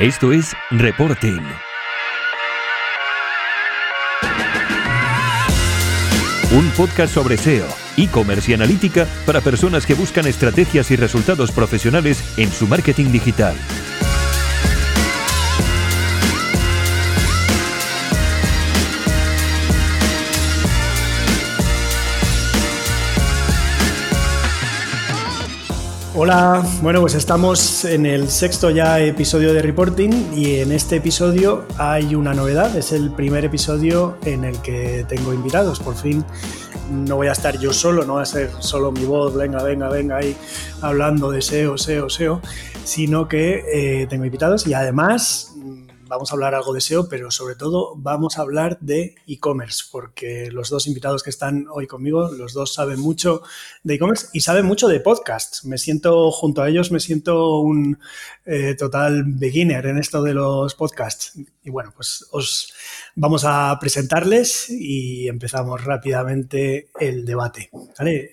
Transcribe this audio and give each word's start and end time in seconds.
Esto 0.00 0.32
es 0.32 0.56
Reporting. 0.70 1.42
Un 6.52 6.70
podcast 6.70 7.12
sobre 7.12 7.36
SEO, 7.36 7.66
e-commerce 7.98 8.50
y 8.50 8.54
analítica 8.54 9.06
para 9.26 9.42
personas 9.42 9.84
que 9.84 9.92
buscan 9.92 10.26
estrategias 10.26 10.90
y 10.90 10.96
resultados 10.96 11.52
profesionales 11.52 12.24
en 12.38 12.50
su 12.50 12.66
marketing 12.66 13.12
digital. 13.12 13.54
Hola, 26.22 26.62
bueno 26.82 27.00
pues 27.00 27.14
estamos 27.14 27.86
en 27.86 28.04
el 28.04 28.28
sexto 28.28 28.68
ya 28.68 29.00
episodio 29.00 29.54
de 29.54 29.62
Reporting 29.62 30.34
y 30.36 30.56
en 30.56 30.70
este 30.70 30.96
episodio 30.96 31.64
hay 31.78 32.14
una 32.14 32.34
novedad, 32.34 32.76
es 32.76 32.92
el 32.92 33.10
primer 33.10 33.46
episodio 33.46 34.18
en 34.26 34.44
el 34.44 34.60
que 34.60 35.06
tengo 35.08 35.32
invitados, 35.32 35.80
por 35.80 35.96
fin 35.96 36.22
no 36.90 37.16
voy 37.16 37.28
a 37.28 37.32
estar 37.32 37.58
yo 37.58 37.72
solo, 37.72 38.04
no 38.04 38.16
va 38.16 38.22
a 38.22 38.26
ser 38.26 38.50
solo 38.58 38.92
mi 38.92 39.06
voz, 39.06 39.34
venga, 39.34 39.62
venga, 39.62 39.88
venga 39.88 40.18
ahí 40.18 40.36
hablando 40.82 41.30
de 41.30 41.40
SEO, 41.40 41.78
SEO, 41.78 42.10
SEO, 42.10 42.42
sino 42.84 43.26
que 43.26 43.64
eh, 43.72 44.06
tengo 44.06 44.26
invitados 44.26 44.66
y 44.66 44.74
además 44.74 45.54
vamos 46.10 46.30
a 46.30 46.34
hablar 46.34 46.56
algo 46.56 46.74
de 46.74 46.80
SEO, 46.80 47.08
pero 47.08 47.30
sobre 47.30 47.54
todo 47.54 47.94
vamos 47.96 48.36
a 48.36 48.42
hablar 48.42 48.78
de 48.80 49.14
e-commerce, 49.28 49.84
porque 49.92 50.50
los 50.50 50.68
dos 50.68 50.88
invitados 50.88 51.22
que 51.22 51.30
están 51.30 51.66
hoy 51.72 51.86
conmigo, 51.86 52.32
los 52.32 52.52
dos 52.52 52.74
saben 52.74 52.98
mucho 52.98 53.42
de 53.84 53.94
e-commerce 53.94 54.26
y 54.32 54.40
saben 54.40 54.66
mucho 54.66 54.88
de 54.88 54.98
podcasts. 54.98 55.64
Me 55.64 55.78
siento, 55.78 56.32
junto 56.32 56.62
a 56.62 56.68
ellos, 56.68 56.90
me 56.90 56.98
siento 56.98 57.60
un 57.60 58.00
eh, 58.44 58.74
total 58.76 59.22
beginner 59.24 59.86
en 59.86 59.98
esto 59.98 60.20
de 60.20 60.34
los 60.34 60.74
podcasts. 60.74 61.38
Y 61.62 61.70
bueno, 61.70 61.92
pues 61.94 62.26
os 62.32 62.74
vamos 63.14 63.44
a 63.46 63.78
presentarles 63.80 64.68
y 64.68 65.28
empezamos 65.28 65.84
rápidamente 65.84 66.90
el 66.98 67.24
debate. 67.24 67.70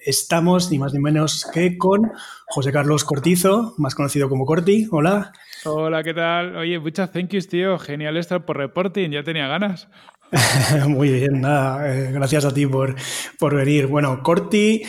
Estamos 0.04 0.72
ni 0.72 0.80
más 0.80 0.94
ni 0.94 1.00
menos 1.00 1.46
que 1.54 1.78
con 1.78 2.12
José 2.48 2.72
Carlos 2.72 3.04
Cortizo, 3.04 3.76
más 3.78 3.94
conocido 3.94 4.30
como 4.30 4.48
Corti. 4.48 4.88
Hola. 4.90 5.32
Hola, 5.66 6.04
¿qué 6.04 6.14
tal? 6.14 6.56
Oye, 6.56 6.80
muchas 6.80 7.12
thank 7.12 7.30
yous, 7.30 7.48
tío. 7.48 7.78
Genial 7.80 8.18
estar 8.18 8.46
por 8.46 8.58
reporting, 8.58 9.10
ya 9.10 9.24
tenía 9.24 9.48
ganas. 9.48 9.88
Muy 10.88 11.12
bien, 11.12 11.42
nada, 11.42 11.94
eh, 11.94 12.12
gracias 12.12 12.46
a 12.46 12.54
ti 12.54 12.66
por, 12.66 12.96
por 13.40 13.56
venir. 13.56 13.88
Bueno, 13.88 14.22
Corti 14.22 14.84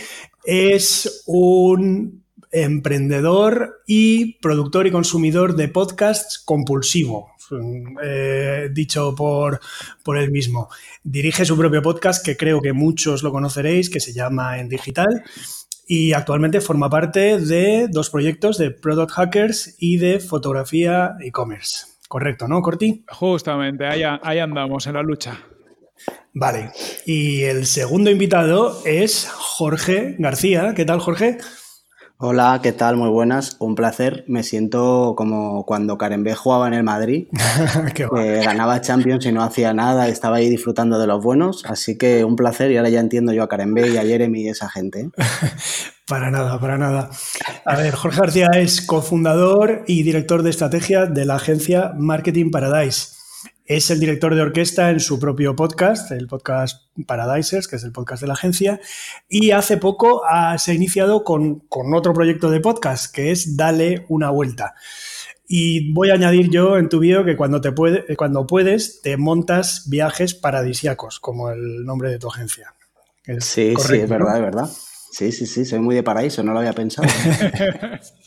es 0.45 1.23
un 1.27 2.25
emprendedor 2.51 3.83
y 3.87 4.39
productor 4.41 4.87
y 4.87 4.91
consumidor 4.91 5.55
de 5.55 5.69
podcasts 5.69 6.39
compulsivo, 6.39 7.31
eh, 8.03 8.69
dicho 8.73 9.15
por, 9.15 9.61
por 10.03 10.19
él 10.19 10.31
mismo. 10.31 10.69
Dirige 11.03 11.45
su 11.45 11.57
propio 11.57 11.83
podcast, 11.83 12.25
que 12.25 12.37
creo 12.37 12.61
que 12.61 12.73
muchos 12.73 13.23
lo 13.23 13.31
conoceréis, 13.31 13.91
que 13.91 14.01
se 14.01 14.13
llama 14.13 14.59
En 14.59 14.69
Digital 14.69 15.25
y 15.89 16.12
actualmente 16.12 16.61
forma 16.61 16.91
parte 16.91 17.41
de 17.41 17.89
dos 17.91 18.11
proyectos 18.11 18.58
de 18.58 18.70
Product 18.70 19.11
Hackers 19.11 19.75
y 19.78 19.97
de 19.97 20.20
fotografía 20.20 21.17
e-commerce. 21.20 21.86
Correcto, 22.08 22.47
¿no, 22.47 22.61
Corti? 22.61 23.05
Justamente, 23.08 23.86
ahí, 23.86 24.03
ahí 24.22 24.39
andamos 24.39 24.86
en 24.86 24.94
la 24.94 25.03
lucha. 25.03 25.41
Vale, 26.34 26.70
y 27.06 27.42
el 27.42 27.66
segundo 27.66 28.11
invitado 28.11 28.83
es 28.84 29.28
Jorge 29.33 30.14
García. 30.19 30.75
¿Qué 30.77 30.84
tal, 30.84 31.00
Jorge? 31.00 31.39
Hola, 32.21 32.59
¿qué 32.65 32.73
tal? 32.73 32.97
Muy 32.97 33.11
buenas, 33.11 33.55
un 33.61 33.77
placer. 33.77 34.25
Me 34.27 34.43
siento 34.43 35.15
como 35.17 35.65
cuando 35.65 35.97
Karen 35.99 36.25
B 36.25 36.35
jugaba 36.35 36.67
en 36.67 36.75
el 36.75 36.83
Madrid, 36.83 37.29
que 37.95 38.09
ganaba 38.43 38.81
Champions 38.81 39.25
y 39.27 39.31
no 39.31 39.41
hacía 39.45 39.73
nada, 39.73 40.09
estaba 40.09 40.39
ahí 40.39 40.51
disfrutando 40.51 40.99
de 40.99 41.07
los 41.07 41.23
buenos, 41.23 41.65
así 41.65 41.97
que 41.97 42.25
un 42.25 42.34
placer 42.34 42.73
y 42.73 42.77
ahora 42.77 42.89
ya 42.89 42.99
entiendo 42.99 43.33
yo 43.33 43.45
a 43.45 43.49
Karen 43.49 43.73
B 43.73 43.91
y 43.91 43.99
a 43.99 44.03
Jeremy 44.03 44.43
y 44.43 44.49
esa 44.49 44.69
gente. 44.69 45.11
para 46.09 46.33
nada, 46.33 46.59
para 46.59 46.77
nada. 46.77 47.09
A 47.65 47.77
ver, 47.77 47.95
Jorge 47.95 48.19
García 48.19 48.49
es 48.53 48.81
cofundador 48.81 49.84
y 49.87 50.03
director 50.03 50.43
de 50.43 50.51
estrategia 50.51 51.07
de 51.07 51.25
la 51.25 51.37
agencia 51.37 51.93
Marketing 51.97 52.51
Paradise. 52.51 53.18
Es 53.69 53.91
el 53.91 54.01
director 54.01 54.34
de 54.34 54.41
orquesta 54.41 54.89
en 54.89 54.99
su 54.99 55.21
propio 55.21 55.55
podcast, 55.55 56.11
el 56.12 56.27
podcast 56.27 56.87
Paradisers, 57.06 57.69
que 57.69 57.77
es 57.77 57.84
el 57.84 57.93
podcast 57.93 58.23
de 58.23 58.27
la 58.27 58.33
agencia, 58.33 58.81
y 59.29 59.51
hace 59.51 59.77
poco 59.77 60.23
se 60.56 60.71
ha 60.71 60.75
iniciado 60.75 61.23
con, 61.23 61.67
otro 61.69 62.15
proyecto 62.15 62.49
de 62.49 62.61
podcast, 62.61 63.15
que 63.15 63.31
es 63.31 63.59
Dale 63.59 64.07
una 64.09 64.31
vuelta. 64.31 64.75
Y 65.47 65.93
voy 65.93 66.09
a 66.09 66.15
añadir 66.15 66.49
yo 66.49 66.78
en 66.78 66.89
tu 66.89 66.99
vídeo 66.99 67.27
que 67.27 67.37
cuando, 67.37 67.61
te 67.61 67.73
puede, 67.73 68.17
cuando 68.17 68.47
puedes 68.47 69.03
te 69.03 69.19
montas 69.19 69.84
viajes 69.91 70.33
paradisiacos, 70.33 71.21
como 71.21 71.51
el 71.51 71.84
nombre 71.84 72.09
de 72.09 72.19
tu 72.19 72.28
agencia. 72.28 72.75
sí, 73.27 73.75
sí, 73.77 73.97
es 73.97 74.09
verdad, 74.09 74.37
es 74.37 74.43
verdad. 74.43 74.71
Sí, 75.11 75.31
sí, 75.31 75.45
sí, 75.45 75.67
soy 75.67 75.81
muy 75.81 75.95
de 75.95 76.03
paraíso, 76.03 76.43
no 76.43 76.55
lo 76.55 76.61
había 76.61 76.73
pensado. 76.73 77.07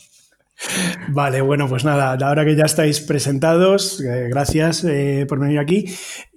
Vale, 1.08 1.40
bueno, 1.40 1.68
pues 1.68 1.84
nada, 1.84 2.12
ahora 2.12 2.44
que 2.44 2.56
ya 2.56 2.64
estáis 2.64 3.00
presentados, 3.00 4.00
eh, 4.00 4.28
gracias 4.30 4.84
eh, 4.84 5.26
por 5.28 5.40
venir 5.40 5.58
aquí. 5.58 5.86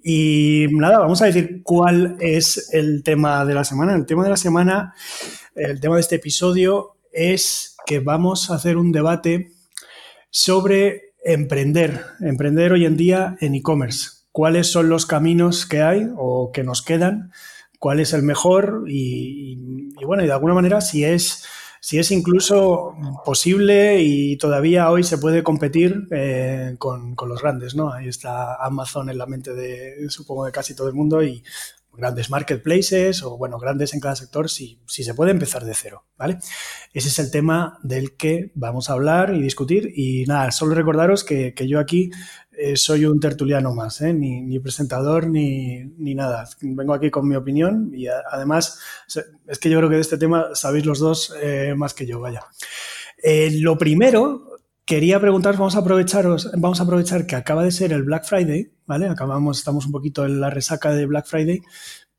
Y 0.03 0.67
nada, 0.71 0.99
vamos 0.99 1.21
a 1.21 1.25
decir 1.25 1.61
cuál 1.63 2.17
es 2.19 2.73
el 2.73 3.03
tema 3.03 3.45
de 3.45 3.53
la 3.53 3.63
semana. 3.63 3.95
El 3.95 4.05
tema 4.05 4.23
de 4.23 4.29
la 4.29 4.37
semana, 4.37 4.93
el 5.55 5.79
tema 5.79 5.95
de 5.95 6.01
este 6.01 6.15
episodio 6.15 6.97
es 7.11 7.77
que 7.85 7.99
vamos 7.99 8.49
a 8.49 8.55
hacer 8.55 8.77
un 8.77 8.91
debate 8.91 9.51
sobre 10.29 11.13
emprender, 11.23 12.01
emprender 12.19 12.73
hoy 12.73 12.85
en 12.85 12.97
día 12.97 13.37
en 13.39 13.55
e-commerce. 13.55 14.09
¿Cuáles 14.31 14.67
son 14.67 14.89
los 14.89 15.05
caminos 15.05 15.65
que 15.65 15.81
hay 15.81 16.07
o 16.17 16.51
que 16.51 16.63
nos 16.63 16.81
quedan? 16.81 17.31
¿Cuál 17.79 17.99
es 17.99 18.13
el 18.13 18.23
mejor? 18.23 18.83
y 18.87 19.55
bueno, 20.05 20.23
y 20.23 20.27
de 20.27 20.33
alguna 20.33 20.53
manera, 20.53 20.81
si 20.81 21.05
es 21.05 21.45
si 21.85 21.99
es 21.99 22.09
incluso 22.09 22.95
posible 23.23 24.01
y 24.01 24.37
todavía 24.37 24.89
hoy 24.89 25.03
se 25.03 25.19
puede 25.19 25.43
competir 25.43 26.07
eh, 26.09 26.77
con, 26.79 27.15
los 27.15 27.39
grandes, 27.43 27.75
¿no? 27.75 27.93
Ahí 27.93 28.07
está 28.07 28.55
Amazon 28.55 29.11
en 29.11 29.19
la 29.19 29.27
mente 29.27 29.53
de, 29.53 30.09
supongo, 30.09 30.45
de 30.45 30.51
casi 30.51 30.75
todo 30.75 30.87
el 30.87 30.95
mundo 30.95 31.21
y 31.21 31.43
grandes 31.93 32.31
marketplaces 32.31 33.21
o, 33.21 33.37
bueno, 33.37 33.59
grandes 33.59 33.93
en 33.93 33.99
cada 33.99 34.15
sector, 34.15 34.49
si, 34.49 34.81
si 34.87 35.03
se 35.03 35.13
puede 35.13 35.29
empezar 35.29 35.63
de 35.63 35.75
cero, 35.75 36.05
¿vale? 36.17 36.39
Ese 36.91 37.09
es 37.09 37.19
el 37.19 37.29
tema 37.29 37.77
del 37.83 38.17
que 38.17 38.51
vamos 38.55 38.89
a 38.89 38.93
hablar 38.93 39.35
y 39.35 39.43
discutir 39.43 39.93
y 39.95 40.25
nada, 40.25 40.49
solo 40.49 40.73
recordaros 40.73 41.23
que, 41.23 41.53
que 41.53 41.67
yo 41.67 41.79
aquí 41.79 42.09
eh, 42.57 42.77
soy 42.77 43.05
un 43.05 43.19
tertuliano 43.19 43.73
más, 43.73 44.01
¿eh? 44.01 44.13
ni, 44.13 44.59
presentador 44.59 45.27
ni, 45.27 45.85
nada. 46.15 46.47
Vengo 46.61 46.93
aquí 46.93 47.09
con 47.09 47.27
mi 47.27 47.35
opinión 47.35 47.91
y 47.93 48.07
además 48.07 48.79
es 49.47 49.59
que 49.59 49.69
yo 49.69 49.77
creo 49.77 49.89
que 49.89 49.95
de 49.95 50.01
este 50.01 50.17
tema 50.17 50.49
sabéis 50.53 50.85
los 50.85 50.99
dos 50.99 51.33
eh, 51.41 51.73
más 51.75 51.93
que 51.93 52.05
yo, 52.05 52.19
vaya. 52.19 52.43
lo 53.61 53.77
primero, 53.77 54.59
quería 54.85 55.19
preguntaros, 55.19 55.59
vamos 55.59 55.75
a 55.75 55.81
vamos 56.57 56.79
a 56.79 56.83
aprovechar 56.83 57.25
que 57.25 57.35
acaba 57.35 57.63
de 57.63 57.71
ser 57.71 57.91
el 57.93 58.03
Black 58.03 58.25
Friday, 58.25 58.71
¿vale? 58.85 59.07
Acabamos, 59.07 59.59
estamos 59.59 59.85
un 59.85 59.91
poquito 59.91 60.25
en 60.25 60.39
la 60.39 60.49
resaca 60.49 60.91
de 60.91 61.05
Black 61.05 61.27
Friday 61.27 61.61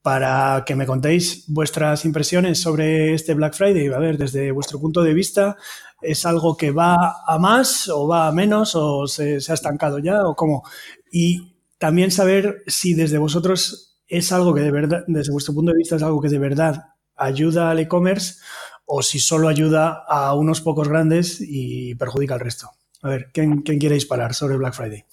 para 0.06 0.62
que 0.64 0.76
me 0.76 0.86
contéis 0.86 1.46
vuestras 1.48 2.04
impresiones 2.04 2.60
sobre 2.60 3.12
este 3.12 3.34
Black 3.34 3.54
Friday. 3.54 3.88
A 3.88 3.98
ver, 3.98 4.16
desde 4.16 4.52
vuestro 4.52 4.78
punto 4.78 5.02
de 5.02 5.12
vista, 5.12 5.56
¿es 6.02 6.26
algo 6.26 6.56
que 6.56 6.70
va 6.70 7.22
a 7.26 7.38
más 7.38 7.88
o 7.88 8.06
va 8.06 8.28
a 8.28 8.32
menos 8.32 8.74
o 8.74 9.06
se, 9.06 9.38
ha 9.48 9.54
estancado 9.54 9.98
ya 9.98 10.26
o 10.26 10.34
cómo? 10.34 10.62
Y 11.10 11.56
también 11.78 12.10
saber 12.10 12.62
si 12.66 12.94
desde 12.94 13.18
vosotros 13.18 13.98
es 14.08 14.32
algo 14.32 14.54
que 14.54 14.60
de 14.60 14.70
verdad, 14.70 15.04
desde 15.06 15.32
vuestro 15.32 15.54
punto 15.54 15.72
de 15.72 15.78
vista, 15.78 15.96
es 15.96 16.02
algo 16.02 16.20
que 16.20 16.28
de 16.28 16.38
verdad 16.38 16.84
ayuda 17.16 17.70
al 17.70 17.80
e-commerce 17.80 18.36
o 18.84 19.02
si 19.02 19.18
solo 19.18 19.48
ayuda 19.48 20.04
a 20.08 20.34
unos 20.34 20.60
pocos 20.60 20.88
grandes 20.88 21.38
y 21.40 21.94
perjudica 21.96 22.34
al 22.34 22.40
resto. 22.40 22.70
A 23.02 23.08
ver, 23.08 23.30
¿quién, 23.32 23.62
quién 23.62 23.78
quiere 23.78 23.94
disparar 23.94 24.34
sobre 24.34 24.56
Black 24.56 24.74
Friday? 24.74 25.04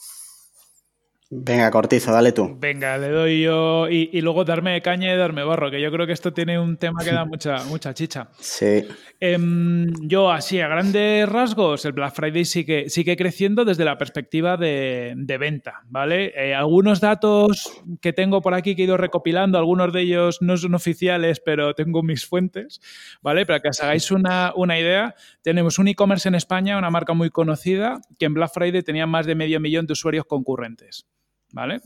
Venga, 1.36 1.72
Cortizo, 1.72 2.12
dale 2.12 2.32
tú. 2.32 2.56
Venga, 2.60 2.98
le 2.98 3.10
doy 3.10 3.42
yo 3.42 3.90
y, 3.90 4.22
luego 4.22 4.46
darme 4.46 4.82
caña 4.82 5.14
y 5.14 5.18
darme 5.18 5.44
barro, 5.44 5.72
que 5.72 5.82
yo 5.82 5.92
creo 5.92 6.06
que 6.06 6.14
esto 6.14 6.34
tiene 6.34 6.60
un 6.60 6.78
tema 6.78 7.04
que 7.04 7.12
da 7.12 7.26
mucha, 7.26 7.64
mucha 7.66 7.94
chicha. 7.94 8.30
Sí. 8.40 8.86
Em, 9.20 9.92
yo, 10.02 10.32
así, 10.32 10.60
a 10.60 10.68
grandes 10.68 11.28
rasgos, 11.28 11.86
el 11.86 11.94
Black 11.94 12.14
Friday 12.14 12.46
sigue, 12.46 12.90
sigue 12.90 13.18
creciendo 13.18 13.66
desde 13.66 13.86
la 13.86 13.98
perspectiva 13.98 14.58
de, 14.58 15.16
venta, 15.40 15.82
¿vale? 15.88 16.34
Eh, 16.36 16.54
algunos 16.54 17.02
datos 17.02 17.82
que 18.00 18.14
tengo 18.14 18.42
por 18.42 18.54
aquí 18.54 18.76
que 18.76 18.84
he 18.84 18.86
ido 18.86 18.98
recopilando, 18.98 19.58
algunos 19.58 19.92
de 19.92 20.02
ellos 20.02 20.42
no 20.42 20.56
son 20.58 20.76
oficiales, 20.76 21.42
pero 21.44 21.74
tengo 21.74 22.04
mis 22.04 22.26
fuentes, 22.26 22.80
¿vale? 23.22 23.46
Para 23.46 23.60
que 23.60 23.70
os 23.70 23.82
hagáis 23.82 24.12
una, 24.12 24.54
una 24.56 24.80
idea, 24.80 25.16
tenemos 25.42 25.80
un 25.80 25.88
e-commerce 25.88 26.28
en 26.28 26.36
España, 26.36 26.78
una 26.78 26.92
marca 26.92 27.14
muy 27.14 27.30
conocida, 27.30 28.00
que 28.20 28.26
en 28.26 28.36
Black 28.36 28.52
Friday 28.54 28.84
tenía 28.84 29.08
más 29.08 29.26
de 29.26 29.36
medio 29.36 29.60
millón 29.60 29.88
de 29.88 29.94
usuarios 29.94 30.26
concurrentes. 30.26 31.08
¿Vale? 31.54 31.82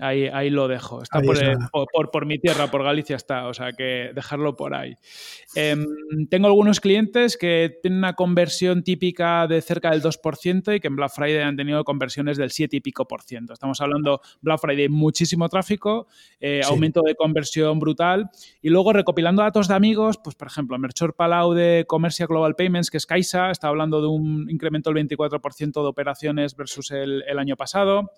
Ahí, 0.00 0.26
ahí 0.26 0.50
lo 0.50 0.68
dejo. 0.68 1.02
Está 1.02 1.20
por, 1.20 2.10
por, 2.10 2.26
mi 2.26 2.38
tierra, 2.38 2.70
por 2.70 2.84
Galicia 2.84 3.16
está, 3.16 3.48
o 3.48 3.54
sea 3.54 3.72
que 3.72 4.12
dejarlo 4.14 4.56
por 4.56 4.74
ahí. 4.74 4.96
Em, 5.54 5.86
tengo 6.28 6.46
algunos 6.46 6.80
clientes 6.80 7.36
que 7.36 7.78
tienen 7.82 7.98
una 7.98 8.14
conversión 8.14 8.84
típica 8.84 9.46
de 9.46 9.60
cerca 9.60 9.90
del 9.90 10.02
2% 10.02 10.76
y 10.76 10.80
que 10.80 10.86
en 10.86 10.96
Black 10.96 11.12
Friday 11.14 11.42
han 11.42 11.56
tenido 11.56 11.82
conversiones 11.84 12.36
del 12.36 12.50
7 12.50 12.76
y 12.76 12.80
pico 12.80 13.08
por 13.08 13.22
ciento. 13.22 13.52
Estamos 13.52 13.80
hablando 13.80 14.20
Black 14.40 14.60
Friday, 14.60 14.88
muchísimo 14.88 15.48
tráfico, 15.48 16.06
eh, 16.38 16.60
aumento 16.64 17.02
de 17.02 17.16
conversión 17.16 17.80
brutal 17.80 18.30
y 18.62 18.70
luego 18.70 18.92
recopilando 18.92 19.42
datos 19.42 19.66
de 19.66 19.74
amigos, 19.74 20.18
pues 20.22 20.36
por 20.36 20.46
ejemplo, 20.46 20.78
Merchor 20.78 21.14
Palau 21.14 21.54
de 21.54 21.84
Commercia 21.88 22.26
Global 22.26 22.54
Payments, 22.54 22.90
que 22.90 22.98
es 22.98 23.06
Caixa, 23.06 23.50
está 23.50 23.68
hablando 23.68 24.00
de 24.00 24.06
un 24.06 24.48
incremento 24.48 24.92
del 24.92 25.08
24% 25.08 25.82
de 25.82 25.88
operaciones 25.88 26.54
versus 26.54 26.92
el, 26.92 27.24
el 27.26 27.38
año 27.38 27.56
pasado. 27.56 28.12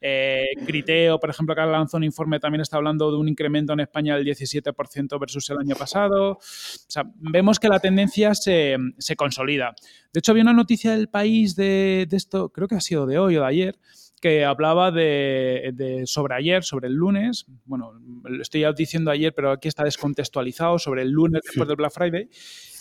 Eh, 0.00 0.46
Criteo, 0.66 1.19
por 1.20 1.30
ejemplo, 1.30 1.54
que 1.54 1.60
lanzó 1.60 1.96
un 1.96 2.04
informe, 2.04 2.40
también 2.40 2.62
está 2.62 2.76
hablando 2.76 3.10
de 3.10 3.18
un 3.18 3.28
incremento 3.28 3.72
en 3.72 3.80
España 3.80 4.16
del 4.16 4.26
17% 4.26 5.20
versus 5.20 5.50
el 5.50 5.58
año 5.58 5.76
pasado. 5.76 6.32
O 6.32 6.38
sea, 6.40 7.04
vemos 7.14 7.58
que 7.58 7.68
la 7.68 7.78
tendencia 7.78 8.34
se, 8.34 8.76
consolida. 9.16 9.74
De 10.12 10.18
hecho, 10.18 10.32
había 10.32 10.42
una 10.42 10.52
noticia 10.52 10.92
del 10.92 11.08
país 11.08 11.54
de, 11.54 12.06
de, 12.08 12.16
esto, 12.16 12.48
creo 12.48 12.66
que 12.66 12.74
ha 12.74 12.80
sido 12.80 13.06
de 13.06 13.18
hoy 13.18 13.36
o 13.36 13.40
de 13.40 13.46
ayer, 13.46 13.78
que 14.20 14.44
hablaba 14.44 14.90
de, 14.90 16.02
sobre 16.04 16.34
ayer, 16.34 16.62
sobre 16.62 16.88
el 16.88 16.94
lunes. 16.94 17.46
Bueno, 17.64 17.92
lo 18.22 18.42
estoy 18.42 18.64
diciendo 18.76 19.10
ayer, 19.10 19.32
pero 19.34 19.50
aquí 19.50 19.68
está 19.68 19.82
descontextualizado 19.82 20.78
sobre 20.78 21.02
el 21.02 21.10
lunes 21.10 21.40
después 21.44 21.66
del 21.66 21.76
Black 21.76 21.92
Friday. 21.92 22.28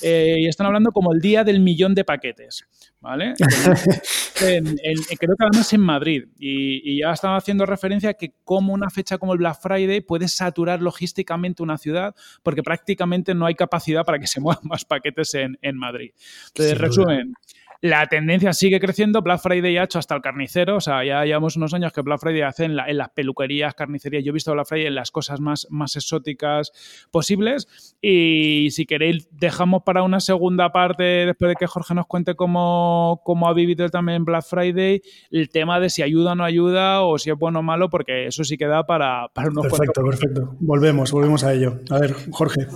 Eh, 0.01 0.35
y 0.39 0.47
están 0.47 0.67
hablando 0.67 0.91
como 0.91 1.13
el 1.13 1.19
día 1.19 1.43
del 1.43 1.59
millón 1.59 1.93
de 1.93 2.05
paquetes, 2.05 2.65
¿vale? 3.01 3.33
creo 4.39 5.35
que 5.37 5.45
además 5.45 5.73
en 5.73 5.81
Madrid. 5.81 6.25
Y, 6.37 7.01
ya 7.01 7.11
estaba 7.11 7.37
haciendo 7.37 7.65
referencia 7.65 8.11
a 8.11 8.13
que 8.13 8.33
como 8.43 8.73
una 8.73 8.89
fecha 8.89 9.17
como 9.17 9.33
el 9.33 9.39
Black 9.39 9.59
Friday 9.61 10.01
puede 10.01 10.27
saturar 10.27 10.81
logísticamente 10.81 11.63
una 11.63 11.77
ciudad 11.77 12.15
porque 12.43 12.63
prácticamente 12.63 13.33
no 13.33 13.45
hay 13.45 13.55
capacidad 13.55 14.03
para 14.05 14.19
que 14.19 14.27
se 14.27 14.39
muevan 14.39 14.63
más 14.67 14.85
paquetes 14.85 15.33
en, 15.35 15.77
Madrid. 15.77 16.11
Entonces, 16.47 16.77
resumen, 16.77 17.33
la 17.81 18.05
tendencia 18.07 18.51
sigue 18.53 18.79
creciendo. 18.79 19.21
Black 19.21 19.41
Friday 19.41 19.77
ha 19.77 19.83
hecho 19.83 19.99
hasta 19.99 20.15
el 20.15 20.21
carnicero. 20.21 20.77
O 20.77 20.81
sea, 20.81 21.03
ya 21.05 21.23
llevamos 21.23 21.55
unos 21.55 21.73
años 21.73 21.93
que 21.93 22.01
Black 22.01 22.19
Friday 22.19 22.41
hace 22.41 22.65
en, 22.65 22.75
las 22.75 23.09
peluquerías, 23.09 23.73
carnicerías. 23.73 24.23
Yo 24.23 24.31
he 24.31 24.33
visto 24.33 24.51
Black 24.51 24.67
Friday 24.67 24.87
en 24.87 24.95
las 24.95 25.11
cosas 25.11 25.39
más, 25.39 25.67
más 25.69 25.95
exóticas 25.95 26.71
posibles. 27.11 27.95
Y 28.01 28.69
si 28.71 28.85
queréis, 28.85 29.29
dejamos 29.31 29.83
para 29.83 30.03
una 30.03 30.19
segunda 30.19 30.71
parte, 30.71 31.03
después 31.03 31.49
de 31.49 31.55
que 31.55 31.67
Jorge 31.67 31.93
nos 31.93 32.05
cuente 32.05 32.35
cómo, 32.35 33.21
cómo 33.23 33.47
ha 33.47 33.53
vivido 33.53 33.87
también 33.89 34.25
Black 34.25 34.43
Friday, 34.43 35.01
el 35.31 35.49
tema 35.49 35.79
de 35.79 35.89
si 35.89 36.01
ayuda 36.01 36.33
o 36.33 36.35
no 36.35 36.43
ayuda 36.43 37.03
o 37.03 37.17
si 37.17 37.29
es 37.29 37.37
bueno 37.37 37.59
o 37.59 37.63
malo, 37.63 37.89
porque 37.89 38.27
eso 38.27 38.43
sí 38.43 38.57
queda 38.57 38.85
para, 38.85 39.27
para 39.33 39.49
unos 39.49 39.67
Perfecto, 39.67 40.03
perfecto. 40.03 40.55
Volvemos, 40.59 41.11
volvemos 41.11 41.43
a 41.43 41.53
ello. 41.53 41.79
A 41.89 41.99
ver, 41.99 42.15
Jorge. 42.31 42.67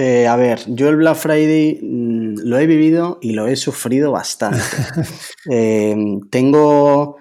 Eh, 0.00 0.28
a 0.28 0.36
ver, 0.36 0.60
yo 0.68 0.90
el 0.90 0.96
Black 0.96 1.16
Friday 1.16 1.80
mm, 1.82 2.42
lo 2.44 2.56
he 2.56 2.68
vivido 2.68 3.18
y 3.20 3.32
lo 3.32 3.48
he 3.48 3.56
sufrido 3.56 4.12
bastante. 4.12 4.60
Eh, 5.50 5.96
tengo, 6.30 7.16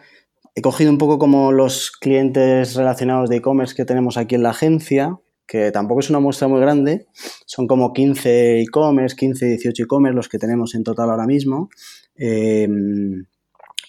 he 0.53 0.61
cogido 0.61 0.91
un 0.91 0.97
poco 0.97 1.17
como 1.17 1.51
los 1.51 1.89
clientes 1.91 2.75
relacionados 2.75 3.29
de 3.29 3.37
e-commerce 3.37 3.73
que 3.73 3.85
tenemos 3.85 4.17
aquí 4.17 4.35
en 4.35 4.43
la 4.43 4.49
agencia, 4.51 5.17
que 5.47 5.71
tampoco 5.71 6.01
es 6.01 6.09
una 6.11 6.19
muestra 6.19 6.47
muy 6.47 6.59
grande, 6.59 7.07
son 7.45 7.65
como 7.67 7.93
15 7.93 8.61
e-commerce, 8.61 9.15
15, 9.15 9.45
18 9.45 9.83
e-commerce 9.83 10.15
los 10.15 10.29
que 10.29 10.37
tenemos 10.37 10.75
en 10.75 10.83
total 10.83 11.09
ahora 11.09 11.25
mismo, 11.25 11.69
eh, 12.15 12.67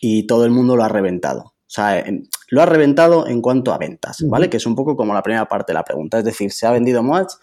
y 0.00 0.26
todo 0.26 0.46
el 0.46 0.50
mundo 0.50 0.76
lo 0.76 0.84
ha 0.84 0.88
reventado. 0.88 1.40
O 1.42 1.70
sea, 1.70 2.02
lo 2.48 2.62
ha 2.62 2.66
reventado 2.66 3.26
en 3.26 3.42
cuanto 3.42 3.74
a 3.74 3.78
ventas, 3.78 4.24
¿vale? 4.26 4.48
Que 4.48 4.56
es 4.56 4.64
un 4.64 4.74
poco 4.74 4.96
como 4.96 5.12
la 5.12 5.22
primera 5.22 5.46
parte 5.46 5.72
de 5.72 5.74
la 5.74 5.84
pregunta. 5.84 6.18
Es 6.18 6.24
decir, 6.24 6.52
se 6.52 6.66
ha 6.66 6.70
vendido 6.70 7.02
más 7.02 7.38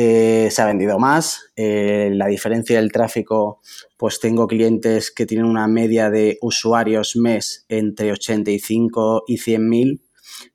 eh, 0.00 0.48
se 0.52 0.62
ha 0.62 0.66
vendido 0.66 1.00
más. 1.00 1.50
Eh, 1.56 2.10
la 2.12 2.28
diferencia 2.28 2.76
del 2.76 2.92
tráfico, 2.92 3.60
pues 3.96 4.20
tengo 4.20 4.46
clientes 4.46 5.10
que 5.10 5.26
tienen 5.26 5.44
una 5.44 5.66
media 5.66 6.08
de 6.08 6.38
usuarios 6.40 7.16
mes 7.16 7.66
entre 7.68 8.12
85 8.12 9.24
y 9.26 9.38
100 9.38 9.68
mil 9.68 10.02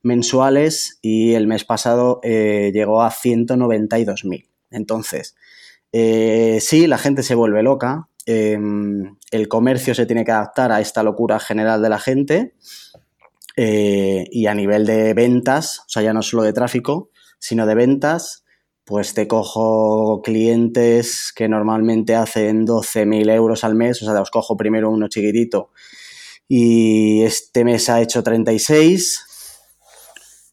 mensuales 0.02 0.98
y 1.02 1.34
el 1.34 1.48
mes 1.48 1.66
pasado 1.66 2.22
eh, 2.24 2.72
llegó 2.74 3.02
a 3.02 3.12
192 3.12 4.24
mil. 4.24 4.48
Entonces, 4.72 5.36
sí, 5.92 6.88
la 6.88 6.98
gente 6.98 7.22
se 7.22 7.36
vuelve 7.36 7.64
loca. 7.64 8.08
Em, 8.26 9.18
el 9.30 9.50
comercio 9.50 9.94
se 9.94 10.06
tiene 10.06 10.24
que 10.24 10.32
adaptar 10.32 10.72
a 10.72 10.80
esta 10.80 11.04
locura 11.04 11.38
general 11.42 11.82
de 11.82 11.90
la 11.90 12.00
gente. 12.00 12.54
y 13.58 14.46
a 14.48 14.56
nivel 14.56 14.86
de 14.86 15.14
ventas, 15.14 15.80
o 15.80 15.90
sea, 15.90 16.02
ya 16.02 16.14
no 16.14 16.22
solo 16.22 16.44
de 16.44 16.54
tráfico, 16.54 17.10
sino 17.40 17.66
de 17.66 17.76
ventas, 17.76 18.43
pues 18.86 19.14
te 19.14 19.28
cojo 19.28 20.22
clientes 20.22 21.32
que 21.36 21.48
normalmente 21.48 22.16
hacen 22.16 22.66
12.000 22.66 23.32
euros 23.32 23.64
al 23.64 23.76
mes, 23.76 24.02
o 24.02 24.06
sea, 24.06 24.22
os 24.22 24.32
cojo 24.32 24.58
primero 24.58 24.90
uno 24.90 25.08
chiquitito 25.08 25.72
y 26.48 27.24
este 27.24 27.64
mes 27.64 27.90
ha 27.90 28.02
hecho 28.02 28.24
36. 28.24 29.26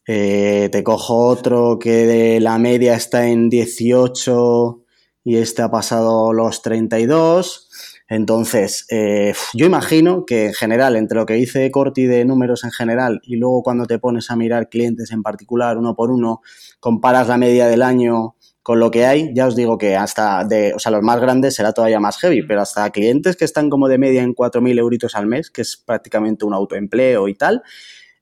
Eh, 0.07 0.69
te 0.71 0.83
cojo 0.83 1.27
otro 1.27 1.77
que 1.79 2.07
de 2.07 2.39
la 2.39 2.57
media 2.57 2.95
está 2.95 3.27
en 3.27 3.49
18 3.49 4.83
y 5.23 5.37
este 5.37 5.61
ha 5.61 5.69
pasado 5.69 6.33
los 6.33 6.61
32. 6.61 7.69
Entonces, 8.11 8.85
eh, 8.89 9.33
yo 9.53 9.65
imagino 9.65 10.25
que 10.25 10.47
en 10.47 10.53
general, 10.53 10.97
entre 10.97 11.17
lo 11.17 11.25
que 11.25 11.35
dice 11.35 11.71
Corti 11.71 12.07
de 12.07 12.25
números 12.25 12.65
en 12.65 12.71
general 12.71 13.21
y 13.23 13.37
luego 13.37 13.63
cuando 13.63 13.85
te 13.85 13.99
pones 13.99 14.29
a 14.29 14.35
mirar 14.35 14.67
clientes 14.67 15.13
en 15.13 15.23
particular 15.23 15.77
uno 15.77 15.95
por 15.95 16.11
uno, 16.11 16.41
comparas 16.81 17.29
la 17.29 17.37
media 17.37 17.67
del 17.67 17.81
año 17.81 18.35
con 18.63 18.81
lo 18.81 18.91
que 18.91 19.05
hay, 19.05 19.33
ya 19.33 19.47
os 19.47 19.55
digo 19.55 19.77
que 19.77 19.95
hasta 19.95 20.43
de, 20.43 20.73
o 20.73 20.79
sea, 20.79 20.91
los 20.91 21.01
más 21.03 21.21
grandes 21.21 21.55
será 21.55 21.71
todavía 21.71 22.01
más 22.01 22.17
heavy, 22.17 22.41
mm. 22.41 22.47
pero 22.49 22.61
hasta 22.61 22.89
clientes 22.89 23.37
que 23.37 23.45
están 23.45 23.69
como 23.69 23.87
de 23.87 23.97
media 23.97 24.23
en 24.23 24.35
4.000 24.35 24.77
euritos 24.77 25.15
al 25.15 25.27
mes, 25.27 25.49
que 25.49 25.61
es 25.61 25.77
prácticamente 25.77 26.43
un 26.43 26.53
autoempleo 26.53 27.29
y 27.29 27.35
tal, 27.35 27.63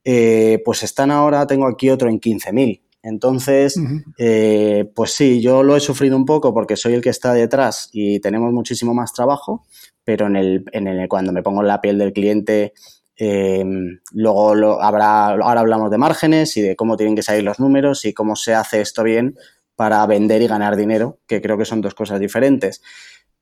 eh, 0.04 0.62
pues 0.64 0.84
están 0.84 1.10
ahora, 1.10 1.48
tengo 1.48 1.66
aquí 1.66 1.90
otro 1.90 2.08
en 2.08 2.20
15.000. 2.20 2.80
Entonces, 3.02 3.80
eh, 4.18 4.90
pues 4.94 5.12
sí, 5.12 5.40
yo 5.40 5.62
lo 5.62 5.76
he 5.76 5.80
sufrido 5.80 6.16
un 6.16 6.26
poco 6.26 6.52
porque 6.52 6.76
soy 6.76 6.94
el 6.94 7.00
que 7.00 7.08
está 7.08 7.32
detrás 7.32 7.88
y 7.92 8.20
tenemos 8.20 8.52
muchísimo 8.52 8.92
más 8.92 9.12
trabajo, 9.14 9.64
pero 10.04 10.26
en 10.26 10.36
el, 10.36 10.64
en 10.72 10.86
el 10.86 11.08
cuando 11.08 11.32
me 11.32 11.42
pongo 11.42 11.62
en 11.62 11.68
la 11.68 11.80
piel 11.80 11.98
del 11.98 12.12
cliente, 12.12 12.74
eh, 13.16 13.64
luego 14.12 14.54
lo, 14.54 14.82
habrá, 14.82 15.28
ahora 15.28 15.60
hablamos 15.60 15.90
de 15.90 15.98
márgenes 15.98 16.56
y 16.56 16.62
de 16.62 16.76
cómo 16.76 16.96
tienen 16.96 17.16
que 17.16 17.22
salir 17.22 17.42
los 17.42 17.58
números 17.58 18.04
y 18.04 18.12
cómo 18.12 18.36
se 18.36 18.54
hace 18.54 18.82
esto 18.82 19.02
bien 19.02 19.34
para 19.76 20.04
vender 20.06 20.42
y 20.42 20.46
ganar 20.46 20.76
dinero, 20.76 21.20
que 21.26 21.40
creo 21.40 21.56
que 21.56 21.64
son 21.64 21.80
dos 21.80 21.94
cosas 21.94 22.20
diferentes. 22.20 22.82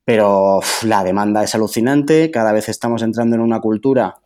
Pero 0.05 0.61
la 0.85 1.03
demanda 1.03 1.43
es 1.43 1.55
alucinante, 1.55 2.31
cada 2.31 2.53
vez 2.53 2.69
estamos 2.69 3.03
entrando 3.03 3.35
en 3.35 3.43
una 3.43 3.61
cultura 3.61 4.17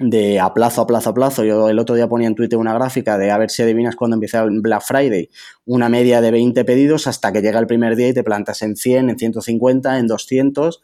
de 0.00 0.40
a 0.40 0.54
plazo, 0.54 0.80
a 0.80 0.86
plazo, 0.86 1.10
a 1.10 1.14
plazo. 1.14 1.44
Yo 1.44 1.68
el 1.68 1.78
otro 1.78 1.94
día 1.94 2.08
ponía 2.08 2.26
en 2.26 2.34
Twitter 2.34 2.58
una 2.58 2.72
gráfica 2.72 3.18
de 3.18 3.30
a 3.30 3.36
ver 3.36 3.50
si 3.50 3.62
adivinas 3.62 3.96
cuando 3.96 4.14
empieza 4.14 4.42
el 4.42 4.60
Black 4.60 4.82
Friday, 4.82 5.28
una 5.66 5.90
media 5.90 6.22
de 6.22 6.30
20 6.30 6.64
pedidos 6.64 7.06
hasta 7.06 7.32
que 7.32 7.42
llega 7.42 7.58
el 7.58 7.66
primer 7.66 7.96
día 7.96 8.08
y 8.08 8.14
te 8.14 8.24
plantas 8.24 8.62
en 8.62 8.76
100, 8.76 9.10
en 9.10 9.18
150, 9.18 9.98
en 9.98 10.06
200. 10.06 10.82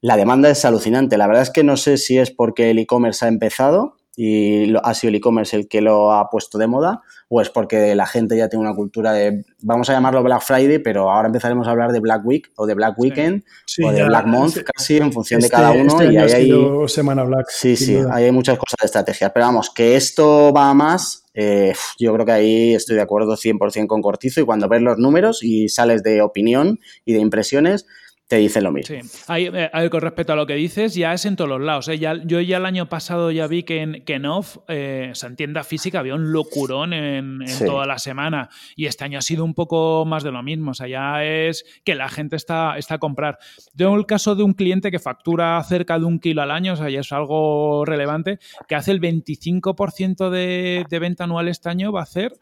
La 0.00 0.16
demanda 0.16 0.50
es 0.50 0.64
alucinante. 0.64 1.16
La 1.16 1.28
verdad 1.28 1.44
es 1.44 1.50
que 1.50 1.62
no 1.62 1.76
sé 1.76 1.98
si 1.98 2.18
es 2.18 2.32
porque 2.32 2.70
el 2.70 2.80
e-commerce 2.80 3.24
ha 3.24 3.28
empezado 3.28 3.97
y 4.20 4.74
ha 4.82 4.94
sido 4.94 5.10
el 5.10 5.14
e-commerce 5.14 5.56
el 5.56 5.68
que 5.68 5.80
lo 5.80 6.10
ha 6.10 6.28
puesto 6.28 6.58
de 6.58 6.66
moda 6.66 7.02
o 7.28 7.40
es 7.40 7.50
porque 7.50 7.94
la 7.94 8.04
gente 8.04 8.36
ya 8.36 8.48
tiene 8.48 8.64
una 8.64 8.74
cultura 8.74 9.12
de, 9.12 9.44
vamos 9.62 9.88
a 9.90 9.92
llamarlo 9.92 10.24
Black 10.24 10.42
Friday, 10.42 10.80
pero 10.80 11.08
ahora 11.08 11.28
empezaremos 11.28 11.68
a 11.68 11.70
hablar 11.70 11.92
de 11.92 12.00
Black 12.00 12.22
Week 12.24 12.50
o 12.56 12.66
de 12.66 12.74
Black 12.74 12.98
Weekend 12.98 13.44
o 13.84 13.92
de 13.92 14.02
Black 14.02 14.26
Month, 14.26 14.56
casi 14.74 14.96
en 14.96 15.12
función 15.12 15.38
de 15.38 15.46
este 15.46 15.56
cada 15.56 15.70
uno. 15.70 16.00
Este 16.00 16.12
y 16.12 16.16
ahí 16.16 16.32
hay 16.32 16.88
semana 16.88 17.22
Black. 17.22 17.46
Sí, 17.48 17.76
sí, 17.76 17.96
hay 18.10 18.32
muchas 18.32 18.58
cosas 18.58 18.78
de 18.80 18.86
estrategia. 18.86 19.32
Pero 19.32 19.46
vamos, 19.46 19.70
que 19.70 19.94
esto 19.94 20.52
va 20.52 20.68
a 20.68 20.74
más, 20.74 21.24
eh, 21.34 21.72
yo 22.00 22.12
creo 22.12 22.26
que 22.26 22.32
ahí 22.32 22.74
estoy 22.74 22.96
de 22.96 23.02
acuerdo 23.02 23.36
100% 23.36 23.86
con 23.86 24.02
Cortizo 24.02 24.40
y 24.40 24.44
cuando 24.44 24.68
ves 24.68 24.82
los 24.82 24.98
números 24.98 25.44
y 25.44 25.68
sales 25.68 26.02
de 26.02 26.22
opinión 26.22 26.80
y 27.04 27.12
de 27.12 27.20
impresiones, 27.20 27.86
te 28.28 28.36
dice 28.36 28.60
lo 28.60 28.70
mismo. 28.70 28.94
Sí. 29.00 29.08
Eh, 29.34 29.88
con 29.90 30.02
respecto 30.02 30.34
a 30.34 30.36
lo 30.36 30.46
que 30.46 30.54
dices, 30.54 30.94
ya 30.94 31.14
es 31.14 31.24
en 31.24 31.34
todos 31.34 31.48
los 31.48 31.62
lados. 31.62 31.88
¿eh? 31.88 31.98
Ya, 31.98 32.14
yo 32.22 32.40
ya 32.42 32.58
el 32.58 32.66
año 32.66 32.86
pasado 32.86 33.30
ya 33.30 33.46
vi 33.46 33.62
que 33.62 33.80
en, 33.80 34.04
que 34.04 34.14
en 34.14 34.26
Off, 34.26 34.58
eh, 34.68 35.14
en 35.20 35.36
tienda 35.36 35.64
física, 35.64 36.00
había 36.00 36.14
un 36.14 36.30
locurón 36.30 36.92
en, 36.92 37.40
toda 37.64 37.86
la 37.86 37.98
semana. 37.98 38.50
Y 38.76 38.84
este 38.84 39.04
año 39.04 39.18
ha 39.18 39.22
sido 39.22 39.46
un 39.46 39.54
poco 39.54 40.04
más 40.04 40.24
de 40.24 40.30
lo 40.30 40.42
mismo. 40.42 40.72
O 40.72 40.74
sea, 40.74 40.86
ya 40.86 41.24
es 41.24 41.64
que 41.84 41.94
la 41.94 42.10
gente 42.10 42.36
está, 42.36 42.76
está 42.76 42.96
a 42.96 42.98
comprar. 42.98 43.38
Tengo 43.74 43.96
el 43.96 44.04
caso 44.04 44.34
de 44.34 44.42
un 44.42 44.52
cliente 44.52 44.90
que 44.90 44.98
factura 44.98 45.62
cerca 45.64 45.98
de 45.98 46.04
un 46.04 46.20
kilo 46.20 46.42
al 46.42 46.50
año, 46.50 46.74
o 46.74 46.76
sea, 46.76 46.90
ya 46.90 47.00
es 47.00 47.12
algo 47.12 47.86
relevante, 47.86 48.40
que 48.68 48.74
hace 48.74 48.90
el 48.90 49.00
25% 49.00 50.28
de, 50.28 50.84
de 50.88 50.98
venta 50.98 51.24
anual 51.24 51.48
este 51.48 51.70
año, 51.70 51.92
va 51.92 52.00
a 52.00 52.02
hacer 52.02 52.34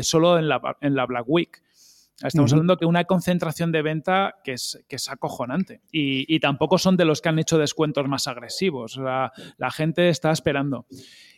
solo 0.00 0.38
en 0.38 0.48
la, 0.48 0.78
en 0.80 0.94
la 0.94 1.04
Black 1.04 1.24
Week. 1.26 1.67
Estamos 2.22 2.52
hablando 2.52 2.76
que 2.76 2.84
una 2.84 3.04
concentración 3.04 3.70
de 3.70 3.82
venta 3.82 4.36
que 4.42 4.52
es, 4.54 4.84
que 4.88 4.96
es 4.96 5.08
acojonante. 5.08 5.82
Y, 5.92 6.40
tampoco 6.40 6.78
son 6.78 6.96
de 6.96 7.04
los 7.04 7.20
que 7.20 7.28
han 7.28 7.38
hecho 7.38 7.58
descuentos 7.58 8.08
más 8.08 8.26
agresivos. 8.26 8.96
la 8.96 9.70
gente 9.70 10.08
está 10.08 10.32
esperando. 10.32 10.86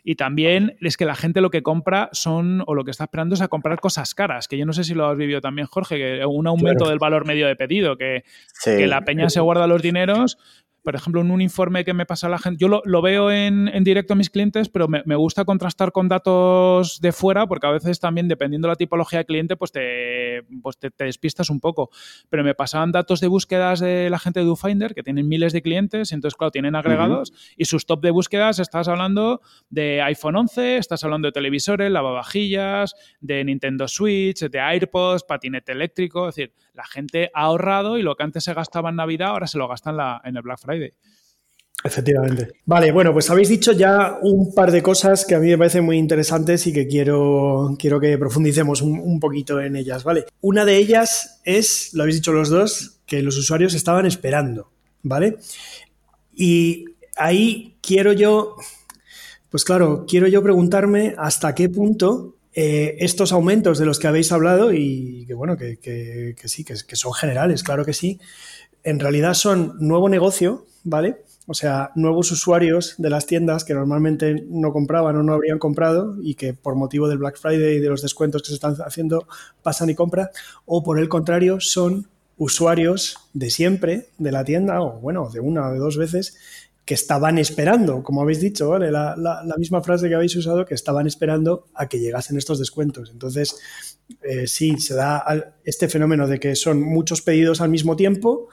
Y 0.02 0.14
también 0.14 0.76
es 0.80 0.96
que 0.96 1.04
la 1.04 1.14
gente 1.14 1.40
lo 1.40 1.50
que 1.50 1.62
compra 1.62 2.08
son, 2.12 2.62
o 2.66 2.75
lo 2.75 2.84
que 2.84 2.90
está 2.90 3.04
esperando 3.04 3.34
es 3.34 3.40
a 3.40 3.49
comprar 3.49 3.80
cosas 3.80 4.14
caras, 4.14 4.49
que 4.49 4.56
yo 4.56 4.66
no 4.66 4.72
sé 4.72 4.84
si 4.84 4.94
lo 4.94 5.06
has 5.06 5.16
vivido 5.16 5.40
también, 5.40 5.66
Jorge, 5.66 5.99
que 5.99 6.26
un 6.26 6.46
aumento 6.46 6.88
del 6.88 6.99
valor 6.99 7.26
medio 7.26 7.46
de 7.46 7.56
pedido, 7.56 7.96
que, 7.96 8.25
que 8.64 8.87
la 8.87 9.02
peña 9.02 9.28
se 9.28 9.40
guarda 9.40 9.66
los 9.66 9.82
dineros 9.82 10.38
por 10.82 10.94
ejemplo, 10.94 11.20
en 11.20 11.30
un 11.30 11.42
informe 11.42 11.84
que 11.84 11.92
me 11.92 12.06
pasa 12.06 12.28
la 12.28 12.38
gente, 12.38 12.58
yo 12.60 12.68
lo, 12.84 13.02
veo 13.02 13.30
en, 13.30 13.70
directo 13.84 14.14
a 14.14 14.16
mis 14.16 14.30
clientes, 14.30 14.68
pero 14.68 14.88
me, 14.88 15.16
gusta 15.16 15.44
contrastar 15.44 15.92
con 15.92 16.08
datos 16.08 17.00
de 17.00 17.12
fuera, 17.12 17.46
porque 17.46 17.66
a 17.66 17.70
veces 17.70 18.00
también, 18.00 18.28
dependiendo 18.28 18.68
de 18.68 18.72
la 18.72 18.76
tipología 18.76 19.20
de 19.20 19.25
cliente, 19.26 19.56
pues 19.56 19.72
te, 19.72 20.42
pues 20.62 20.78
te, 20.78 20.90
despistas 20.96 21.50
un 21.50 21.60
poco. 21.60 21.90
Pero 22.30 22.44
me 22.44 22.54
pasaban 22.54 22.92
datos 22.92 23.20
de 23.20 23.26
búsquedas 23.26 23.80
de 23.80 24.08
la 24.08 24.18
gente 24.18 24.40
de 24.40 24.46
DoFinder, 24.46 24.94
que 24.94 25.02
tienen 25.02 25.28
miles 25.28 25.52
de 25.52 25.62
clientes, 25.62 26.12
y 26.12 26.14
entonces, 26.14 26.37
claro, 26.37 26.50
tienen 26.50 26.75
agregados, 26.75 27.32
y 27.56 27.66
sus 27.66 27.84
top 27.84 28.00
de 28.00 28.10
búsquedas 28.10 28.58
estás 28.58 28.88
hablando 28.88 29.40
de 29.68 30.00
iPhone 30.02 30.37
11, 30.37 30.78
estás 30.78 31.04
hablando 31.04 31.28
de 31.28 31.32
televisores, 31.32 31.90
lavavajillas, 31.90 32.94
de 33.20 33.44
Nintendo 33.44 33.87
Switch, 33.87 34.40
de 34.40 34.58
AirPods, 34.58 35.25
patinete 35.25 35.72
eléctrico, 35.72 36.28
es 36.28 36.37
decir, 36.37 36.54
la 36.72 36.84
gente 36.84 37.30
ha 37.34 37.42
ahorrado 37.42 37.99
y 37.99 38.02
lo 38.02 38.16
que 38.16 38.22
antes 38.22 38.44
se 38.44 38.54
gastaba 38.54 38.90
en 38.90 38.96
Navidad 38.96 39.28
ahora 39.28 39.46
se 39.46 39.58
lo 39.58 39.68
gasta 39.68 39.90
en, 39.90 40.30
en 40.30 40.37
el 40.37 40.42
Black 40.42 40.58
Friday. 40.58 40.69
Efectivamente. 41.82 42.52
Vale, 42.66 42.92
bueno, 42.92 43.12
pues 43.12 43.30
habéis 43.30 43.48
dicho 43.48 43.72
ya 43.72 44.18
un 44.20 44.52
par 44.54 44.70
de 44.70 44.82
cosas 44.82 45.24
que 45.24 45.34
a 45.34 45.38
mí 45.38 45.48
me 45.48 45.56
parecen 45.56 45.84
muy 45.84 45.96
interesantes 45.96 46.66
y 46.66 46.72
que 46.72 46.86
quiero, 46.86 47.74
quiero 47.78 47.98
que 47.98 48.18
profundicemos 48.18 48.82
un, 48.82 49.18
poquito 49.18 49.60
en 49.60 49.76
ellas, 49.76 50.04
¿vale? 50.04 50.26
Una 50.42 50.66
de 50.66 50.76
ellas 50.76 51.40
es, 51.44 51.90
lo 51.94 52.02
habéis 52.02 52.16
dicho 52.16 52.32
los 52.32 52.50
dos, 52.50 53.00
que 53.06 53.22
los 53.22 53.38
usuarios 53.38 53.72
estaban 53.72 54.04
esperando, 54.04 54.70
¿vale? 55.02 55.38
Y 56.34 56.84
ahí 57.16 57.78
quiero 57.80 58.12
yo, 58.12 58.56
pues 59.48 59.64
claro, 59.64 60.04
quiero 60.06 60.28
yo 60.28 60.42
preguntarme 60.42 61.14
hasta 61.16 61.54
qué 61.54 61.70
punto 61.70 62.36
eh, 62.52 62.96
estos 62.98 63.32
aumentos 63.32 63.78
de 63.78 63.86
los 63.86 64.00
que 64.00 64.08
habéis 64.08 64.32
hablado 64.32 64.72
y 64.74 65.24
que 65.26 65.34
bueno, 65.34 65.56
que, 65.56 66.34
sí, 66.44 66.64
que, 66.64 66.76
son 66.96 67.12
generales, 67.12 67.62
claro 67.62 67.84
que 67.84 67.92
sí, 67.92 68.18
en 68.84 69.00
realidad 69.00 69.34
son 69.34 69.75
nuevo 69.78 70.08
negocio, 70.08 70.66
¿vale? 70.84 71.25
O 71.46 71.54
sea, 71.54 71.90
nuevos 71.96 72.30
usuarios 72.30 72.94
de 72.99 73.10
las 73.10 73.26
tiendas 73.26 73.64
que 73.64 73.75
normalmente 73.75 74.46
no 74.49 74.72
compraban 74.72 75.16
o 75.16 75.22
no 75.22 75.32
habrían 75.32 75.58
comprado 75.58 76.16
y 76.22 76.34
que 76.34 76.54
por 76.54 76.76
motivo 76.76 77.08
del 77.08 77.18
Black 77.18 77.38
Friday 77.38 77.76
y 77.76 77.80
de 77.80 77.88
los 77.88 78.02
descuentos 78.02 78.42
que 78.42 78.49
se 78.49 78.54
están 78.54 78.76
haciendo 78.87 79.26
pasan 79.62 79.90
y 79.90 79.94
compran, 79.94 80.28
o 80.64 80.82
por 80.84 81.00
el 81.00 81.08
contrario 81.08 81.58
son 81.60 82.08
usuarios 82.37 83.16
de 83.34 83.50
siempre 83.50 84.08
de 84.18 84.32
la 84.32 84.44
tienda 84.44 84.80
o 84.80 85.00
bueno, 85.00 85.28
de 85.30 85.40
una 85.40 85.68
o 85.68 85.72
de 85.72 85.78
dos 85.78 85.96
veces 85.96 86.38
que 86.84 86.94
estaban 86.94 87.38
esperando, 87.38 88.02
como 88.02 88.22
habéis 88.22 88.40
dicho, 88.40 88.68
¿vale? 88.70 88.90
La, 88.90 89.16
misma 89.58 89.82
frase 89.82 90.08
que 90.08 90.14
habéis 90.14 90.34
usado, 90.37 90.64
que 90.64 90.75
estaban 90.75 91.06
esperando 91.06 91.66
a 91.75 91.88
que 91.88 91.99
llegasen 91.99 92.37
estos 92.37 92.58
descuentos. 92.58 93.10
Entonces, 93.10 93.60
eh, 94.22 94.46
sí, 94.46 94.78
se 94.78 94.94
da 94.94 95.25
este 95.64 95.88
fenómeno 95.88 96.26
de 96.26 96.40
que 96.40 96.56
son 96.56 96.82
muchos 96.82 97.22
pedidos 97.22 97.60
al 97.60 97.70
mismo 97.70 97.96
tiempo 97.96 98.49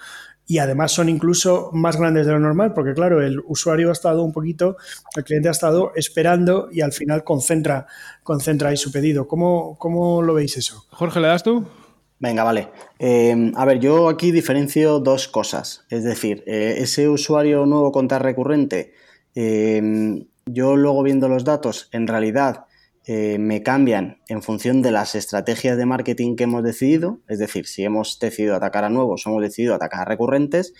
y 0.45 0.59
además 0.59 0.93
son 0.93 1.09
incluso 1.09 1.69
más 1.73 1.97
grandes 1.97 2.25
de 2.25 2.31
lo 2.31 2.39
normal, 2.39 2.73
porque 2.73 2.93
claro, 2.93 3.21
el 3.21 3.39
usuario 3.47 3.89
ha 3.89 3.93
estado 3.93 4.23
un 4.23 4.31
poquito, 4.31 4.77
el 5.15 5.23
cliente 5.23 5.49
ha 5.49 5.51
estado 5.51 5.91
esperando 5.95 6.69
y 6.71 6.81
al 6.81 6.93
final 6.93 7.23
concentra, 7.23 7.85
concentra 8.23 8.69
ahí 8.69 8.77
su 8.77 8.91
pedido. 8.91 9.27
¿Cómo, 9.27 9.77
cómo 9.77 10.21
lo 10.21 10.33
veis 10.33 10.55
eso? 10.55 10.85
Jorge, 10.89 11.19
¿le 11.19 11.27
das 11.27 11.43
tú? 11.43 11.65
Venga, 12.19 12.43
vale. 12.43 12.69
Em, 12.97 13.51
a 13.55 13.65
ver, 13.65 13.79
yo 13.79 14.09
aquí 14.09 14.31
diferencio 14.31 14.99
dos 14.99 15.27
cosas. 15.27 15.85
Es 15.89 16.03
decir, 16.03 16.43
eh, 16.47 16.75
ese 16.79 17.07
usuario 17.09 17.65
nuevo 17.65 17.91
contar 17.91 18.23
recurrente, 18.23 18.93
em, 19.35 20.25
yo 20.45 20.75
luego 20.75 21.03
viendo 21.03 21.29
los 21.29 21.43
datos, 21.43 21.89
en 21.91 22.07
realidad 22.07 22.65
eh, 23.05 23.37
me 23.39 23.63
cambian 23.63 24.17
en 24.27 24.41
función 24.41 24.81
de 24.81 24.91
las 24.91 25.15
estrategias 25.15 25.77
de 25.77 25.85
marketing 25.85 26.35
que 26.35 26.43
hemos 26.43 26.63
decidido. 26.63 27.19
Es 27.27 27.39
decir, 27.39 27.67
si 27.67 27.83
hemos 27.83 28.19
decidido 28.19 28.55
atacar 28.55 28.83
a 28.83 28.89
nuevos 28.89 29.25
hemos 29.25 29.41
decidido 29.41 29.75
atacar 29.75 30.01
a 30.01 30.05
recurrentes, 30.05 30.73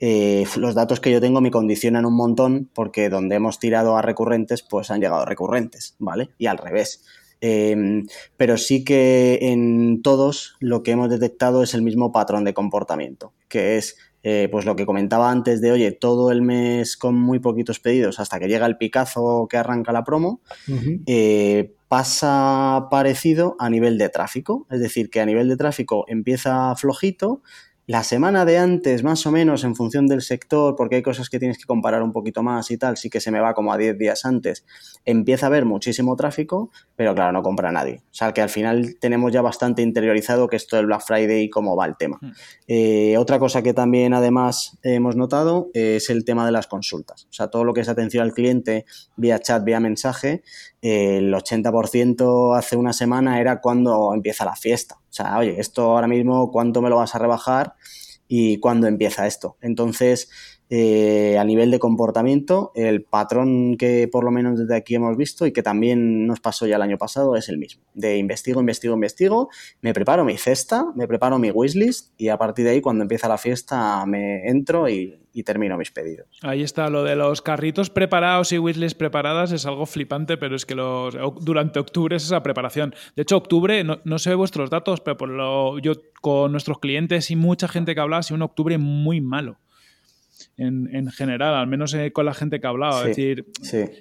eh, 0.00 0.44
los 0.56 0.74
datos 0.74 1.00
que 1.00 1.12
yo 1.12 1.20
tengo 1.20 1.40
me 1.40 1.50
condicionan 1.50 2.06
un 2.06 2.16
montón 2.16 2.70
porque 2.74 3.08
donde 3.10 3.36
hemos 3.36 3.58
tirado 3.58 3.96
a 3.96 4.02
recurrentes, 4.02 4.62
pues 4.62 4.90
han 4.90 5.00
llegado 5.00 5.24
recurrentes, 5.24 5.96
¿vale? 5.98 6.30
Y 6.38 6.46
al 6.46 6.58
revés. 6.58 7.04
Em, 7.40 8.06
pero 8.36 8.56
sí 8.56 8.84
que 8.84 9.38
en 9.40 10.02
todos 10.02 10.56
lo 10.58 10.82
que 10.82 10.90
hemos 10.90 11.08
detectado 11.08 11.62
es 11.62 11.74
el 11.74 11.82
mismo 11.82 12.10
patrón 12.10 12.44
de 12.44 12.54
comportamiento, 12.54 13.32
que 13.48 13.76
es 13.76 13.96
eh, 14.24 14.48
pues 14.50 14.64
lo 14.64 14.74
que 14.74 14.84
comentaba 14.84 15.30
antes 15.30 15.60
de, 15.60 15.70
oye, 15.70 15.92
todo 15.92 16.32
el 16.32 16.42
mes 16.42 16.96
con 16.96 17.14
muy 17.14 17.38
poquitos 17.38 17.78
pedidos 17.78 18.18
hasta 18.18 18.40
que 18.40 18.48
llega 18.48 18.66
el 18.66 18.76
picazo 18.76 19.46
que 19.48 19.56
arranca 19.56 19.92
la 19.92 20.02
promo, 20.02 20.40
eh, 21.06 21.72
pasa 21.86 22.88
parecido 22.90 23.56
a 23.60 23.70
nivel 23.70 23.96
de 23.96 24.08
tráfico. 24.08 24.66
Es 24.70 24.80
decir, 24.80 25.08
que 25.08 25.20
a 25.20 25.26
nivel 25.26 25.48
de 25.48 25.56
tráfico 25.56 26.04
empieza 26.08 26.74
flojito, 26.74 27.42
la 27.88 28.04
semana 28.04 28.44
de 28.44 28.58
antes, 28.58 29.02
más 29.02 29.26
o 29.26 29.32
menos, 29.32 29.64
en 29.64 29.74
función 29.74 30.06
del 30.06 30.20
sector, 30.20 30.76
porque 30.76 30.96
hay 30.96 31.02
cosas 31.02 31.30
que 31.30 31.38
tienes 31.38 31.56
que 31.56 31.64
comparar 31.64 32.02
un 32.02 32.12
poquito 32.12 32.42
más 32.42 32.70
y 32.70 32.76
tal, 32.76 32.98
sí 32.98 33.08
que 33.08 33.18
se 33.18 33.30
me 33.30 33.40
va 33.40 33.54
como 33.54 33.72
a 33.72 33.78
10 33.78 33.96
días 33.96 34.26
antes, 34.26 34.66
empieza 35.06 35.46
a 35.46 35.48
haber 35.48 35.64
muchísimo 35.64 36.14
tráfico, 36.14 36.70
pero 36.96 37.14
claro, 37.14 37.32
no 37.32 37.42
compra 37.42 37.72
nadie. 37.72 38.02
O 38.10 38.14
sea, 38.14 38.34
que 38.34 38.42
al 38.42 38.50
final 38.50 38.96
tenemos 39.00 39.32
ya 39.32 39.40
bastante 39.40 39.80
interiorizado 39.80 40.48
que 40.48 40.56
esto 40.56 40.76
del 40.76 40.84
Black 40.84 41.00
Friday 41.00 41.44
y 41.44 41.48
cómo 41.48 41.76
va 41.76 41.86
el 41.86 41.96
tema. 41.96 42.18
Hmm. 42.20 42.32
Eh, 42.66 43.16
otra 43.16 43.38
cosa 43.38 43.62
que 43.62 43.72
también 43.72 44.12
además 44.12 44.76
hemos 44.82 45.16
notado 45.16 45.70
es 45.72 46.10
el 46.10 46.26
tema 46.26 46.44
de 46.44 46.52
las 46.52 46.66
consultas. 46.66 47.24
O 47.30 47.32
sea, 47.32 47.48
todo 47.48 47.64
lo 47.64 47.72
que 47.72 47.80
es 47.80 47.88
atención 47.88 48.22
al 48.22 48.34
cliente 48.34 48.84
vía 49.16 49.38
chat, 49.38 49.64
vía 49.64 49.80
mensaje, 49.80 50.42
el 50.80 51.32
80% 51.32 52.56
hace 52.56 52.76
una 52.76 52.92
semana 52.92 53.40
era 53.40 53.60
cuando 53.60 54.14
empieza 54.14 54.44
la 54.44 54.56
fiesta. 54.56 54.96
O 54.96 55.12
sea, 55.12 55.38
oye, 55.38 55.58
esto 55.58 55.82
ahora 55.82 56.06
mismo, 56.06 56.50
¿cuánto 56.50 56.82
me 56.82 56.90
lo 56.90 56.96
vas 56.96 57.14
a 57.14 57.18
rebajar? 57.18 57.74
Y 58.28 58.58
cuándo 58.58 58.86
empieza 58.86 59.26
esto. 59.26 59.56
Entonces, 59.60 60.28
eh, 60.70 61.38
a 61.38 61.44
nivel 61.44 61.70
de 61.70 61.78
comportamiento, 61.78 62.72
el 62.74 63.02
patrón 63.02 63.78
que 63.78 64.06
por 64.06 64.22
lo 64.22 64.30
menos 64.30 64.58
desde 64.58 64.76
aquí 64.76 64.94
hemos 64.94 65.16
visto 65.16 65.46
y 65.46 65.52
que 65.52 65.62
también 65.62 66.26
nos 66.26 66.40
pasó 66.40 66.66
ya 66.66 66.76
el 66.76 66.82
año 66.82 66.98
pasado 66.98 67.36
es 67.36 67.48
el 67.48 67.56
mismo. 67.56 67.82
De 67.94 68.18
investigo, 68.18 68.60
investigo, 68.60 68.94
investigo, 68.94 69.48
me 69.80 69.94
preparo 69.94 70.26
mi 70.26 70.36
cesta, 70.36 70.84
me 70.94 71.08
preparo 71.08 71.38
mi 71.38 71.50
wishlist 71.50 72.12
y 72.18 72.28
a 72.28 72.36
partir 72.36 72.66
de 72.66 72.72
ahí 72.72 72.80
cuando 72.82 73.02
empieza 73.02 73.28
la 73.28 73.38
fiesta 73.38 74.04
me 74.04 74.46
entro 74.46 74.90
y, 74.90 75.18
termino 75.42 75.76
mis 75.76 75.90
pedidos. 75.90 76.28
Ahí 76.42 76.62
está, 76.62 76.88
lo 76.88 77.04
de 77.04 77.16
los 77.16 77.42
carritos 77.42 77.90
preparados 77.90 78.52
y 78.52 78.58
wishlist 78.58 78.96
preparadas 78.98 79.52
es 79.52 79.66
algo 79.66 79.86
flipante, 79.86 80.36
pero 80.36 80.56
es 80.56 80.66
que 80.66 80.74
los, 80.74 81.16
durante 81.40 81.78
octubre 81.78 82.16
es 82.16 82.24
esa 82.24 82.42
preparación. 82.42 82.94
De 83.16 83.22
hecho, 83.22 83.36
octubre, 83.36 83.84
no, 83.84 84.18
sé 84.18 84.34
vuestros 84.34 84.70
datos, 84.70 85.00
pero 85.00 85.16
por 85.16 85.28
lo, 85.28 85.78
yo 85.78 85.94
con 86.20 86.52
nuestros 86.52 86.78
clientes 86.78 87.30
y 87.30 87.36
mucha 87.36 87.68
gente 87.68 87.94
que 87.94 88.00
habla, 88.00 88.18
ha 88.18 88.22
sido 88.22 88.36
un 88.36 88.42
octubre 88.42 88.78
muy 88.78 89.20
malo 89.20 89.58
en, 90.56 91.10
general, 91.10 91.54
al 91.54 91.66
menos 91.66 91.94
eh, 91.94 92.12
con 92.12 92.26
la 92.26 92.34
gente 92.34 92.60
que 92.60 92.66
ha 92.66 92.70
hablado. 92.70 93.00
es 93.02 93.16
decir, 93.16 93.46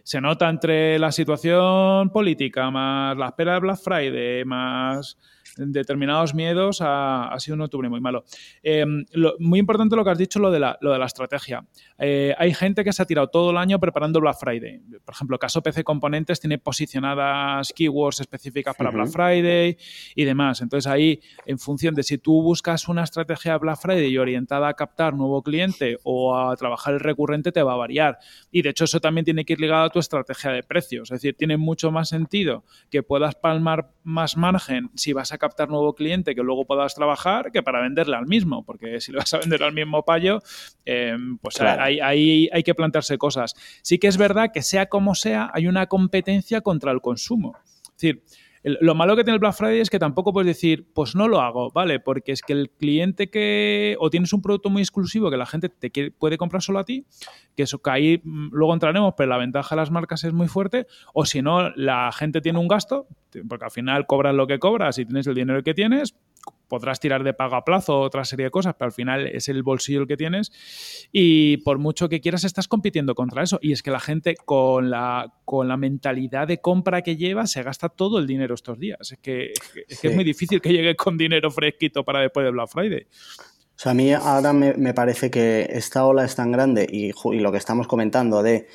se 0.03 0.21
nota 0.21 0.49
entre 0.49 0.97
la 0.99 1.11
situación 1.11 2.09
política, 2.09 2.71
más 2.71 3.15
la 3.17 3.27
espera 3.27 3.53
de 3.53 3.59
Black 3.59 3.77
Friday, 3.77 4.45
más 4.45 5.17
determinados 5.57 6.33
miedos, 6.33 6.79
ha, 6.81 7.35
sido 7.39 7.55
un 7.55 7.61
octubre 7.61 7.89
muy 7.89 7.99
malo. 7.99 8.23
Em, 8.63 9.05
muy 9.39 9.59
importante 9.59 9.95
lo 9.95 10.03
que 10.03 10.11
has 10.11 10.17
dicho, 10.17 10.39
lo 10.39 10.51
de 10.51 10.59
la, 10.59 10.77
lo 10.81 10.91
de 10.91 10.99
la 10.99 11.05
estrategia. 11.05 11.65
Eh, 11.97 12.33
hay 12.37 12.53
gente 12.53 12.83
que 12.83 12.93
se 12.93 13.01
ha 13.01 13.05
tirado 13.05 13.27
todo 13.27 13.51
el 13.51 13.57
año 13.57 13.79
preparando 13.79 14.19
Black 14.19 14.37
Friday. 14.39 14.79
Por 15.03 15.13
ejemplo, 15.13 15.39
caso 15.39 15.61
PC 15.61 15.83
Componentes 15.83 16.39
tiene 16.39 16.57
posicionadas 16.57 17.73
keywords 17.73 18.19
específicas 18.19 18.75
para 18.75 18.91
Black 18.91 19.09
Friday 19.09 19.77
y 20.15 20.23
demás. 20.23 20.61
Entonces 20.61 20.91
ahí, 20.91 21.21
en 21.45 21.59
función 21.59 21.95
de 21.95 22.03
si 22.03 22.17
tú 22.17 22.41
buscas 22.41 22.87
una 22.87 23.03
estrategia 23.03 23.53
de 23.53 23.59
Black 23.59 23.79
Friday 23.79 24.07
y 24.07 24.17
orientada 24.17 24.67
a 24.67 24.73
captar 24.73 25.13
nuevo 25.13 25.41
cliente 25.41 25.97
o 26.03 26.37
a 26.37 26.55
trabajar 26.55 26.93
el 26.93 26.99
recurrente, 26.99 27.51
te 27.51 27.63
va 27.63 27.73
a 27.73 27.77
variar. 27.77 28.17
Y 28.51 28.61
de 28.61 28.69
hecho 28.69 28.85
eso 28.85 28.99
también 28.99 29.25
tiene 29.25 29.45
que 29.45 29.53
ir 29.53 29.59
ligado 29.59 29.85
a 29.85 29.89
tu 29.89 29.99
estrategia 29.99 30.51
de 30.51 30.63
precios. 30.63 31.11
Es 31.11 31.21
decir, 31.21 31.35
tiene 31.35 31.57
mucho 31.57 31.91
más 31.91 32.09
sentido 32.09 32.63
que 32.89 33.03
puedas 33.03 33.35
palmar 33.35 33.91
más 34.03 34.37
margen 34.37 34.89
si 34.95 35.13
vas 35.13 35.31
a 35.31 35.37
captar 35.37 35.46
nuevo 35.67 35.93
cliente 35.93 36.35
que 36.35 36.43
luego 36.43 36.65
puedas 36.65 36.95
trabajar 36.95 37.51
que 37.51 37.63
para 37.63 37.81
venderle 37.81 38.15
al 38.15 38.27
mismo, 38.27 38.63
porque 38.63 39.01
si 39.01 39.11
le 39.11 39.19
vas 39.19 39.33
a 39.33 39.39
vender 39.39 39.63
al 39.63 39.73
mismo 39.73 40.03
payo, 40.03 40.41
em, 40.85 41.37
pues 41.37 41.59
ahí, 41.61 42.49
hay 42.51 42.63
que 42.63 42.75
plantearse 42.75 43.17
cosas. 43.17 43.53
Sí 43.81 43.97
que 43.97 44.07
es 44.07 44.17
verdad 44.17 44.51
que 44.53 44.61
sea 44.61 44.87
como 44.87 45.15
sea, 45.15 45.49
hay 45.53 45.67
una 45.67 45.87
competencia 45.87 46.61
contra 46.61 46.91
el 46.91 47.01
consumo. 47.01 47.57
Es 47.65 47.93
decir, 47.93 48.23
lo 48.63 48.95
malo 48.95 49.15
que 49.15 49.23
tiene 49.23 49.35
el 49.35 49.39
Black 49.39 49.53
Friday 49.53 49.79
es 49.79 49.89
que 49.89 49.99
tampoco 49.99 50.33
puedes 50.33 50.47
decir, 50.47 50.87
pues 50.93 51.15
no 51.15 51.27
lo 51.27 51.41
hago, 51.41 51.71
¿vale? 51.71 51.99
Porque 51.99 52.31
es 52.31 52.41
que 52.41 52.53
el 52.53 52.69
cliente 52.69 53.29
que. 53.29 53.95
O 53.99 54.09
tienes 54.09 54.33
un 54.33 54.41
producto 54.41 54.69
muy 54.69 54.81
exclusivo 54.81 55.29
que 55.29 55.37
la 55.37 55.45
gente 55.45 55.69
te 55.69 56.11
puede 56.11 56.37
comprar 56.37 56.61
solo 56.61 56.79
a 56.79 56.83
ti, 56.83 57.05
que 57.55 57.63
eso 57.63 57.79
que 57.81 57.89
ahí 57.89 58.21
mm, 58.23 58.49
luego 58.51 58.73
entraremos, 58.73 59.13
pero 59.17 59.29
la 59.29 59.37
ventaja 59.37 59.75
de 59.75 59.81
las 59.81 59.91
marcas 59.91 60.23
es 60.23 60.33
muy 60.33 60.47
fuerte. 60.47 60.87
O 61.13 61.25
si 61.25 61.41
no, 61.41 61.69
la 61.75 62.11
gente 62.11 62.41
tiene 62.41 62.59
un 62.59 62.67
gasto, 62.67 63.07
porque 63.47 63.65
al 63.65 63.71
final 63.71 64.05
cobras 64.07 64.35
lo 64.35 64.47
que 64.47 64.59
cobras 64.59 64.97
y 64.97 65.05
tienes 65.05 65.27
el 65.27 65.35
dinero 65.35 65.63
que 65.63 65.73
tienes, 65.73 66.15
podrás 66.67 66.99
tirar 66.99 67.23
de 67.23 67.33
pago 67.33 67.55
a 67.55 67.65
plazo 67.65 67.99
otra 67.99 68.25
serie 68.25 68.45
de 68.45 68.51
cosas, 68.51 68.75
pero 68.77 68.87
al 68.87 68.93
final 68.93 69.27
es 69.27 69.49
el 69.49 69.63
bolsillo 69.63 70.01
el 70.01 70.07
que 70.07 70.17
tienes 70.17 70.51
y 71.11 71.57
por 71.57 71.77
mucho 71.77 72.09
que 72.09 72.21
quieras 72.21 72.43
estás 72.43 72.67
compitiendo 72.67 73.15
contra 73.15 73.43
eso. 73.43 73.59
Y 73.61 73.71
es 73.71 73.83
que 73.83 73.91
la 73.91 73.99
gente 73.99 74.35
con 74.35 74.89
la, 74.89 75.33
con 75.45 75.67
la 75.67 75.77
mentalidad 75.77 76.47
de 76.47 76.59
compra 76.59 77.01
que 77.01 77.15
lleva 77.15 77.47
se 77.47 77.63
gasta 77.63 77.89
todo 77.89 78.19
el 78.19 78.27
dinero 78.27 78.55
estos 78.55 78.79
días. 78.79 79.11
Es 79.11 79.19
que 79.19 79.53
es, 79.87 79.99
que 79.99 80.07
es 80.09 80.15
muy 80.15 80.23
difícil 80.23 80.61
que 80.61 80.71
llegue 80.71 80.95
con 80.95 81.17
dinero 81.17 81.51
fresquito 81.51 82.03
para 82.03 82.21
después 82.21 82.45
de 82.45 82.51
Black 82.51 82.69
Friday. 82.69 83.07
O 83.77 83.79
sea, 83.79 83.91
a 83.91 83.95
mí 83.95 84.11
ahora 84.11 84.53
me, 84.53 84.93
parece 84.95 85.29
que 85.29 85.67
esta 85.71 86.03
ola 86.05 86.25
es 86.25 86.35
tan 86.35 86.51
grande 86.51 86.87
y, 86.89 87.11
y 87.11 87.39
lo 87.39 87.51
que 87.51 87.59
estamos 87.59 87.87
comentando 87.87 88.41
de 88.41 88.67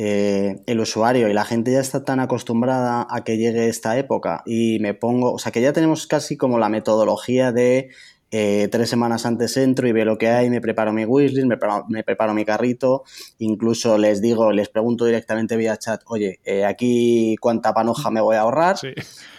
eh, 0.00 0.62
el 0.66 0.78
usuario 0.78 1.28
y 1.28 1.32
la 1.32 1.44
gente 1.44 1.72
ya 1.72 1.80
está 1.80 2.04
tan 2.04 2.20
acostumbrada 2.20 3.04
a 3.10 3.24
que 3.24 3.36
llegue 3.36 3.68
esta 3.68 3.98
época 3.98 4.44
y 4.46 4.78
me 4.78 4.94
pongo, 4.94 5.32
o 5.32 5.40
sea, 5.40 5.50
que 5.50 5.60
ya 5.60 5.72
tenemos 5.72 6.06
casi 6.06 6.36
como 6.36 6.60
la 6.60 6.68
metodología 6.68 7.50
de 7.50 7.90
eh, 8.30 8.68
tres 8.70 8.90
semanas 8.90 9.26
antes 9.26 9.56
entro 9.56 9.88
y 9.88 9.92
veo 9.92 10.04
lo 10.04 10.16
que 10.16 10.28
hay, 10.28 10.50
me 10.50 10.60
preparo 10.60 10.92
mi 10.92 11.04
wishlist, 11.04 11.48
me 11.48 12.04
preparo, 12.04 12.32
mi 12.32 12.44
carrito, 12.44 13.02
incluso 13.38 13.98
les 13.98 14.22
digo, 14.22 14.52
les 14.52 14.68
pregunto 14.68 15.04
directamente 15.04 15.56
vía 15.56 15.78
chat, 15.78 16.02
oye, 16.06 16.38
eh, 16.44 16.64
aquí 16.64 17.34
cuánta 17.40 17.74
panoja 17.74 18.10
me 18.12 18.20
voy 18.20 18.36
a 18.36 18.42
ahorrar. 18.42 18.76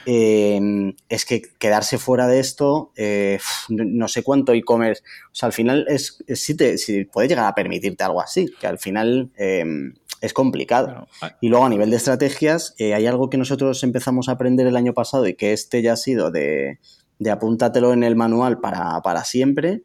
Em, 0.06 0.94
es 1.08 1.24
que 1.24 1.42
quedarse 1.58 2.00
fuera 2.00 2.28
de 2.28 2.40
esto, 2.40 2.92
eh, 2.98 3.40
no 3.70 4.10
sé 4.10 4.24
cuánto 4.24 4.54
e-commerce, 4.54 5.04
o 5.32 5.36
sea, 5.36 5.48
al 5.48 5.54
final 5.54 5.86
es, 5.88 6.22
si, 6.34 6.56
te, 6.56 6.78
si 6.78 7.06
puedes 7.06 7.30
llegar 7.30 7.46
a 7.46 7.56
permitirte 7.56 8.04
algo 8.04 8.20
así, 8.20 8.48
que 8.60 8.68
al 8.68 8.80
final 8.80 9.30
em, 9.38 9.94
es 10.22 10.34
complicado. 10.34 11.08
Y 11.42 11.50
luego 11.50 11.66
a 11.66 11.70
nivel 11.70 11.90
de 11.90 11.98
estrategias, 11.98 12.76
hay 12.80 13.06
algo 13.06 13.30
que 13.30 13.38
nosotros 13.38 13.84
empezamos 13.84 14.30
a 14.30 14.34
aprender 14.34 14.68
el 14.68 14.76
año 14.76 14.94
pasado 14.94 15.28
y 15.28 15.36
que 15.36 15.54
este 15.54 15.82
ya 15.82 15.94
ha 15.94 15.98
sido 15.98 16.32
de 16.32 16.80
de 17.20 17.32
apúntatelo 17.32 17.94
en 17.94 18.04
el 18.04 18.16
manual 18.16 18.60
para, 18.60 19.24
siempre, 19.26 19.84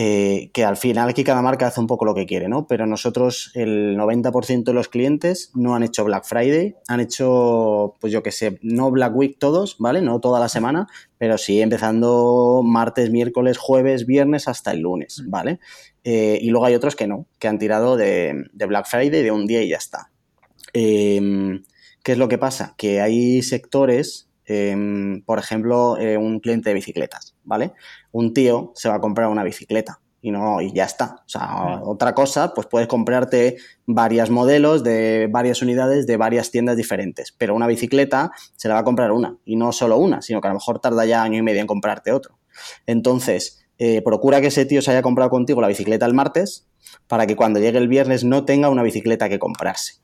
eh, 0.00 0.50
que 0.52 0.64
al 0.64 0.76
final 0.76 1.08
aquí 1.08 1.24
cada 1.24 1.42
marca 1.42 1.66
hace 1.66 1.80
un 1.80 1.88
poco 1.88 2.04
lo 2.04 2.14
que 2.14 2.24
quiere, 2.24 2.48
¿no? 2.48 2.68
Pero 2.68 2.86
nosotros 2.86 3.50
el 3.54 3.96
90% 3.96 4.62
de 4.62 4.72
los 4.72 4.88
clientes 4.88 5.50
no 5.54 5.74
han 5.74 5.82
hecho 5.82 6.04
Black 6.04 6.24
Friday, 6.24 6.76
han 6.86 7.00
hecho, 7.00 7.96
pues 8.00 8.12
yo 8.12 8.22
que 8.22 8.30
sé, 8.30 8.60
no 8.62 8.92
Black 8.92 9.16
Week 9.16 9.40
todos, 9.40 9.74
¿vale? 9.80 10.00
No 10.00 10.20
toda 10.20 10.38
la 10.38 10.48
semana, 10.48 10.86
pero 11.18 11.36
sí 11.36 11.60
empezando 11.60 12.62
martes, 12.64 13.10
miércoles, 13.10 13.58
jueves, 13.58 14.06
viernes 14.06 14.46
hasta 14.46 14.70
el 14.70 14.82
lunes, 14.82 15.20
mm. 15.26 15.30
¿vale? 15.30 15.58
Eh, 16.04 16.38
y 16.40 16.50
luego 16.50 16.66
hay 16.66 16.76
otros 16.76 16.94
que 16.94 17.08
no, 17.08 17.26
que 17.40 17.48
han 17.48 17.58
tirado 17.58 17.96
de, 17.96 18.44
Black 18.52 18.86
Friday 18.86 19.24
de 19.24 19.32
un 19.32 19.46
día 19.48 19.64
y 19.64 19.70
ya 19.70 19.78
está. 19.78 20.12
Em, 20.74 21.64
¿Qué 22.04 22.12
es 22.12 22.18
lo 22.18 22.28
que 22.28 22.38
pasa? 22.38 22.76
Que 22.78 23.00
hay 23.00 23.42
sectores 23.42 24.28
Em, 24.50 25.20
por 25.26 25.38
ejemplo, 25.38 25.98
eh, 25.98 26.16
un 26.16 26.40
cliente 26.40 26.70
de 26.70 26.74
bicicletas, 26.74 27.34
¿vale? 27.48 27.72
Un 28.12 28.34
tío 28.34 28.72
se 28.74 28.88
va 28.88 28.96
a 28.96 29.00
comprar 29.00 29.28
una 29.28 29.42
bicicleta 29.42 30.00
y 30.20 30.30
no 30.30 30.60
y 30.60 30.72
ya 30.72 30.84
está. 30.84 31.22
O 31.26 31.28
sea, 31.28 31.80
otra 31.82 32.14
cosa, 32.14 32.52
pues 32.54 32.66
puedes 32.66 32.86
comprarte 32.86 33.56
varios 33.86 34.30
modelos 34.30 34.84
de 34.84 35.28
varias 35.30 35.62
unidades 35.62 36.06
de 36.06 36.16
varias 36.16 36.50
tiendas 36.50 36.76
diferentes, 36.76 37.34
pero 37.36 37.54
una 37.54 37.66
bicicleta 37.66 38.30
se 38.56 38.68
la 38.68 38.74
va 38.74 38.80
a 38.80 38.84
comprar 38.84 39.10
una 39.12 39.36
y 39.44 39.56
no 39.56 39.72
solo 39.72 39.96
una, 39.96 40.22
sino 40.22 40.40
que 40.40 40.48
a 40.48 40.50
lo 40.50 40.56
mejor 40.56 40.80
tarda 40.80 41.04
ya 41.06 41.22
año 41.22 41.38
y 41.38 41.42
medio 41.42 41.60
en 41.60 41.66
comprarte 41.66 42.12
otro. 42.12 42.38
Entonces, 42.86 43.64
eh, 43.78 44.02
procura 44.02 44.40
que 44.40 44.48
ese 44.48 44.66
tío 44.66 44.82
se 44.82 44.90
haya 44.90 45.02
comprado 45.02 45.30
contigo 45.30 45.60
la 45.60 45.68
bicicleta 45.68 46.04
el 46.04 46.14
martes 46.14 46.68
para 47.06 47.26
que 47.26 47.36
cuando 47.36 47.60
llegue 47.60 47.78
el 47.78 47.88
viernes 47.88 48.24
no 48.24 48.44
tenga 48.44 48.68
una 48.68 48.82
bicicleta 48.82 49.28
que 49.28 49.38
comprarse. 49.38 50.02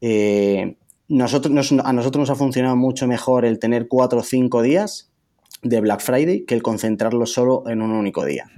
Eh, 0.00 0.78
nosotros, 1.08 1.72
a 1.84 1.92
nosotros 1.92 2.20
nos 2.20 2.30
ha 2.30 2.34
funcionado 2.34 2.74
mucho 2.74 3.06
mejor 3.06 3.44
el 3.44 3.58
tener 3.58 3.86
cuatro 3.86 4.20
o 4.20 4.22
cinco 4.22 4.62
días 4.62 5.11
de 5.62 5.80
Black 5.80 6.00
Friday 6.00 6.44
que 6.44 6.54
el 6.54 6.62
concentrarlo 6.62 7.26
solo 7.26 7.64
en 7.66 7.82
un 7.82 7.92
único 7.92 8.24
día. 8.24 8.50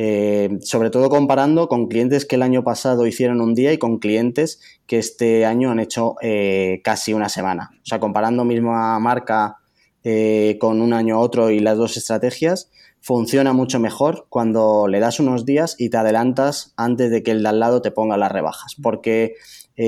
Eh, 0.00 0.60
sobre 0.62 0.90
todo 0.90 1.10
comparando 1.10 1.66
con 1.66 1.88
clientes 1.88 2.24
que 2.24 2.36
el 2.36 2.42
año 2.42 2.62
pasado 2.62 3.04
hicieron 3.04 3.40
un 3.40 3.54
día 3.54 3.72
y 3.72 3.78
con 3.78 3.98
clientes 3.98 4.60
que 4.86 4.96
este 4.96 5.44
año 5.44 5.72
han 5.72 5.80
hecho 5.80 6.14
eh, 6.22 6.80
casi 6.84 7.12
una 7.12 7.28
semana. 7.28 7.70
O 7.82 7.86
sea, 7.86 7.98
comparando 7.98 8.44
misma 8.44 8.96
marca 9.00 9.56
eh, 10.04 10.56
con 10.60 10.80
un 10.80 10.92
año 10.92 11.16
a 11.16 11.18
otro 11.18 11.50
y 11.50 11.58
las 11.58 11.76
dos 11.76 11.96
estrategias, 11.96 12.70
funciona 13.00 13.52
mucho 13.52 13.80
mejor 13.80 14.26
cuando 14.28 14.86
le 14.86 15.00
das 15.00 15.18
unos 15.18 15.44
días 15.44 15.74
y 15.78 15.90
te 15.90 15.96
adelantas 15.96 16.74
antes 16.76 17.10
de 17.10 17.24
que 17.24 17.32
el 17.32 17.42
de 17.42 17.48
al 17.48 17.58
lado 17.58 17.82
te 17.82 17.90
ponga 17.90 18.16
las 18.16 18.30
rebajas. 18.30 18.76
Porque 18.80 19.34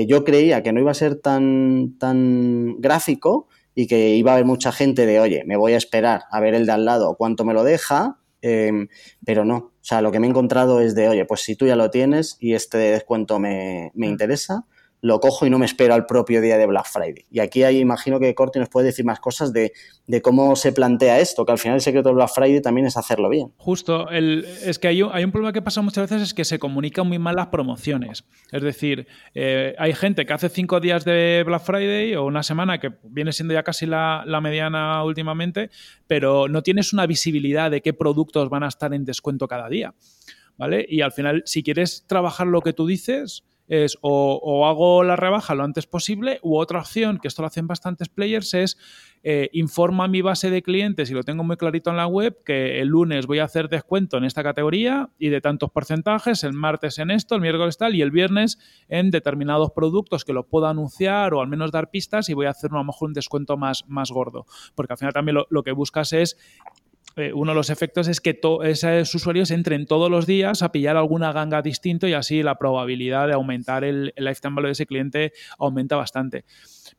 yo 0.07 0.23
creía 0.23 0.63
que 0.63 0.71
no 0.71 0.79
iba 0.79 0.91
a 0.91 0.93
ser 0.93 1.15
tan, 1.15 1.97
tan 1.99 2.79
gráfico 2.79 3.49
y 3.75 3.87
que 3.87 4.15
iba 4.15 4.31
a 4.31 4.33
haber 4.35 4.45
mucha 4.45 4.71
gente 4.71 5.05
de, 5.05 5.19
oye, 5.19 5.43
me 5.45 5.57
voy 5.57 5.73
a 5.73 5.77
esperar 5.77 6.23
a 6.31 6.39
ver 6.39 6.53
el 6.53 6.65
de 6.65 6.71
al 6.73 6.85
lado 6.85 7.15
cuánto 7.17 7.45
me 7.45 7.53
lo 7.53 7.63
deja, 7.63 8.17
em, 8.41 8.87
pero 9.25 9.45
no. 9.45 9.55
O 9.57 9.83
sea, 9.83 10.01
lo 10.01 10.11
que 10.11 10.19
me 10.19 10.27
he 10.27 10.29
encontrado 10.29 10.81
es 10.81 10.95
de, 10.95 11.07
oye, 11.09 11.25
pues 11.25 11.41
si 11.41 11.55
tú 11.55 11.65
ya 11.67 11.75
lo 11.75 11.89
tienes 11.89 12.37
y 12.39 12.53
este 12.53 12.77
descuento 12.77 13.39
me, 13.39 13.91
me 13.95 14.07
mm. 14.07 14.11
interesa, 14.11 14.65
lo 15.01 15.19
cojo 15.19 15.47
y 15.47 15.49
no 15.49 15.57
me 15.57 15.65
espero 15.65 15.95
al 15.95 16.05
propio 16.05 16.41
día 16.41 16.57
de 16.57 16.67
Black 16.67 16.85
Friday. 16.85 17.25
Y 17.31 17.39
aquí 17.39 17.63
ahí 17.63 17.79
imagino 17.79 18.19
que 18.19 18.33
Corti 18.35 18.59
nos 18.59 18.69
puede 18.69 18.87
decir 18.87 19.03
más 19.03 19.19
cosas 19.19 19.51
de, 19.51 19.73
cómo 20.21 20.55
se 20.55 20.71
plantea 20.71 21.19
esto, 21.19 21.43
que 21.43 21.51
al 21.51 21.57
final 21.57 21.75
el 21.75 21.81
secreto 21.81 22.09
de 22.09 22.15
Black 22.15 22.29
Friday 22.29 22.61
también 22.61 22.85
es 22.85 22.97
hacerlo 22.97 23.27
bien. 23.29 23.51
Justo, 23.57 24.09
el, 24.09 24.45
es 24.63 24.77
que 24.77 24.89
hay 24.89 25.01
un, 25.01 25.09
hay 25.11 25.23
un, 25.23 25.31
problema 25.31 25.53
que 25.53 25.61
pasa 25.61 25.81
muchas 25.81 26.09
veces, 26.09 26.27
es 26.27 26.33
que 26.35 26.45
se 26.45 26.59
comunican 26.59 27.07
muy 27.07 27.17
mal 27.17 27.35
las 27.35 27.47
promociones. 27.47 28.25
Es 28.51 28.61
decir, 28.61 29.07
eh, 29.33 29.75
hay 29.79 29.93
gente 29.93 30.25
que 30.25 30.33
hace 30.33 30.49
cinco 30.49 30.79
días 30.79 31.03
de 31.03 31.43
Black 31.47 31.63
Friday 31.63 32.15
o 32.15 32.25
una 32.25 32.43
semana, 32.43 32.79
que 32.79 32.91
viene 33.03 33.33
siendo 33.33 33.55
ya 33.55 33.63
casi 33.63 33.87
la, 33.87 34.23
la 34.27 34.39
mediana 34.39 35.03
últimamente, 35.03 35.71
pero 36.05 36.47
no 36.47 36.61
tienes 36.61 36.93
una 36.93 37.07
visibilidad 37.07 37.71
de 37.71 37.81
qué 37.81 37.93
productos 37.93 38.49
van 38.49 38.63
a 38.63 38.67
estar 38.67 38.93
en 38.93 39.03
descuento 39.03 39.47
cada 39.47 39.67
día. 39.67 39.95
¿Vale? 40.57 40.85
Y 40.87 41.01
al 41.01 41.11
final, 41.11 41.41
si 41.47 41.63
quieres 41.63 42.05
trabajar 42.07 42.45
lo 42.45 42.61
que 42.61 42.73
tú 42.73 42.85
dices, 42.85 43.43
es 43.71 43.97
o, 44.01 44.67
hago 44.67 45.01
la 45.01 45.15
rebaja 45.15 45.55
lo 45.55 45.63
antes 45.63 45.87
posible 45.87 46.39
u 46.43 46.57
otra 46.57 46.79
opción, 46.79 47.19
que 47.19 47.29
esto 47.29 47.41
lo 47.41 47.47
hacen 47.47 47.67
bastantes 47.67 48.09
players, 48.09 48.53
es 48.53 48.77
eh, 49.23 49.49
informa 49.53 50.05
a 50.05 50.07
mi 50.09 50.21
base 50.21 50.49
de 50.49 50.61
clientes 50.61 51.09
y 51.09 51.13
lo 51.13 51.23
tengo 51.23 51.45
muy 51.45 51.55
clarito 51.55 51.89
en 51.89 51.95
la 51.95 52.05
web 52.05 52.37
que 52.43 52.81
el 52.81 52.89
lunes 52.89 53.27
voy 53.27 53.39
a 53.39 53.45
hacer 53.45 53.69
descuento 53.69 54.17
en 54.17 54.25
esta 54.25 54.43
categoría 54.43 55.09
y 55.17 55.29
de 55.29 55.39
tantos 55.39 55.71
porcentajes, 55.71 56.43
el 56.43 56.51
martes 56.51 56.99
en 56.99 57.11
esto, 57.11 57.35
el 57.35 57.41
miércoles 57.41 57.77
tal 57.77 57.95
y 57.95 58.01
el 58.01 58.11
viernes 58.11 58.59
en 58.89 59.09
determinados 59.09 59.71
productos 59.71 60.25
que 60.25 60.33
lo 60.33 60.47
puedo 60.47 60.67
anunciar 60.67 61.33
o 61.33 61.39
al 61.39 61.47
menos 61.47 61.71
dar 61.71 61.91
pistas 61.91 62.27
y 62.27 62.33
voy 62.33 62.47
a 62.47 62.49
hacer 62.49 62.71
a 62.73 62.77
lo 62.77 62.83
mejor 62.83 63.07
un 63.07 63.13
descuento 63.13 63.55
más, 63.55 63.85
más 63.87 64.11
gordo. 64.11 64.45
Porque 64.75 64.91
al 64.91 64.99
final 64.99 65.13
también 65.13 65.37
lo 65.49 65.63
que 65.63 65.71
buscas 65.71 66.11
es 66.11 66.35
eh, 67.15 67.33
uno 67.33 67.51
de 67.51 67.55
los 67.55 67.69
efectos 67.69 68.07
es 68.07 68.21
que 68.21 68.39
esos 68.63 69.15
usuarios 69.15 69.51
entren 69.51 69.85
todos 69.85 70.09
los 70.09 70.25
días 70.25 70.61
a 70.61 70.71
pillar 70.71 70.95
alguna 70.95 71.33
ganga 71.33 71.61
distinto 71.61 72.07
y 72.07 72.13
así 72.13 72.41
la 72.43 72.55
probabilidad 72.55 73.27
de 73.27 73.33
aumentar 73.33 73.83
el, 73.83 74.13
lifetime 74.15 74.55
value 74.55 74.67
de 74.67 74.71
ese 74.71 74.85
cliente 74.85 75.33
aumenta 75.57 75.95
bastante. 75.95 76.45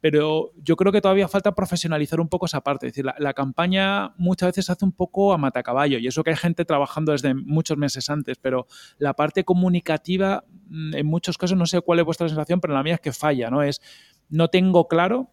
Pero 0.01 0.53
yo 0.63 0.77
creo 0.77 0.93
que 0.93 1.01
todavía 1.01 1.29
falta 1.29 1.55
profesionalizar 1.55 2.21
un 2.21 2.29
poco 2.29 2.47
esa 2.47 2.61
parte. 2.61 2.87
Es 2.87 2.93
decir, 2.93 3.11
la, 3.17 3.33
campaña 3.35 4.13
muchas 4.17 4.49
veces 4.49 4.67
se 4.67 4.73
hace 4.73 4.85
un 4.85 4.93
poco 4.93 5.33
a 5.33 5.39
matacaballo 5.39 5.99
y 5.99 6.07
eso 6.07 6.23
que 6.23 6.31
hay 6.31 6.37
gente 6.37 6.65
trabajando 6.65 7.13
desde 7.13 7.35
muchos 7.35 7.79
meses 7.79 8.11
antes, 8.11 8.37
pero 8.39 8.67
la 8.99 9.15
parte 9.15 9.45
comunicativa, 9.45 10.45
mm, 10.69 10.95
en 10.95 11.07
muchos 11.07 11.39
casos, 11.39 11.57
no 11.57 11.67
sé 11.67 11.81
cuál 11.81 12.01
es 12.01 12.05
vuestra 12.05 12.29
sensación, 12.29 12.61
pero 12.61 12.75
la 12.75 12.83
mía 12.83 12.95
es 12.95 13.01
que 13.01 13.13
falla, 13.13 13.51
¿no? 13.51 13.63
Es, 13.63 13.81
no 14.29 14.49
tengo 14.49 14.89
claro 14.89 15.31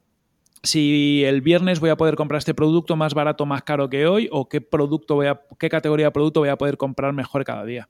si 0.63 1.23
el 1.25 1.41
viernes 1.41 1.79
voy 1.79 1.89
a 1.89 1.97
poder 1.97 2.15
comprar 2.15 2.39
este 2.39 2.53
producto 2.53 2.95
más 2.95 3.13
barato, 3.13 3.45
más 3.45 3.63
caro 3.63 3.89
que 3.89 4.07
hoy, 4.07 4.29
o 4.31 4.49
qué 4.49 4.61
producto 4.61 5.15
voy 5.15 5.27
a, 5.27 5.41
qué 5.57 5.69
categoría 5.69 6.07
de 6.07 6.11
producto 6.11 6.41
voy 6.41 6.49
a 6.49 6.57
poder 6.57 6.77
comprar 6.77 7.13
mejor 7.13 7.43
cada 7.43 7.65
día. 7.65 7.89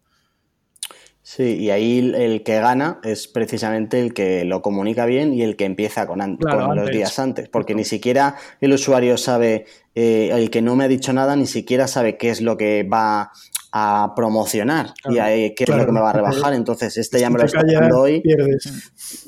Sí, 1.21 1.57
y 1.57 1.69
ahí 1.69 1.99
el 2.15 2.43
que 2.43 2.59
gana 2.59 2.99
es 3.03 3.27
precisamente 3.27 3.99
el 3.99 4.13
que 4.13 4.45
lo 4.45 4.61
comunica 4.61 5.05
bien 5.05 5.33
y 5.33 5.43
el 5.43 5.57
que 5.57 5.65
empieza 5.65 6.07
con, 6.07 6.39
los 6.39 6.89
días 6.89 7.19
antes, 7.19 7.49
porque 7.49 7.75
ni 7.75 7.83
siquiera 7.83 8.35
el 8.61 8.73
usuario 8.73 9.17
sabe, 9.17 9.65
eh, 9.93 10.29
el 10.33 10.49
que 10.49 10.61
no 10.61 10.75
me 10.75 10.85
ha 10.85 10.87
dicho 10.87 11.13
nada, 11.13 11.35
ni 11.35 11.45
siquiera 11.45 11.87
sabe 11.87 12.17
qué 12.17 12.29
es 12.29 12.41
lo 12.41 12.57
que 12.57 12.83
va 12.83 13.31
a 13.71 14.13
promocionar 14.15 14.93
y 15.09 15.15
qué 15.55 15.63
es 15.63 15.69
lo 15.69 15.85
que 15.85 15.91
me 15.91 15.99
va 15.99 16.09
a 16.09 16.13
rebajar. 16.13 16.53
Entonces, 16.53 16.97
este 16.97 17.19
ya 17.19 17.29
me 17.29 17.39
lo 17.39 17.45
está 17.45 17.61
dando 17.63 18.01
hoy. 18.01 18.23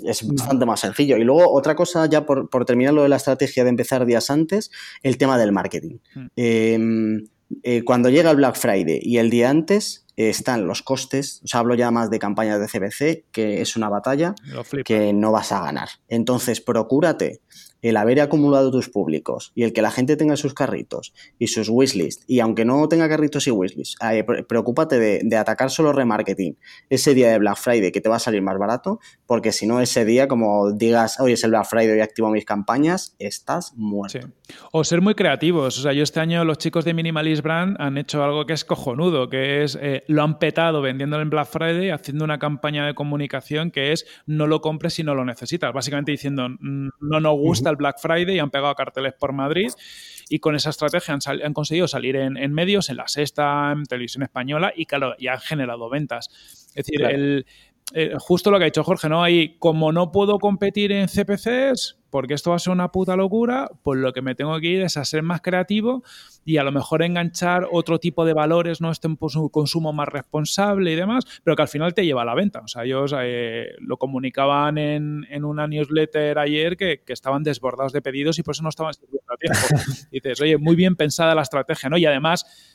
Es 0.04 0.28
bastante 0.28 0.66
más 0.66 0.80
sencillo. 0.80 1.18
Y 1.18 1.24
luego, 1.24 1.52
otra 1.52 1.76
cosa, 1.76 2.06
ya 2.08 2.26
por, 2.26 2.66
terminar 2.66 2.94
lo 2.94 3.04
de 3.04 3.10
la 3.10 3.18
estrategia 3.18 3.64
de 3.64 3.70
empezar 3.70 4.06
días 4.06 4.30
antes, 4.30 4.72
el 5.04 5.18
tema 5.18 5.38
del 5.38 5.52
marketing. 5.52 5.98
Hmm. 6.16 6.28
Em, 6.36 7.28
eh, 7.64 7.84
cuando 7.84 8.10
llega 8.10 8.32
el 8.32 8.38
Black 8.38 8.56
Friday 8.56 9.00
y 9.02 9.18
el 9.18 9.30
día 9.30 9.50
antes, 9.50 10.06
están 10.16 10.68
los 10.68 10.82
costes, 10.82 11.42
o 11.44 11.48
sea, 11.48 11.62
hablo 11.62 11.74
ya 11.76 11.90
más 11.92 12.10
de 12.10 12.20
campañas 12.20 12.60
de 12.60 12.68
CBC, 12.68 13.26
que 13.32 13.62
es 13.62 13.76
una 13.76 13.90
batalla 13.90 14.36
que 14.86 15.14
no 15.14 15.32
vas 15.32 15.52
a 15.52 15.62
ganar. 15.62 15.90
Entonces, 16.08 16.62
procúrate 16.62 17.42
el 17.82 17.98
haber 17.98 18.22
acumulado 18.22 18.72
tus 18.72 18.90
públicos 18.90 19.52
y 19.56 19.64
el 19.64 19.74
que 19.74 19.82
la 19.82 19.92
gente 19.92 20.16
tenga 20.16 20.38
sus 20.38 20.54
carritos 20.54 21.14
y 21.40 21.48
sus 21.48 21.70
wishlist, 21.70 22.24
y 22.28 22.40
aunque 22.40 22.66
no 22.66 22.88
tenga 22.88 23.10
carritos 23.10 23.48
y 23.48 23.52
wishlist, 23.52 24.02
eh, 24.04 24.24
preocúpate 24.24 25.00
de, 25.00 25.38
atacar 25.38 25.72
solo 25.72 25.92
remarketing 25.92 26.58
ese 26.90 27.16
día 27.16 27.32
de 27.32 27.40
Black 27.40 27.58
Friday 27.58 27.92
que 27.92 28.02
te 28.02 28.10
va 28.10 28.18
a 28.18 28.20
salir 28.20 28.42
más 28.42 28.58
barato, 28.60 29.00
porque 29.26 29.52
si 29.52 29.66
no 29.66 29.82
ese 29.82 30.06
día, 30.06 30.28
como 30.28 30.72
digas, 30.72 31.20
hoy 31.20 31.34
es 31.34 31.44
el 31.44 31.52
Black 31.52 31.66
Friday 31.66 31.98
y 31.98 32.02
activo 32.02 32.30
mis 32.30 32.46
campañas, 32.46 33.16
estás 33.18 33.74
muerto. 33.76 34.20
O 34.72 34.84
ser 34.84 35.02
muy 35.02 35.16
creativos. 35.16 35.80
O 35.80 35.82
sea, 35.82 35.94
yo 35.94 36.04
este 36.04 36.20
año 36.20 36.44
los 36.46 36.58
chicos 36.58 36.86
de 36.86 36.94
Minimalist 36.94 37.42
Brand 37.42 37.78
han 37.80 37.98
hecho 37.98 38.24
algo 38.24 38.46
que 38.46 38.54
es 38.54 38.66
cojonudo, 38.66 39.30
que 39.30 39.64
es 39.64 39.78
eh, 39.82 40.04
lo 40.08 40.24
han 40.24 40.38
petado 40.38 40.82
vendiéndolo 40.82 41.24
en 41.24 41.30
Black 41.30 41.48
Friday, 41.48 41.90
haciendo 41.90 42.26
una 42.26 42.38
campaña 42.38 42.86
de 42.86 42.94
comunicación 42.94 43.72
que 43.72 43.92
es 43.94 44.06
no 44.26 44.48
lo 44.48 44.62
compres 44.62 44.94
si 44.94 45.04
no 45.04 45.16
lo 45.16 45.26
necesitas. 45.26 45.74
Básicamente 45.74 46.12
diciendo 46.12 46.48
no 46.60 47.20
nos 47.20 47.38
gusta 47.38 47.71
el 47.72 47.78
Black 47.78 48.00
Friday 48.00 48.36
y 48.36 48.40
han 48.40 48.52
pegado 48.52 48.76
carteles 48.76 49.14
por 49.14 49.34
Madrid 49.34 49.72
y 50.30 50.40
con 50.40 50.56
esa 50.56 50.70
estrategia 50.70 51.18
han, 51.26 51.54
conseguido 51.54 51.88
salir 51.88 52.16
en, 52.16 52.54
medios, 52.54 52.90
en 52.90 52.98
la 52.98 53.08
sexta, 53.08 53.72
en 53.72 53.84
televisión 53.84 54.24
española 54.24 54.72
y 54.76 54.86
claro, 54.86 55.16
ya 55.20 55.34
han 55.34 55.40
generado 55.40 55.90
ventas. 55.90 56.30
Es 56.76 56.86
decir, 56.86 57.02
el, 57.04 57.46
eh, 57.94 58.14
justo 58.20 58.52
lo 58.52 58.58
que 58.58 58.66
ha 58.66 58.66
dicho 58.66 58.84
Jorge, 58.84 59.10
¿no? 59.10 59.24
Ahí, 59.24 59.58
como 59.60 59.92
no 59.92 60.12
puedo 60.12 60.40
competir 60.40 60.92
en 60.92 61.08
CPCs, 61.08 62.02
porque 62.12 62.34
esto 62.34 62.52
va 62.52 62.58
a 62.58 62.60
ser 62.60 62.74
una 62.74 62.92
puta 62.92 63.16
locura, 63.16 63.72
pues 63.84 64.00
lo 64.00 64.14
que 64.14 64.22
me 64.22 64.36
tengo 64.36 64.60
que 64.60 64.68
ir 64.68 64.82
es 64.82 64.98
a 64.98 65.06
ser 65.06 65.24
más 65.24 65.42
creativo 65.42 66.04
y 66.44 66.58
a 66.58 66.64
lo 66.64 66.72
mejor 66.72 67.04
enganchar 67.04 67.68
otro 67.72 68.00
tipo 68.00 68.26
de 68.26 68.34
valores, 68.34 68.82
¿no? 68.82 68.92
Este 68.92 69.08
un 69.08 69.18
consumo 69.50 69.94
más 69.94 70.10
responsable 70.10 70.92
y 70.92 70.96
demás, 70.96 71.26
pero 71.44 71.56
que 71.56 71.62
al 71.62 71.68
final 71.68 71.94
te 71.94 72.06
lleva 72.06 72.22
a 72.22 72.26
la 72.26 72.36
venta. 72.36 72.60
O 72.60 72.68
sea, 72.68 72.84
ellos 72.84 73.16
eh, 73.18 73.70
lo 73.80 73.98
comunicaban 73.98 74.78
en, 74.78 75.46
una 75.46 75.68
newsletter 75.68 76.38
ayer 76.38 76.78
que, 76.78 77.02
estaban 77.08 77.44
desbordados 77.44 77.94
de 77.94 78.02
pedidos 78.02 78.40
y 78.40 78.44
por 78.44 78.54
eso 78.54 78.64
no 78.64 78.70
estaban 78.70 78.94
sirviendo 78.94 79.34
a 79.34 79.38
tiempo. 79.38 79.60
dices, 80.12 80.42
oye, 80.42 80.58
muy 80.58 80.76
bien 80.76 80.96
pensada 80.96 81.36
la 81.36 81.42
estrategia, 81.42 81.90
¿no? 81.90 81.98
Y 81.98 82.06
además 82.06 82.71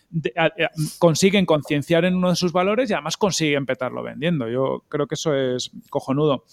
consiguen 0.99 1.47
concienciar 1.47 2.05
en 2.05 2.15
uno 2.15 2.31
de 2.31 2.37
sus 2.37 2.53
valores 2.53 2.91
y 2.91 2.93
además 2.95 3.17
consiguen 3.17 3.67
petarlo 3.67 4.03
vendiendo. 4.03 4.49
Yo 4.49 4.85
creo 4.89 5.07
que 5.07 5.15
eso 5.15 5.35
es 5.35 5.71
cojonudo. 5.91 6.45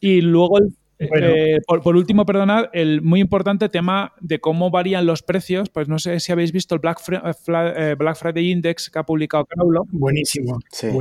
Y 0.00 0.20
luego 0.20 0.58
el 0.58 0.74
eh, 1.12 1.60
por, 1.66 1.96
último, 1.96 2.24
perdonad, 2.26 2.66
el 2.72 3.02
muy 3.02 3.20
importante 3.20 3.68
tema 3.68 4.12
de 4.20 4.40
cómo 4.40 4.70
varían 4.70 5.06
los 5.06 5.22
precios, 5.22 5.68
pues 5.68 5.88
no 5.88 5.98
sé 5.98 6.20
si 6.20 6.32
habéis 6.32 6.52
visto 6.52 6.74
el 6.74 6.80
Black, 6.80 7.00
eh, 7.10 7.32
eh, 7.76 7.96
Black 7.98 8.16
Friday 8.16 8.50
Index 8.50 8.90
que 8.90 8.98
ha 8.98 9.02
publicado 9.04 9.46
Crowlo. 9.46 9.84
Buenísimo, 9.90 10.58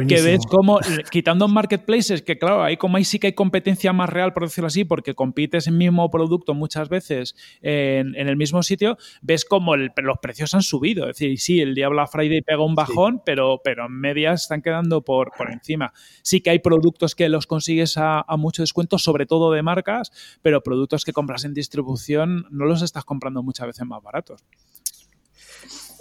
Que 0.07 0.21
ves 0.21 0.45
cómo, 0.47 0.79
quitando 1.11 1.47
marketplaces, 1.47 2.21
que 2.21 2.37
claro, 2.37 2.63
ahí 2.63 2.77
como 2.77 2.97
ahí 2.97 3.03
sí 3.03 3.19
que 3.19 3.27
hay 3.27 3.33
competencia 3.33 3.93
más 3.93 4.09
real, 4.09 4.33
por 4.33 4.43
decirlo 4.43 4.67
así, 4.67 4.83
porque 4.83 5.13
compites 5.15 5.67
el 5.67 5.75
mismo 5.75 6.09
producto 6.09 6.53
muchas 6.53 6.89
veces 6.89 7.35
en, 7.61 8.15
el 8.15 8.35
mismo 8.35 8.63
sitio, 8.63 8.97
ves 9.21 9.45
cómo 9.45 9.75
los 9.75 10.19
precios 10.21 10.53
han 10.53 10.61
subido. 10.61 11.09
Es 11.09 11.17
decir, 11.17 11.39
sí, 11.39 11.59
el 11.61 11.75
día 11.75 11.89
Black 11.89 12.09
Friday 12.11 12.41
pega 12.41 12.63
un 12.63 12.75
bajón, 12.75 13.21
pero, 13.25 13.61
pero 13.63 13.85
en 13.85 13.93
medias 13.93 14.43
están 14.43 14.61
quedando 14.61 15.01
por, 15.01 15.31
por 15.37 15.51
encima. 15.51 15.93
Sí 16.21 16.41
que 16.41 16.49
hay 16.49 16.59
productos 16.59 17.15
que 17.15 17.29
los 17.29 17.47
consigues 17.47 17.97
a, 17.97 18.21
a 18.21 18.37
mucho 18.37 18.63
descuento, 18.63 18.97
sobre 18.97 19.25
todo 19.25 19.51
de 19.51 19.61
marca 19.61 19.92
pero 20.41 20.61
productos 20.61 21.05
que 21.05 21.13
compras 21.13 21.45
en 21.45 21.53
distribución 21.53 22.47
no 22.49 22.65
los 22.65 22.81
estás 22.81 23.05
comprando 23.05 23.43
muchas 23.43 23.67
veces 23.67 23.85
más 23.85 24.01
baratos. 24.01 24.43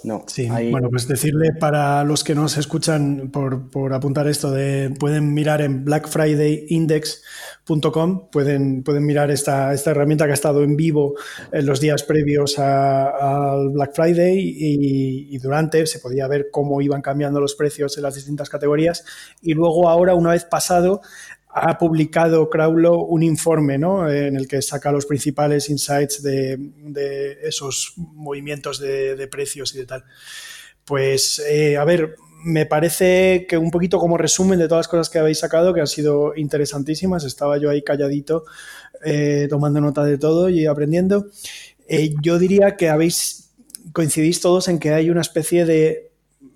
No, 0.03 0.25
sí, 0.27 0.47
bueno, 0.69 0.89
pues 0.89 1.07
decirle 1.07 1.53
para 1.57 2.03
los 2.03 2.25
que 2.25 2.35
nos 2.35 2.57
escuchan 2.57 3.31
por, 3.31 3.93
apuntar 3.93 4.27
esto 4.27 4.51
de 4.51 4.93
pueden 4.99 5.33
mirar 5.33 5.61
en 5.61 5.85
blackfridayindex.com, 5.85 8.29
pueden, 8.29 8.83
pueden 8.83 9.05
mirar 9.05 9.31
esta, 9.31 9.73
esta 9.73 9.91
herramienta 9.91 10.25
que 10.25 10.31
ha 10.31 10.33
estado 10.33 10.61
en 10.63 10.75
vivo 10.75 11.13
en 11.53 11.65
los 11.65 11.79
días 11.79 12.03
previos 12.03 12.59
al 12.59 13.69
Black 13.69 13.95
Friday 13.95 14.39
y, 14.39 15.33
y, 15.33 15.37
durante 15.37 15.85
se 15.85 15.99
podía 15.99 16.27
ver 16.27 16.49
cómo 16.51 16.81
iban 16.81 17.01
cambiando 17.01 17.39
los 17.39 17.55
precios 17.55 17.95
en 17.95 18.03
las 18.03 18.15
distintas 18.15 18.49
categorías 18.49 19.05
y 19.41 19.53
luego 19.53 19.87
ahora 19.87 20.15
una 20.15 20.31
vez 20.31 20.43
pasado 20.43 20.99
ha 21.55 21.77
publicado 21.77 22.49
Crowlo 22.49 22.99
un 23.03 23.21
informe 23.21 23.77
¿no? 23.77 24.09
en 24.09 24.35
el 24.35 24.47
que 24.47 24.61
saca 24.61 24.91
los 24.91 25.05
principales 25.05 25.69
insights 25.69 26.23
de, 26.23 27.37
esos 27.43 27.93
movimientos 27.97 28.79
de, 28.79 29.27
precios 29.29 29.75
y 29.75 29.79
de 29.79 29.85
tal. 29.85 30.03
Pues, 30.83 31.39
eh, 31.47 31.77
a 31.77 31.85
ver, 31.85 32.15
me 32.43 32.65
parece 32.65 33.45
que 33.47 33.57
un 33.57 33.71
poquito 33.71 33.99
como 33.99 34.17
resumen 34.17 34.59
de 34.59 34.67
todas 34.67 34.85
las 34.85 34.87
cosas 34.87 35.09
que 35.09 35.19
habéis 35.19 35.39
sacado, 35.39 35.73
que 35.73 35.79
han 35.79 35.87
sido 35.87 36.33
interesantísimas, 36.35 37.23
estaba 37.23 37.57
yo 37.57 37.69
ahí 37.69 37.83
calladito 37.83 38.45
eh, 39.05 39.47
tomando 39.49 39.79
nota 39.79 40.03
de 40.03 40.17
todo 40.17 40.49
y 40.49 40.65
aprendiendo. 40.65 41.27
Eh, 41.87 42.13
yo 42.21 42.39
diría 42.39 42.75
que 42.75 42.89
habéis 42.89 43.43
coincidís 43.91 44.41
todos 44.41 44.67
en 44.67 44.79
que 44.79 44.93
hay 44.93 45.09
una 45.09 45.21
especie 45.21 45.65
de 45.65 46.12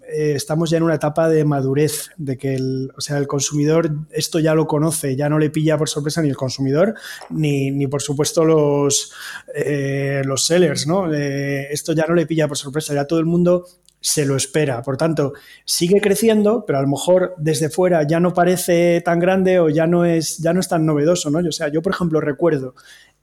eh, 0.07 0.33
estamos 0.35 0.69
ya 0.69 0.77
en 0.77 0.83
una 0.83 0.95
etapa 0.95 1.29
de 1.29 1.43
madurez, 1.43 2.09
de 2.17 2.37
que 2.37 2.55
el, 2.55 2.91
o 2.97 3.01
sea, 3.01 3.17
el 3.17 3.27
consumidor 3.27 3.91
esto 4.11 4.39
ya 4.39 4.53
lo 4.53 4.67
conoce, 4.67 5.15
ya 5.15 5.29
no 5.29 5.39
le 5.39 5.49
pilla 5.49 5.77
por 5.77 5.89
sorpresa 5.89 6.21
ni 6.21 6.29
el 6.29 6.37
consumidor, 6.37 6.95
ni, 7.29 7.71
ni 7.71 7.87
por 7.87 8.01
supuesto 8.01 8.45
los, 8.45 9.13
eh, 9.53 10.21
los 10.25 10.45
sellers, 10.45 10.87
¿no? 10.87 11.13
Eh, 11.13 11.67
esto 11.71 11.93
ya 11.93 12.05
no 12.07 12.15
le 12.15 12.25
pilla 12.25 12.47
por 12.47 12.57
sorpresa, 12.57 12.93
ya 12.93 13.05
todo 13.05 13.19
el 13.19 13.25
mundo 13.25 13.65
se 13.99 14.25
lo 14.25 14.35
espera. 14.35 14.81
Por 14.81 14.95
tanto, 14.95 15.33
sigue 15.65 15.99
creciendo, 15.99 16.63
pero 16.65 16.79
a 16.79 16.81
lo 16.81 16.87
mejor 16.87 17.33
desde 17.37 17.69
fuera 17.69 18.07
ya 18.07 18.19
no 18.19 18.33
parece 18.33 19.01
tan 19.01 19.19
grande 19.19 19.59
o 19.59 19.69
ya 19.69 19.87
no 19.87 20.05
es, 20.05 20.37
ya 20.37 20.53
no 20.53 20.59
es 20.59 20.67
tan 20.67 20.85
novedoso, 20.85 21.29
¿no? 21.29 21.39
O 21.39 21.51
sea, 21.51 21.67
yo, 21.69 21.81
por 21.81 21.93
ejemplo, 21.93 22.21
recuerdo 22.21 22.75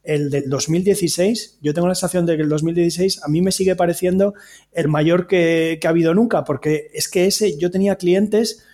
el 0.04 0.30
del 0.30 0.48
2016, 0.48 1.58
yo 1.62 1.74
tengo 1.74 1.88
la 1.88 1.94
sensación 1.94 2.26
de 2.26 2.36
que 2.36 2.42
el 2.42 2.48
2016 2.48 3.22
a 3.24 3.28
mí 3.28 3.40
me 3.40 3.52
sigue 3.52 3.74
pareciendo 3.74 4.34
el 4.72 4.88
mayor 4.88 5.26
que, 5.26 5.80
ha 5.82 5.88
habido 5.88 6.14
nunca, 6.14 6.44
porque 6.44 6.90
es 6.92 7.08
que 7.08 7.26
ese, 7.26 7.58
yo 7.58 7.70
tenía 7.70 7.96
clientes 7.96 8.64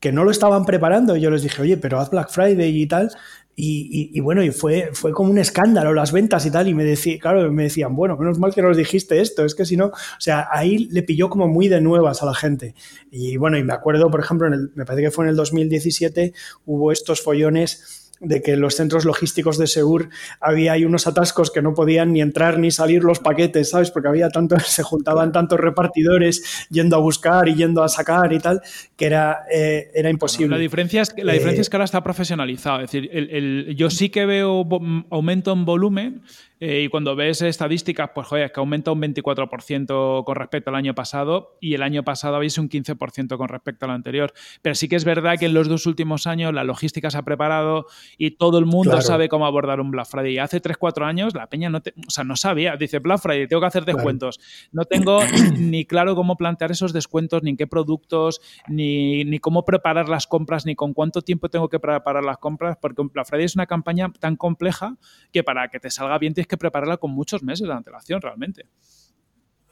que 0.00 0.12
no 0.12 0.24
lo 0.24 0.30
estaban 0.30 0.66
preparando 0.66 1.16
y 1.16 1.22
yo 1.22 1.30
les 1.30 1.42
dije, 1.42 1.62
oye, 1.62 1.76
pero 1.78 1.98
haz 1.98 2.10
Black 2.10 2.30
Friday 2.30 2.82
y 2.82 2.86
tal. 2.86 3.10
Y, 3.58 4.20
bueno, 4.20 4.42
y 4.42 4.50
fue, 4.50 4.90
fue 4.92 5.12
como 5.12 5.30
un 5.30 5.38
escándalo 5.38 5.94
las 5.94 6.12
ventas 6.12 6.44
y 6.44 6.50
tal. 6.50 6.68
Y 6.68 6.74
me 6.74 6.84
decía, 6.84 7.18
claro, 7.18 7.50
me 7.50 7.62
decían, 7.62 7.96
bueno, 7.96 8.14
menos 8.18 8.38
mal 8.38 8.52
que 8.52 8.60
nos 8.60 8.76
dijiste 8.76 9.22
esto, 9.22 9.46
es 9.46 9.54
que 9.54 9.64
si 9.64 9.78
no, 9.78 9.86
o 9.86 10.20
sea, 10.20 10.48
ahí 10.52 10.88
le 10.90 11.02
pilló 11.02 11.30
como 11.30 11.48
muy 11.48 11.68
de 11.68 11.80
nuevas 11.80 12.22
a 12.22 12.26
la 12.26 12.34
gente. 12.34 12.74
Y 13.10 13.38
bueno, 13.38 13.56
y 13.56 13.64
me 13.64 13.72
acuerdo, 13.72 14.10
por 14.10 14.20
ejemplo, 14.20 14.46
en 14.46 14.52
el, 14.52 14.72
me 14.74 14.84
parece 14.84 15.04
que 15.04 15.10
fue 15.10 15.24
en 15.24 15.30
el 15.30 15.36
2017, 15.36 16.34
hubo 16.66 16.92
estos 16.92 17.22
follones 17.22 18.05
de 18.20 18.42
que 18.42 18.52
en 18.52 18.60
los 18.60 18.74
centros 18.74 19.04
logísticos 19.04 19.58
de 19.58 19.66
Segur 19.66 20.08
había 20.40 20.72
ahí 20.72 20.84
unos 20.84 21.06
atascos 21.06 21.50
que 21.50 21.60
no 21.60 21.74
podían 21.74 22.12
ni 22.12 22.22
entrar 22.22 22.58
ni 22.58 22.70
salir 22.70 23.04
los 23.04 23.18
paquetes, 23.18 23.70
¿sabes? 23.70 23.90
Porque 23.90 24.08
había 24.08 24.30
tanto, 24.30 24.58
se 24.64 24.82
juntaban 24.82 25.32
tantos 25.32 25.60
repartidores 25.60 26.66
yendo 26.70 26.96
a 26.96 26.98
buscar 26.98 27.48
y 27.48 27.54
yendo 27.54 27.82
a 27.82 27.88
sacar 27.88 28.32
y 28.32 28.38
tal, 28.38 28.62
que 28.96 29.06
era, 29.06 29.44
eh, 29.52 29.90
era 29.94 30.08
imposible. 30.10 30.56
la 30.56 30.60
diferencia, 30.60 31.02
es 31.02 31.10
que, 31.10 31.24
la 31.24 31.34
diferencia 31.34 31.60
es 31.60 31.70
que 31.70 31.76
ahora 31.76 31.84
está 31.84 32.02
profesionalizado. 32.02 32.80
Es 32.80 32.90
decir, 32.90 33.10
el, 33.12 33.74
yo 33.76 33.90
sí 33.90 34.08
que 34.08 34.24
veo 34.24 34.66
aumento 35.10 35.52
en 35.52 35.64
volumen, 35.64 36.22
eh, 36.58 36.82
y 36.84 36.88
cuando 36.88 37.14
ves 37.14 37.42
estadísticas, 37.42 38.10
pues 38.14 38.26
joder, 38.26 38.46
es 38.46 38.52
que 38.52 38.60
aumenta 38.60 38.90
un 38.90 39.00
24% 39.00 40.24
con 40.24 40.36
respecto 40.36 40.70
al 40.70 40.76
año 40.76 40.94
pasado 40.94 41.58
y 41.60 41.74
el 41.74 41.82
año 41.82 42.02
pasado 42.02 42.36
habéis 42.36 42.56
un 42.56 42.70
15% 42.70 43.36
con 43.36 43.48
respecto 43.48 43.84
al 43.84 43.92
anterior. 43.92 44.32
Pero 44.62 44.74
sí 44.74 44.88
que 44.88 44.96
es 44.96 45.04
verdad 45.04 45.36
que 45.38 45.46
en 45.46 45.54
los 45.54 45.68
dos 45.68 45.86
últimos 45.86 46.26
años 46.26 46.54
la 46.54 46.64
logística 46.64 47.10
se 47.10 47.18
ha 47.18 47.22
preparado 47.22 47.86
y 48.16 48.32
todo 48.32 48.58
el 48.58 48.64
mundo 48.64 49.00
sabe 49.02 49.28
cómo 49.28 49.46
abordar 49.46 49.80
un 49.80 49.90
Black 49.90 50.06
Friday. 50.06 50.34
Y 50.34 50.38
hace 50.38 50.62
3-4 50.62 51.04
años 51.04 51.34
la 51.34 51.48
peña 51.48 51.68
no, 51.68 51.78
o 51.78 52.10
sea, 52.10 52.24
no 52.24 52.36
sabía. 52.36 52.76
Dice 52.76 53.00
Black 53.00 53.20
Friday, 53.20 53.46
tengo 53.48 53.60
que 53.60 53.66
hacer 53.66 53.84
descuentos. 53.84 54.40
No 54.72 54.84
tengo 54.86 55.20
ni 55.58 55.84
claro 55.84 56.14
cómo 56.14 56.36
plantear 56.36 56.70
esos 56.70 56.92
descuentos, 56.94 57.42
ni 57.42 57.50
en 57.50 57.56
qué 57.56 57.66
productos, 57.66 58.40
ni, 58.66 59.24
ni 59.24 59.38
cómo 59.40 59.64
preparar 59.64 60.08
las 60.08 60.26
compras, 60.26 60.64
ni 60.64 60.74
con 60.74 60.94
cuánto 60.94 61.20
tiempo 61.20 61.50
tengo 61.50 61.68
que 61.68 61.78
preparar 61.80 62.24
las 62.24 62.38
compras, 62.38 62.78
porque 62.80 63.02
un 63.02 63.08
Black 63.08 63.26
Friday 63.26 63.44
es 63.44 63.56
una 63.56 63.66
campaña 63.66 64.10
tan 64.18 64.36
compleja 64.36 64.96
que 65.32 65.44
para 65.44 65.68
que 65.68 65.80
te 65.80 65.90
salga 65.90 66.18
bien 66.18 66.32
que 66.46 66.56
prepararla 66.56 66.96
con 66.96 67.10
muchos 67.10 67.42
meses 67.42 67.66
de 67.66 67.74
antelación 67.74 68.20
realmente. 68.20 68.66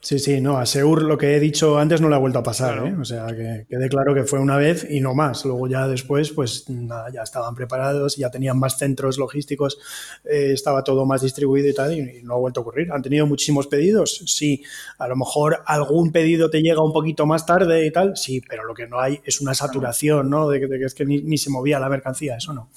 Sí, 0.05 0.19
sí, 0.19 0.39
no, 0.39 0.59
a 0.59 0.67
Seur 0.67 1.01
lo 1.01 1.17
que 1.17 1.35
he 1.35 1.39
dicho 1.39 1.79
antes 1.79 1.99
no 1.99 2.09
le 2.09 2.13
ha 2.13 2.19
vuelto 2.19 2.37
a 2.37 2.43
pasar, 2.43 2.77
¿eh? 2.85 2.95
o 2.95 3.03
sea, 3.03 3.25
que 3.25 3.65
quede 3.67 3.89
claro 3.89 4.13
que 4.13 4.23
fue 4.23 4.37
una 4.37 4.55
vez 4.55 4.85
y 4.87 4.99
no 4.99 5.15
más. 5.15 5.43
Luego 5.45 5.67
ya 5.67 5.87
después, 5.87 6.29
pues 6.29 6.69
nada, 6.69 7.09
ya 7.11 7.23
estaban 7.23 7.55
preparados, 7.55 8.15
ya 8.15 8.29
tenían 8.29 8.59
más 8.59 8.77
centros 8.77 9.17
logísticos, 9.17 9.79
eh, 10.23 10.51
estaba 10.53 10.83
todo 10.83 11.07
más 11.07 11.23
distribuido 11.23 11.67
y 11.69 11.73
tal, 11.73 11.97
y, 11.97 12.21
no 12.21 12.35
ha 12.35 12.37
vuelto 12.37 12.59
a 12.59 12.61
ocurrir. 12.61 12.91
¿Han 12.91 13.01
tenido 13.01 13.25
muchísimos 13.25 13.65
pedidos? 13.65 14.21
Sí. 14.27 14.61
A 14.99 15.07
lo 15.07 15.15
mejor 15.15 15.63
algún 15.65 16.11
pedido 16.11 16.51
te 16.51 16.61
llega 16.61 16.83
un 16.83 16.93
poquito 16.93 17.25
más 17.25 17.47
tarde 17.47 17.87
y 17.87 17.91
tal, 17.91 18.15
sí, 18.15 18.43
pero 18.47 18.63
lo 18.63 18.75
que 18.75 18.85
no 18.85 18.99
hay 18.99 19.19
es 19.23 19.41
una 19.41 19.55
saturación, 19.55 20.29
¿no? 20.29 20.47
De, 20.49 20.59
que 20.59 20.85
es 20.85 20.93
que 20.93 21.05
ni, 21.05 21.23
ni 21.23 21.39
se 21.39 21.49
movía 21.49 21.79
la 21.79 21.89
mercancía, 21.89 22.37
eso 22.37 22.53
no. 22.53 22.69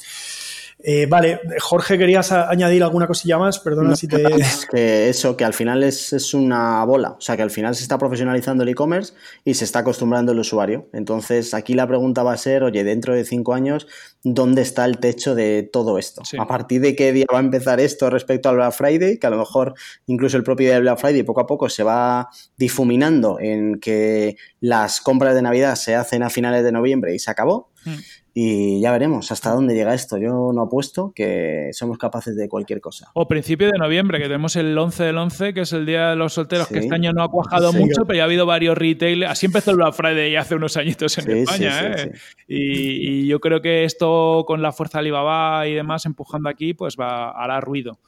Eh, 0.80 1.06
vale, 1.06 1.40
Jorge, 1.58 1.98
¿querías 1.98 2.30
añadir 2.30 2.84
alguna 2.84 3.08
cosilla 3.08 3.36
más? 3.36 3.58
Perdona 3.58 3.96
si 3.96 4.06
te... 4.06 4.22
Es 4.36 4.64
que 4.70 5.08
eso, 5.08 5.36
que 5.36 5.44
al 5.44 5.52
final 5.52 5.82
es, 5.82 6.12
es, 6.12 6.34
una 6.34 6.84
bola, 6.84 7.16
o 7.18 7.20
sea, 7.20 7.36
que 7.36 7.42
al 7.42 7.50
final 7.50 7.74
se 7.74 7.82
está 7.82 7.98
profesionalizando 7.98 8.62
el 8.62 8.68
e-commerce 8.68 9.12
y 9.44 9.54
se 9.54 9.64
está 9.64 9.80
acostumbrando 9.80 10.30
el 10.30 10.38
usuario. 10.38 10.88
Entonces, 10.92 11.52
aquí 11.52 11.74
la 11.74 11.88
pregunta 11.88 12.22
va 12.22 12.32
a 12.32 12.36
ser, 12.36 12.62
oye, 12.62 12.84
dentro 12.84 13.12
de 13.12 13.24
cinco 13.24 13.54
años, 13.54 13.88
¿dónde 14.22 14.62
está 14.62 14.84
el 14.84 14.98
techo 14.98 15.34
de 15.34 15.64
todo 15.64 15.98
esto? 15.98 16.22
A 16.38 16.46
partir 16.46 16.80
de 16.80 16.94
qué 16.94 17.12
día 17.12 17.26
va 17.32 17.38
a 17.38 17.42
empezar 17.42 17.80
esto 17.80 18.08
respecto 18.08 18.48
al 18.48 18.56
Black 18.56 18.72
Friday, 18.72 19.18
que 19.18 19.26
a 19.26 19.30
lo 19.30 19.38
mejor 19.38 19.74
incluso 20.06 20.36
el 20.36 20.44
propio 20.44 20.66
día 20.66 20.74
del 20.74 20.82
Black 20.82 21.00
Friday 21.00 21.24
poco 21.24 21.40
a 21.40 21.46
poco 21.46 21.68
se 21.68 21.82
va 21.82 22.28
difuminando 22.56 23.38
en 23.40 23.80
que 23.80 24.36
las 24.60 25.00
compras 25.00 25.34
de 25.34 25.42
Navidad 25.42 25.74
se 25.74 25.96
hacen 25.96 26.22
a 26.22 26.30
finales 26.30 26.62
de 26.62 26.70
noviembre 26.70 27.16
y 27.16 27.18
se 27.18 27.32
acabó. 27.32 27.72
Mm. 27.84 27.94
Y 28.40 28.80
ya 28.80 28.92
veremos 28.92 29.32
hasta 29.32 29.50
dónde 29.50 29.74
llega 29.74 29.92
esto. 29.94 30.16
Yo 30.16 30.52
no 30.52 30.62
apuesto 30.62 31.10
que 31.12 31.70
somos 31.72 31.98
capaces 31.98 32.36
de 32.36 32.48
cualquier 32.48 32.80
cosa. 32.80 33.10
O 33.14 33.26
principio 33.26 33.66
de 33.66 33.76
noviembre, 33.76 34.18
que 34.18 34.26
tenemos 34.26 34.54
el 34.54 34.78
11 34.78 35.02
del 35.02 35.18
11, 35.18 35.54
que 35.54 35.62
es 35.62 35.72
el 35.72 35.84
Día 35.84 36.10
de 36.10 36.14
los 36.14 36.34
Solteros, 36.34 36.68
que 36.68 36.78
este 36.78 36.94
año 36.94 37.12
no 37.12 37.24
ha 37.24 37.30
cuajado 37.32 37.72
mucho, 37.72 38.04
pero 38.06 38.18
ya 38.18 38.22
ha 38.22 38.26
habido 38.26 38.46
varios 38.46 38.78
retailers. 38.78 39.32
Así 39.32 39.46
empezó 39.46 39.72
el 39.72 39.78
Black 39.78 39.92
Friday 39.92 40.36
hace 40.36 40.54
unos 40.54 40.76
añitos 40.76 41.18
en 41.18 41.30
España. 41.32 41.94
¿eh? 41.96 42.12
Y, 42.46 43.26
yo 43.26 43.40
creo 43.40 43.60
que 43.60 43.82
esto 43.82 44.44
con 44.46 44.62
la 44.62 44.70
fuerza 44.70 45.00
Alibaba 45.00 45.66
y 45.66 45.74
demás 45.74 46.06
empujando 46.06 46.48
aquí, 46.48 46.74
pues 46.74 46.94
va 46.96 47.30
hará 47.30 47.60
ruido. 47.60 47.98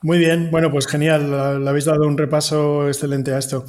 Muy 0.00 0.18
bien, 0.18 0.50
bueno, 0.52 0.70
pues 0.70 0.86
genial, 0.86 1.64
le 1.64 1.68
habéis 1.68 1.86
dado 1.86 2.06
un 2.06 2.16
repaso 2.16 2.86
excelente 2.86 3.32
a 3.32 3.38
esto. 3.38 3.64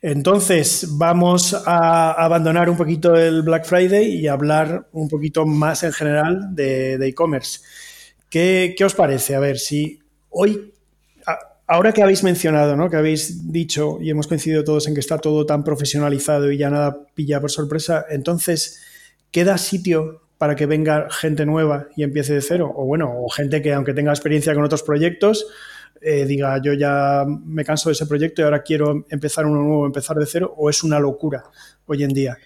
Entonces, 0.00 0.88
vamos 0.92 1.54
a 1.66 2.12
abandonar 2.12 2.70
un 2.70 2.78
poquito 2.78 3.14
el 3.14 3.42
Black 3.42 3.66
Friday 3.66 4.06
y 4.06 4.26
hablar 4.26 4.88
un 4.92 5.08
poquito 5.08 5.44
más 5.44 5.82
en 5.82 5.92
general 5.92 6.54
de 6.54 6.94
e-commerce. 6.94 7.60
¿Qué, 8.30 8.76
os 8.84 8.94
parece? 8.94 9.34
A 9.34 9.40
ver, 9.40 9.58
si 9.58 10.00
hoy, 10.30 10.74
ahora 11.66 11.92
que 11.92 12.02
habéis 12.02 12.22
mencionado, 12.22 12.76
¿no? 12.76 12.90
que 12.90 12.96
habéis 12.96 13.50
dicho 13.50 13.98
y 14.00 14.10
hemos 14.10 14.26
coincidido 14.26 14.64
todos 14.64 14.86
en 14.88 14.94
que 14.94 15.00
está 15.00 15.18
todo 15.18 15.46
tan 15.46 15.64
profesionalizado 15.64 16.50
y 16.50 16.58
ya 16.58 16.68
nada 16.68 17.06
pilla 17.14 17.40
por 17.40 17.50
sorpresa, 17.50 18.04
entonces, 18.10 18.82
¿queda 19.30 19.58
sitio 19.58 20.25
para 20.38 20.54
que 20.54 20.66
venga 20.66 21.08
gente 21.10 21.46
nueva 21.46 21.88
y 21.96 22.02
empiece 22.02 22.34
de 22.34 22.42
cero. 22.42 22.72
O 22.74 22.84
bueno, 22.84 23.12
o 23.14 23.28
gente 23.28 23.62
que 23.62 23.72
aunque 23.72 23.94
tenga 23.94 24.12
experiencia 24.12 24.54
con 24.54 24.64
otros 24.64 24.82
proyectos, 24.82 25.46
eh, 26.00 26.26
diga 26.26 26.60
yo 26.62 26.74
ya 26.74 27.24
me 27.26 27.64
canso 27.64 27.88
de 27.88 27.94
ese 27.94 28.06
proyecto 28.06 28.42
y 28.42 28.44
ahora 28.44 28.62
quiero 28.62 29.06
empezar 29.08 29.46
uno 29.46 29.62
nuevo, 29.62 29.86
empezar 29.86 30.16
de 30.16 30.26
cero, 30.26 30.54
o 30.56 30.68
es 30.68 30.82
una 30.82 31.00
locura 31.00 31.44
hoy 31.86 32.02
en 32.02 32.10
día. 32.10 32.36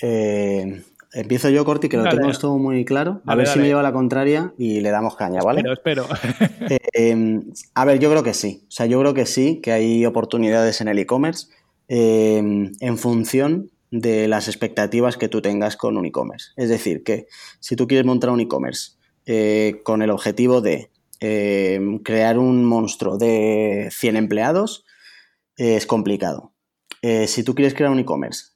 Eh, 0.00 0.82
empiezo 1.12 1.50
yo, 1.50 1.64
Corti, 1.64 1.88
que 1.88 1.98
lo 1.98 2.08
tengo 2.08 2.30
todo 2.32 2.58
muy 2.58 2.84
claro. 2.84 3.20
A 3.26 3.34
ver 3.34 3.46
si 3.46 3.58
me 3.58 3.66
lleva 3.66 3.82
la 3.82 3.92
contraria 3.92 4.52
y 4.56 4.80
le 4.80 4.90
damos 4.90 5.16
caña, 5.16 5.40
¿vale? 5.42 5.62
Espero, 5.70 6.06
eh, 6.94 7.40
a 7.74 7.84
ver, 7.84 7.98
yo 7.98 8.10
creo 8.10 8.22
que 8.22 8.34
sí. 8.34 8.62
O 8.68 8.70
sea, 8.70 8.86
yo 8.86 8.98
creo 9.00 9.14
que 9.14 9.26
sí, 9.26 9.60
que 9.62 9.72
hay 9.72 10.06
oportunidades 10.06 10.80
en 10.80 10.88
el 10.88 10.98
e-commerce 10.98 11.48
en 11.88 12.98
función 12.98 13.70
de 13.90 14.28
las 14.28 14.48
expectativas 14.48 15.16
que 15.16 15.28
tú 15.28 15.40
tengas 15.40 15.76
con 15.76 15.96
un 15.96 16.06
e-commerce. 16.06 16.50
Es 16.56 16.68
decir, 16.68 17.02
que 17.04 17.26
si 17.60 17.76
tú 17.76 17.86
quieres 17.86 18.06
montar 18.06 18.30
un 18.30 18.40
e-commerce 18.40 18.92
eh, 19.26 19.80
con 19.84 20.02
el 20.02 20.10
objetivo 20.10 20.60
de 20.60 20.90
eh, 21.20 21.80
crear 22.04 22.38
un 22.38 22.64
monstruo 22.64 23.16
de 23.18 23.88
100 23.90 24.16
empleados, 24.16 24.84
eh, 25.56 25.76
es 25.76 25.86
complicado. 25.86 26.52
si 27.02 27.44
tú 27.44 27.54
quieres 27.54 27.74
crear 27.74 27.92
un 27.92 28.00
e-commerce 28.00 28.46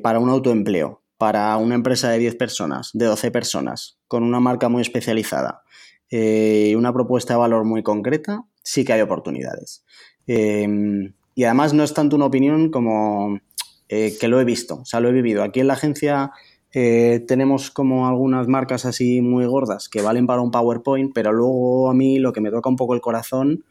para 0.00 0.20
un 0.20 0.30
autoempleo, 0.30 1.02
para 1.18 1.56
una 1.56 1.74
empresa 1.74 2.08
de 2.10 2.18
10 2.18 2.36
personas, 2.36 2.90
de 2.92 3.06
12 3.06 3.32
personas, 3.32 3.98
con 4.06 4.22
una 4.22 4.38
marca 4.38 4.68
muy 4.68 4.82
especializada 4.82 5.64
y 6.08 6.76
una 6.76 6.92
propuesta 6.92 7.34
de 7.34 7.40
valor 7.40 7.64
muy 7.64 7.82
concreta, 7.82 8.44
sí 8.62 8.84
que 8.84 8.92
hay 8.92 9.00
oportunidades. 9.00 9.84
y 10.26 11.44
además 11.44 11.72
no 11.72 11.82
es 11.82 11.94
tanto 11.94 12.14
una 12.14 12.26
opinión 12.26 12.70
como 12.70 13.40
eh, 13.88 14.16
que 14.18 14.28
lo 14.28 14.40
he 14.40 14.44
visto, 14.44 14.76
o 14.76 14.84
sea, 14.84 15.00
lo 15.00 15.08
he 15.08 15.12
vivido. 15.12 15.42
Aquí 15.42 15.60
en 15.60 15.68
la 15.68 15.74
agencia 15.74 16.32
eh, 16.72 17.24
tenemos 17.26 17.70
como 17.70 18.06
algunas 18.06 18.48
marcas 18.48 18.84
así 18.84 19.20
muy 19.22 19.46
gordas 19.46 19.88
que 19.88 20.02
valen 20.02 20.26
para 20.26 20.42
un 20.42 20.50
PowerPoint, 20.50 21.12
pero 21.14 21.32
luego 21.32 21.90
a 21.90 21.94
mí 21.94 22.18
lo 22.18 22.32
que 22.32 22.40
me 22.40 22.50
toca 22.50 22.68
un 22.68 22.76
poco 22.76 22.94
el 22.94 23.00
corazón 23.00 23.64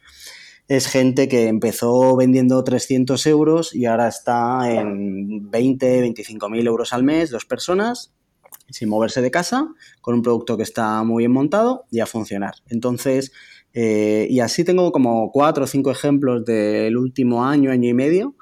es 0.68 0.88
gente 0.88 1.28
que 1.28 1.46
empezó 1.46 2.16
vendiendo 2.16 2.64
300 2.64 3.24
euros 3.26 3.74
y 3.74 3.86
ahora 3.86 4.08
está 4.08 4.68
en 4.72 5.50
20, 5.50 6.00
25 6.00 6.48
mil 6.48 6.66
euros 6.66 6.92
al 6.92 7.04
mes, 7.04 7.30
dos 7.30 7.44
personas, 7.44 8.12
sin 8.70 8.88
moverse 8.88 9.22
de 9.22 9.30
casa, 9.30 9.68
con 10.00 10.14
un 10.14 10.22
producto 10.22 10.56
que 10.56 10.64
está 10.64 11.02
muy 11.04 11.22
bien 11.22 11.32
montado 11.32 11.84
y 11.90 12.00
a 12.00 12.06
funcionar. 12.06 12.54
Entonces, 12.68 13.30
eh, 13.74 14.26
y 14.28 14.40
así 14.40 14.64
tengo 14.64 14.90
como 14.90 15.30
cuatro 15.30 15.64
o 15.64 15.66
cinco 15.66 15.90
ejemplos 15.90 16.44
del 16.44 16.96
último 16.96 17.44
año, 17.44 17.70
año 17.70 17.88
y 17.88 17.94
medio, 17.94 18.34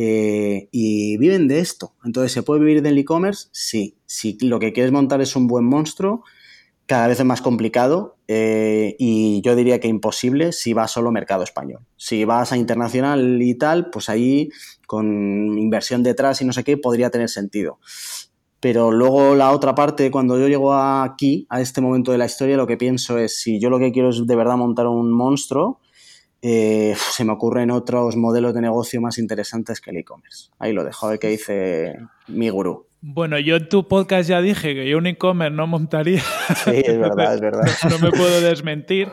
eh, 0.00 0.68
y 0.70 1.16
viven 1.16 1.48
de 1.48 1.58
esto. 1.58 1.96
Entonces, 2.04 2.30
¿se 2.30 2.44
puede 2.44 2.60
vivir 2.60 2.82
del 2.82 2.96
e-commerce? 2.98 3.48
Sí. 3.50 3.96
Si 4.06 4.38
lo 4.42 4.60
que 4.60 4.72
quieres 4.72 4.92
montar 4.92 5.20
es 5.20 5.34
un 5.34 5.48
buen 5.48 5.64
monstruo, 5.64 6.22
cada 6.86 7.08
vez 7.08 7.18
es 7.18 7.26
más 7.26 7.42
complicado 7.42 8.16
eh, 8.28 8.94
y 9.00 9.42
yo 9.42 9.56
diría 9.56 9.80
que 9.80 9.88
imposible 9.88 10.52
si 10.52 10.72
vas 10.72 10.92
solo 10.92 11.10
mercado 11.10 11.42
español. 11.42 11.80
Si 11.96 12.24
vas 12.24 12.52
a 12.52 12.56
internacional 12.56 13.42
y 13.42 13.56
tal, 13.56 13.90
pues 13.90 14.08
ahí 14.08 14.50
con 14.86 15.58
inversión 15.58 16.04
detrás 16.04 16.40
y 16.42 16.44
no 16.44 16.52
sé 16.52 16.62
qué 16.62 16.76
podría 16.76 17.10
tener 17.10 17.28
sentido. 17.28 17.80
Pero 18.60 18.92
luego 18.92 19.34
la 19.34 19.50
otra 19.50 19.74
parte, 19.74 20.12
cuando 20.12 20.38
yo 20.38 20.46
llego 20.46 20.74
aquí, 20.74 21.44
a 21.50 21.60
este 21.60 21.80
momento 21.80 22.12
de 22.12 22.18
la 22.18 22.26
historia, 22.26 22.56
lo 22.56 22.68
que 22.68 22.76
pienso 22.76 23.18
es, 23.18 23.40
si 23.40 23.58
yo 23.58 23.68
lo 23.68 23.80
que 23.80 23.90
quiero 23.90 24.10
es 24.10 24.24
de 24.24 24.36
verdad 24.36 24.56
montar 24.56 24.86
un 24.86 25.10
monstruo, 25.10 25.80
eh, 26.42 26.94
se 26.96 27.24
me 27.24 27.32
ocurren 27.32 27.70
otros 27.70 28.16
modelos 28.16 28.54
de 28.54 28.60
negocio 28.60 29.00
más 29.00 29.18
interesantes 29.18 29.80
que 29.80 29.90
el 29.90 29.98
e-commerce. 29.98 30.50
Ahí 30.58 30.72
lo 30.72 30.84
dejo, 30.84 31.06
a 31.06 31.10
ver 31.10 31.18
qué 31.18 31.28
dice 31.28 31.96
mi 32.26 32.48
gurú. 32.50 32.87
Bueno, 33.00 33.38
yo 33.38 33.54
en 33.54 33.68
tu 33.68 33.86
podcast 33.86 34.28
ya 34.28 34.40
dije 34.40 34.74
que 34.74 34.88
yo 34.88 34.98
un 34.98 35.06
e-commerce 35.06 35.54
no 35.54 35.68
montaría. 35.68 36.20
Sí, 36.64 36.82
es 36.84 36.98
verdad, 36.98 37.34
es 37.34 37.40
verdad. 37.40 37.64
no 37.88 37.98
me 38.00 38.10
puedo 38.10 38.40
desmentir. 38.40 39.08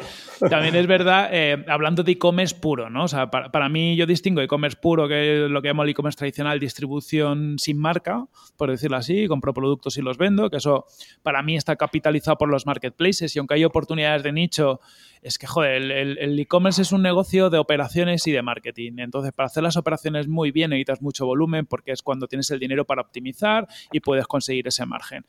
También 0.50 0.76
es 0.76 0.88
verdad, 0.88 1.30
eh, 1.32 1.64
hablando 1.68 2.02
de 2.02 2.14
e-commerce 2.14 2.56
puro, 2.56 2.90
¿no? 2.90 3.04
O 3.04 3.08
sea, 3.08 3.30
para, 3.30 3.70
mí 3.70 3.96
yo 3.96 4.08
distingo 4.08 4.42
e-commerce 4.42 4.78
puro, 4.82 5.08
que 5.08 5.46
es 5.46 5.52
lo 5.52 5.62
que 5.62 5.68
llamo 5.68 5.84
el 5.84 5.90
e-commerce 5.90 6.18
tradicional, 6.18 6.60
distribución 6.60 7.58
sin 7.60 7.78
marca, 7.78 8.26
por 8.58 8.72
decirlo 8.72 8.98
así, 8.98 9.28
compro 9.28 9.54
productos 9.54 9.98
y 9.98 10.02
los 10.02 10.18
vendo, 10.18 10.50
que 10.50 10.58
eso 10.58 10.86
para 11.22 11.44
mí 11.44 11.56
está 11.56 11.76
capitalizado 11.76 12.38
por 12.38 12.50
los 12.50 12.66
marketplaces 12.66 13.36
y 13.36 13.40
aunque 13.40 13.54
hay 13.54 13.66
oportunidades 13.66 14.24
de 14.24 14.32
nicho, 14.32 14.80
es 15.22 15.38
que, 15.40 15.48
joder, 15.48 15.92
el 15.92 16.40
e-commerce 16.40 16.82
es 16.82 16.92
un 16.92 17.02
negocio 17.02 17.50
de 17.50 17.58
operaciones 17.58 18.28
y 18.28 18.32
de 18.32 18.42
marketing. 18.44 18.94
Entonces, 18.98 19.32
para 19.32 19.48
hacer 19.48 19.64
las 19.64 19.78
operaciones 19.78 20.28
muy 20.28 20.52
bien 20.52 20.72
necesitas 20.72 21.02
mucho 21.02 21.26
volumen 21.26 21.66
porque 21.66 21.92
es 21.92 22.02
cuando 22.02 22.28
tienes 22.28 22.52
el 22.52 22.60
dinero 22.60 22.86
para 22.86 23.02
optimizar 23.02 23.68
y 23.92 24.00
puedes 24.00 24.28
conseguir 24.28 24.68
ese 24.68 24.86
margen. 24.86 25.26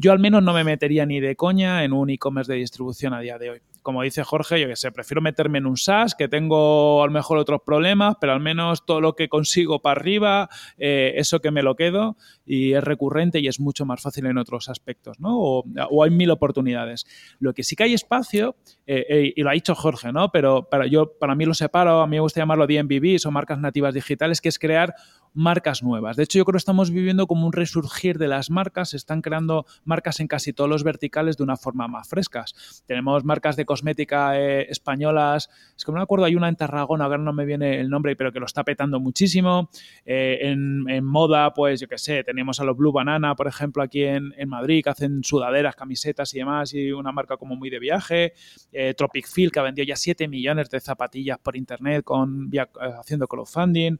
Yo 0.00 0.12
al 0.12 0.20
menos 0.20 0.44
no 0.44 0.52
me 0.52 0.62
metería 0.62 1.06
ni 1.06 1.18
de 1.18 1.34
coña 1.34 1.82
en 1.82 1.92
un 1.92 2.08
e-commerce 2.08 2.52
de 2.52 2.58
distribución 2.58 3.14
a 3.14 3.20
día 3.20 3.36
de 3.36 3.50
hoy. 3.50 3.58
Como 3.82 4.02
dice 4.02 4.22
Jorge, 4.22 4.60
yo 4.60 4.68
que 4.68 4.76
sé, 4.76 4.92
prefiero 4.92 5.20
meterme 5.20 5.58
en 5.58 5.66
un 5.66 5.76
SaaS, 5.76 6.14
que 6.14 6.28
tengo 6.28 7.02
a 7.02 7.06
lo 7.06 7.12
mejor 7.12 7.36
otros 7.38 7.62
problemas, 7.66 8.16
pero 8.20 8.32
al 8.32 8.38
menos 8.38 8.86
todo 8.86 9.00
lo 9.00 9.14
que 9.14 9.28
consigo 9.28 9.80
para 9.80 10.00
arriba, 10.00 10.48
eh, 10.76 11.14
eso 11.16 11.40
que 11.40 11.50
me 11.50 11.64
lo 11.64 11.74
quedo 11.74 12.16
y 12.46 12.74
es 12.74 12.84
recurrente 12.84 13.40
y 13.40 13.48
es 13.48 13.58
mucho 13.58 13.86
más 13.86 14.00
fácil 14.00 14.26
en 14.26 14.38
otros 14.38 14.68
aspectos, 14.68 15.18
¿no? 15.18 15.36
O, 15.36 16.04
hay 16.04 16.10
mil 16.10 16.30
oportunidades. 16.30 17.04
Lo 17.40 17.52
que 17.52 17.64
sí 17.64 17.74
que 17.74 17.84
hay 17.84 17.94
espacio, 17.94 18.54
eh, 18.86 19.04
eh, 19.08 19.32
y 19.34 19.42
lo 19.42 19.50
ha 19.50 19.54
dicho 19.54 19.74
Jorge, 19.74 20.12
¿no? 20.12 20.30
Pero 20.30 20.68
para, 20.68 20.86
yo, 20.86 21.14
para 21.18 21.34
mí 21.34 21.44
lo 21.44 21.54
separo, 21.54 22.02
a 22.02 22.06
mí 22.06 22.16
me 22.16 22.20
gusta 22.20 22.40
llamarlo 22.40 22.68
DMVB, 22.68 23.18
son 23.18 23.32
marcas 23.32 23.58
nativas 23.58 23.94
digitales, 23.94 24.40
que 24.40 24.48
es 24.48 24.60
crear 24.60 24.94
marcas 25.38 25.84
nuevas. 25.84 26.16
De 26.16 26.24
hecho, 26.24 26.38
yo 26.38 26.44
creo 26.44 26.54
que 26.54 26.58
estamos 26.58 26.90
viviendo 26.90 27.28
como 27.28 27.46
un 27.46 27.52
resurgir 27.52 28.18
de 28.18 28.26
las 28.26 28.50
marcas, 28.50 28.90
se 28.90 28.96
están 28.96 29.22
creando 29.22 29.66
marcas 29.84 30.18
en 30.18 30.26
casi 30.26 30.52
todos 30.52 30.68
los 30.68 30.82
verticales 30.82 31.36
de 31.36 31.44
una 31.44 31.56
forma 31.56 31.86
más 31.86 32.08
frescas. 32.08 32.82
Tenemos 32.86 33.24
marcas 33.24 33.54
de 33.54 33.64
cosmética 33.64 34.38
eh, 34.38 34.66
españolas, 34.68 35.48
es 35.76 35.84
que 35.84 35.92
no 35.92 35.98
me 35.98 36.02
acuerdo, 36.02 36.24
hay 36.24 36.34
una 36.34 36.48
en 36.48 36.56
Tarragona, 36.56 37.04
ahora 37.04 37.18
no 37.18 37.32
me 37.32 37.44
viene 37.44 37.80
el 37.80 37.88
nombre, 37.88 38.16
pero 38.16 38.32
que 38.32 38.40
lo 38.40 38.46
está 38.46 38.64
petando 38.64 38.98
muchísimo. 38.98 39.70
Eh, 40.04 40.38
en, 40.42 41.04
moda, 41.04 41.54
pues 41.54 41.80
yo 41.80 41.86
qué 41.86 41.98
sé, 41.98 42.24
tenemos 42.24 42.58
a 42.58 42.64
los 42.64 42.76
Blue 42.76 42.90
Banana, 42.90 43.36
por 43.36 43.46
ejemplo, 43.46 43.82
aquí 43.82 44.02
en, 44.02 44.32
Madrid, 44.48 44.82
que 44.82 44.90
hacen 44.90 45.22
sudaderas, 45.22 45.76
camisetas 45.76 46.34
y 46.34 46.38
demás, 46.38 46.74
y 46.74 46.90
una 46.90 47.12
marca 47.12 47.36
como 47.36 47.54
muy 47.54 47.70
de 47.70 47.78
viaje. 47.78 48.32
Eh, 48.72 48.94
Tropic 48.94 49.28
Feel, 49.28 49.52
que 49.52 49.60
ha 49.60 49.62
vendido 49.62 49.86
ya 49.86 49.94
7 49.94 50.26
millones 50.26 50.68
de 50.68 50.80
zapatillas 50.80 51.38
por 51.38 51.56
internet 51.56 52.02
con, 52.02 52.50
haciendo 52.98 53.28
crowdfunding 53.28 53.98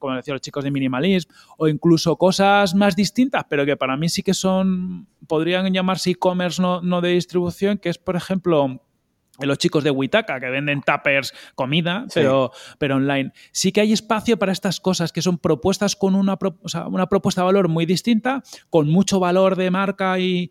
como 0.00 0.16
decían 0.16 0.34
los 0.34 0.40
chicos 0.40 0.64
de 0.64 0.72
minimalism, 0.72 1.30
o 1.56 1.68
incluso 1.68 2.16
cosas 2.16 2.74
más 2.74 2.96
distintas, 2.96 3.44
pero 3.48 3.64
que 3.64 3.76
para 3.76 3.96
mí 3.96 4.08
sí 4.08 4.24
que 4.24 4.34
son, 4.34 5.06
podrían 5.28 5.72
llamarse 5.72 6.10
e-commerce 6.10 6.60
no, 6.60 6.80
no 6.82 7.00
de 7.00 7.10
distribución, 7.10 7.78
que 7.78 7.90
es, 7.90 7.98
por 7.98 8.16
ejemplo, 8.16 8.82
los 9.46 9.58
chicos 9.58 9.84
de 9.84 9.90
Witaka 9.90 10.40
que 10.40 10.50
venden 10.50 10.82
tappers, 10.82 11.34
comida, 11.54 12.06
pero, 12.14 12.52
pero 12.78 12.96
online. 12.96 13.32
Sí 13.52 13.72
que 13.72 13.80
hay 13.80 13.92
espacio 13.92 14.38
para 14.38 14.52
estas 14.52 14.80
cosas 14.80 15.12
que 15.12 15.22
son 15.22 15.38
propuestas 15.38 15.96
con 15.96 16.14
una, 16.14 16.38
una 16.86 17.06
propuesta 17.06 17.42
de 17.42 17.46
valor 17.46 17.68
muy 17.68 17.86
distinta, 17.86 18.42
con 18.68 18.88
mucho 18.88 19.20
valor 19.20 19.56
de 19.56 19.70
marca 19.70 20.18
y, 20.18 20.50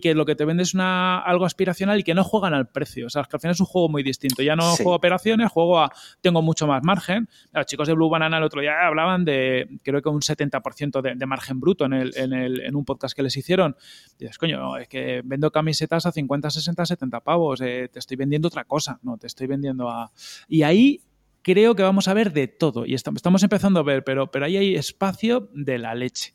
que 0.00 0.14
lo 0.14 0.24
que 0.24 0.34
te 0.34 0.44
vende 0.44 0.62
es 0.62 0.74
una, 0.74 1.20
algo 1.20 1.44
aspiracional 1.44 2.00
y 2.00 2.02
que 2.02 2.14
no 2.14 2.24
juegan 2.24 2.54
al 2.54 2.68
precio. 2.68 3.06
O 3.06 3.10
sea, 3.10 3.24
que 3.24 3.36
al 3.36 3.40
final 3.40 3.52
es 3.52 3.60
un 3.60 3.66
juego 3.66 3.88
muy 3.88 4.02
distinto. 4.02 4.42
Ya 4.42 4.56
no 4.56 4.76
juego 4.76 4.94
operaciones, 4.94 5.50
juego 5.50 5.80
a 5.80 5.92
tengo 6.20 6.42
mucho 6.42 6.66
más 6.66 6.82
margen. 6.82 7.28
Los 7.52 7.66
chicos 7.66 7.88
de 7.88 7.94
Blue 7.94 8.08
Banana 8.08 8.38
el 8.38 8.44
otro 8.44 8.60
día 8.60 8.86
hablaban 8.86 9.24
de 9.24 9.68
creo 9.82 10.02
que 10.02 10.08
un 10.08 10.20
70% 10.20 11.00
de, 11.00 11.14
de, 11.14 11.26
margen 11.26 11.60
bruto 11.60 11.84
en, 11.84 11.92
el, 11.92 12.12
en, 12.16 12.32
el, 12.32 12.60
en, 12.60 12.76
un 12.76 12.84
podcast 12.84 13.14
que 13.14 13.22
les 13.22 13.36
hicieron. 13.36 13.76
Y 14.18 14.24
dices, 14.24 14.38
coño, 14.38 14.76
es 14.76 14.88
que 14.88 15.22
vendo 15.24 15.50
camisetas 15.50 16.06
a 16.06 16.12
50, 16.12 16.50
60, 16.50 16.86
70 16.86 17.20
pavos. 17.20 17.60
Eh, 17.60 17.88
estoy 18.10 18.16
vendiendo 18.16 18.48
otra 18.48 18.64
cosa, 18.64 18.98
no, 19.02 19.16
te 19.18 19.28
estoy 19.28 19.46
vendiendo 19.46 19.88
a... 19.88 20.10
Y 20.48 20.62
ahí 20.62 21.00
creo 21.42 21.76
que 21.76 21.84
vamos 21.84 22.08
a 22.08 22.14
ver 22.14 22.32
de 22.32 22.48
todo, 22.48 22.84
y 22.84 22.94
estamos 22.94 23.42
empezando 23.42 23.80
a 23.80 23.82
ver, 23.84 24.02
pero, 24.02 24.30
pero 24.30 24.46
ahí 24.46 24.56
hay 24.56 24.74
espacio 24.74 25.48
de 25.54 25.78
la 25.78 25.94
leche. 25.94 26.34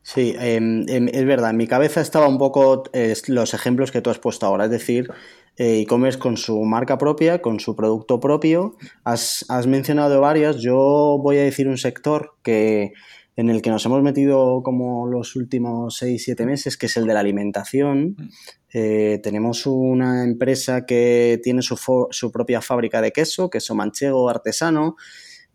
Sí, 0.00 0.34
em, 0.38 0.88
em, 0.88 1.08
es 1.12 1.24
verdad, 1.26 1.50
en 1.50 1.56
mi 1.56 1.66
cabeza 1.66 2.00
estaba 2.00 2.28
un 2.28 2.38
poco 2.38 2.84
los 3.26 3.54
ejemplos 3.54 3.90
que 3.90 4.00
tú 4.00 4.08
has 4.08 4.18
puesto 4.18 4.46
ahora, 4.46 4.64
es 4.64 4.70
decir, 4.70 5.10
eh, 5.58 5.80
e-commerce 5.80 6.18
con 6.18 6.36
su 6.36 6.62
marca 6.62 6.96
propia, 6.96 7.42
con 7.42 7.60
su 7.60 7.74
producto 7.74 8.20
propio. 8.20 8.76
Has, 9.04 9.44
has 9.48 9.66
mencionado 9.66 10.20
varias, 10.20 10.56
yo 10.58 11.18
voy 11.20 11.38
a 11.38 11.42
decir 11.42 11.68
un 11.68 11.76
sector 11.76 12.36
que 12.42 12.92
en 13.36 13.50
el 13.50 13.60
que 13.60 13.70
nos 13.70 13.84
hemos 13.84 14.02
metido 14.02 14.62
como 14.62 15.06
los 15.06 15.36
últimos 15.36 16.02
6-7 16.02 16.46
meses, 16.46 16.76
que 16.78 16.86
es 16.86 16.96
el 16.96 17.06
de 17.06 17.14
la 17.14 17.20
alimentación. 17.20 18.16
Mm. 18.18 18.28
Eh, 18.72 19.20
tenemos 19.22 19.66
una 19.66 20.24
empresa 20.24 20.86
que 20.86 21.38
tiene 21.42 21.62
su, 21.62 21.76
su, 22.10 22.32
propia 22.32 22.62
fábrica 22.62 23.00
de 23.00 23.12
queso, 23.12 23.50
queso 23.50 23.74
manchego 23.74 24.28
artesano, 24.28 24.96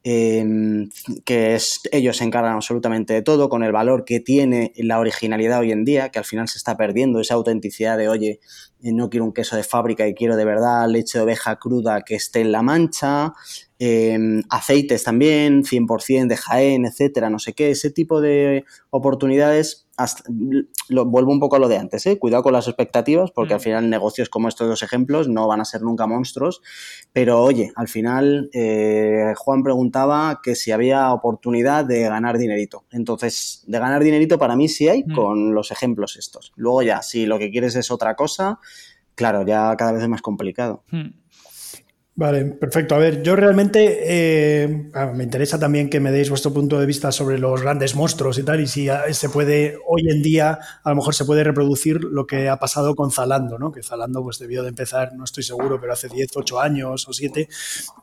Que 0.03 1.55
es, 1.55 1.81
ellos 1.91 2.17
se 2.17 2.23
encargan 2.23 2.53
absolutamente 2.53 3.13
de 3.13 3.21
todo, 3.21 3.49
con 3.49 3.63
el 3.63 3.71
valor 3.71 4.03
que 4.03 4.19
tiene 4.19 4.73
la 4.77 4.99
originalidad 4.99 5.59
hoy 5.59 5.71
en 5.71 5.85
día, 5.85 6.09
que 6.09 6.19
al 6.19 6.25
final 6.25 6.47
se 6.47 6.57
está 6.57 6.75
perdiendo 6.75 7.19
esa 7.19 7.35
autenticidad 7.35 7.97
de, 7.97 8.09
oye, 8.09 8.39
eh, 8.83 8.91
no 8.93 9.09
quiero 9.09 9.25
un 9.25 9.33
queso 9.33 9.55
de 9.55 9.63
fábrica 9.63 10.07
y 10.07 10.15
quiero 10.15 10.35
de 10.35 10.45
verdad 10.45 10.87
leche 10.89 11.19
de 11.19 11.23
oveja 11.23 11.57
cruda 11.57 12.01
que 12.01 12.15
esté 12.15 12.41
en 12.41 12.51
la 12.51 12.63
mancha, 12.63 13.33
em, 13.77 14.41
aceites 14.49 15.03
también, 15.03 15.63
100% 15.63 16.29
de 16.29 16.37
Jaén, 16.37 16.85
etcétera, 16.85 17.29
no 17.29 17.37
sé 17.37 17.53
qué, 17.53 17.69
ese 17.69 17.91
tipo 17.91 18.21
de 18.21 18.65
oportunidades 18.89 19.87
lo, 20.89 21.05
vuelvo 21.05 21.31
un 21.31 21.39
poco 21.39 21.55
a 21.55 21.59
lo 21.59 21.67
de 21.67 21.77
antes, 21.77 22.05
¿eh? 22.05 22.19
cuidado 22.19 22.43
con 22.43 22.53
las 22.53 22.67
expectativas, 22.67 23.31
porque 23.31 23.53
al 23.53 23.59
mm. 23.59 23.63
final 23.63 23.89
negocios 23.89 24.29
como 24.29 24.47
estos 24.47 24.67
dos 24.67 24.83
ejemplos 24.83 25.27
no 25.27 25.47
van 25.47 25.61
a 25.61 25.65
ser 25.65 25.81
nunca 25.81 26.07
monstruos, 26.07 26.61
pero 27.13 27.41
oye, 27.41 27.71
al 27.75 27.87
final 27.87 28.49
eh, 28.53 29.33
Juan 29.37 29.63
preguntaba 29.63 30.41
que 30.43 30.55
si 30.55 30.71
había 30.71 31.11
oportunidad 31.13 31.85
de 31.85 32.01
ganar 32.01 32.37
dinerito. 32.37 32.85
Entonces, 32.91 33.63
de 33.67 33.79
ganar 33.79 34.03
dinerito 34.03 34.37
para 34.37 34.55
mí 34.55 34.67
sí 34.67 34.87
hay 34.87 35.03
mm. 35.03 35.15
con 35.15 35.53
los 35.53 35.71
ejemplos 35.71 36.15
estos. 36.17 36.51
Luego 36.55 36.81
ya, 36.81 37.01
si 37.01 37.25
lo 37.25 37.39
que 37.39 37.51
quieres 37.51 37.75
es 37.75 37.91
otra 37.91 38.15
cosa, 38.15 38.59
claro, 39.15 39.45
ya 39.45 39.75
cada 39.77 39.91
vez 39.91 40.03
es 40.03 40.09
más 40.09 40.21
complicado. 40.21 40.83
Mm. 40.91 41.20
Vale, 42.13 42.43
perfecto. 42.43 42.93
A 42.93 42.97
ver, 42.97 43.23
yo 43.23 43.37
realmente 43.37 43.99
eh, 44.03 44.91
me 45.15 45.23
interesa 45.23 45.57
también 45.57 45.89
que 45.89 46.01
me 46.01 46.11
deis 46.11 46.29
vuestro 46.29 46.53
punto 46.53 46.77
de 46.77 46.85
vista 46.85 47.09
sobre 47.13 47.39
los 47.39 47.61
grandes 47.61 47.95
monstruos 47.95 48.37
y 48.37 48.43
tal, 48.43 48.59
y 48.59 48.67
si 48.67 48.89
se 49.11 49.29
puede, 49.29 49.77
hoy 49.87 50.01
en 50.09 50.21
día, 50.21 50.59
a 50.83 50.89
lo 50.89 50.97
mejor 50.97 51.15
se 51.15 51.23
puede 51.23 51.45
reproducir 51.45 52.03
lo 52.03 52.27
que 52.27 52.49
ha 52.49 52.57
pasado 52.57 52.95
con 52.95 53.11
Zalando, 53.11 53.57
¿no? 53.57 53.71
Que 53.71 53.81
Zalando 53.81 54.21
pues 54.23 54.39
debió 54.39 54.61
de 54.61 54.69
empezar, 54.69 55.13
no 55.15 55.23
estoy 55.23 55.43
seguro, 55.43 55.79
pero 55.79 55.93
hace 55.93 56.09
10, 56.09 56.31
8 56.35 56.59
años 56.59 57.07
o 57.07 57.13
7, 57.13 57.47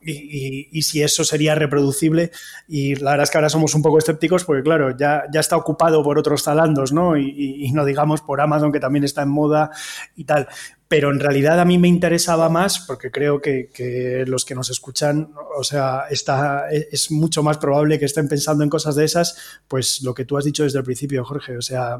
y, 0.01 0.83
si 0.83 1.03
eso 1.03 1.23
sería 1.23 1.55
reproducible. 1.55 2.31
Y 2.66 2.94
la 2.97 3.11
verdad 3.11 3.25
es 3.25 3.31
que 3.31 3.37
ahora 3.37 3.51
somos 3.51 3.75
un 3.75 3.83
poco 3.83 3.99
escépticos 3.99 4.44
porque, 4.44 4.62
claro, 4.62 4.97
ya, 4.97 5.25
ya 5.31 5.40
está 5.40 5.57
ocupado 5.59 6.03
por 6.03 6.18
otros 6.18 6.42
Zalandos, 6.44 6.92
¿no? 6.92 7.18
y 7.18 7.71
no 7.73 7.85
digamos 7.85 8.23
por 8.23 8.40
Amazon, 8.40 8.73
que 8.73 8.81
también 8.81 9.05
está 9.05 9.23
en 9.23 9.29
moda 9.29 9.71
y 10.16 10.25
tal 10.25 10.49
pero 10.88 11.11
en 11.11 11.20
realidad 11.20 11.61
a 11.61 11.66
mí 11.66 11.77
me 11.77 11.87
interesaba 11.87 12.48
más 12.48 12.81
porque 12.81 13.11
creo 13.11 13.42
que, 13.42 14.24
los 14.27 14.46
que 14.46 14.55
nos 14.55 14.70
escuchan, 14.70 15.33
o 15.57 15.62
sea, 15.62 16.05
está, 16.11 16.70
es 16.70 17.11
mucho 17.11 17.42
más 17.42 17.59
probable 17.59 17.98
que 17.98 18.07
estén 18.07 18.27
pensando 18.27 18.64
en 18.64 18.70
cosas 18.70 18.96
de 18.96 19.05
esas, 19.05 19.37
pues 19.68 20.03
lo 20.03 20.14
que 20.14 20.24
tú 20.24 20.38
has 20.38 20.46
dicho 20.46 20.62
desde 20.64 20.79
el 20.79 20.85
principio, 20.85 21.27
Jorge, 21.27 21.59
o 21.59 21.62
sea, 21.62 21.98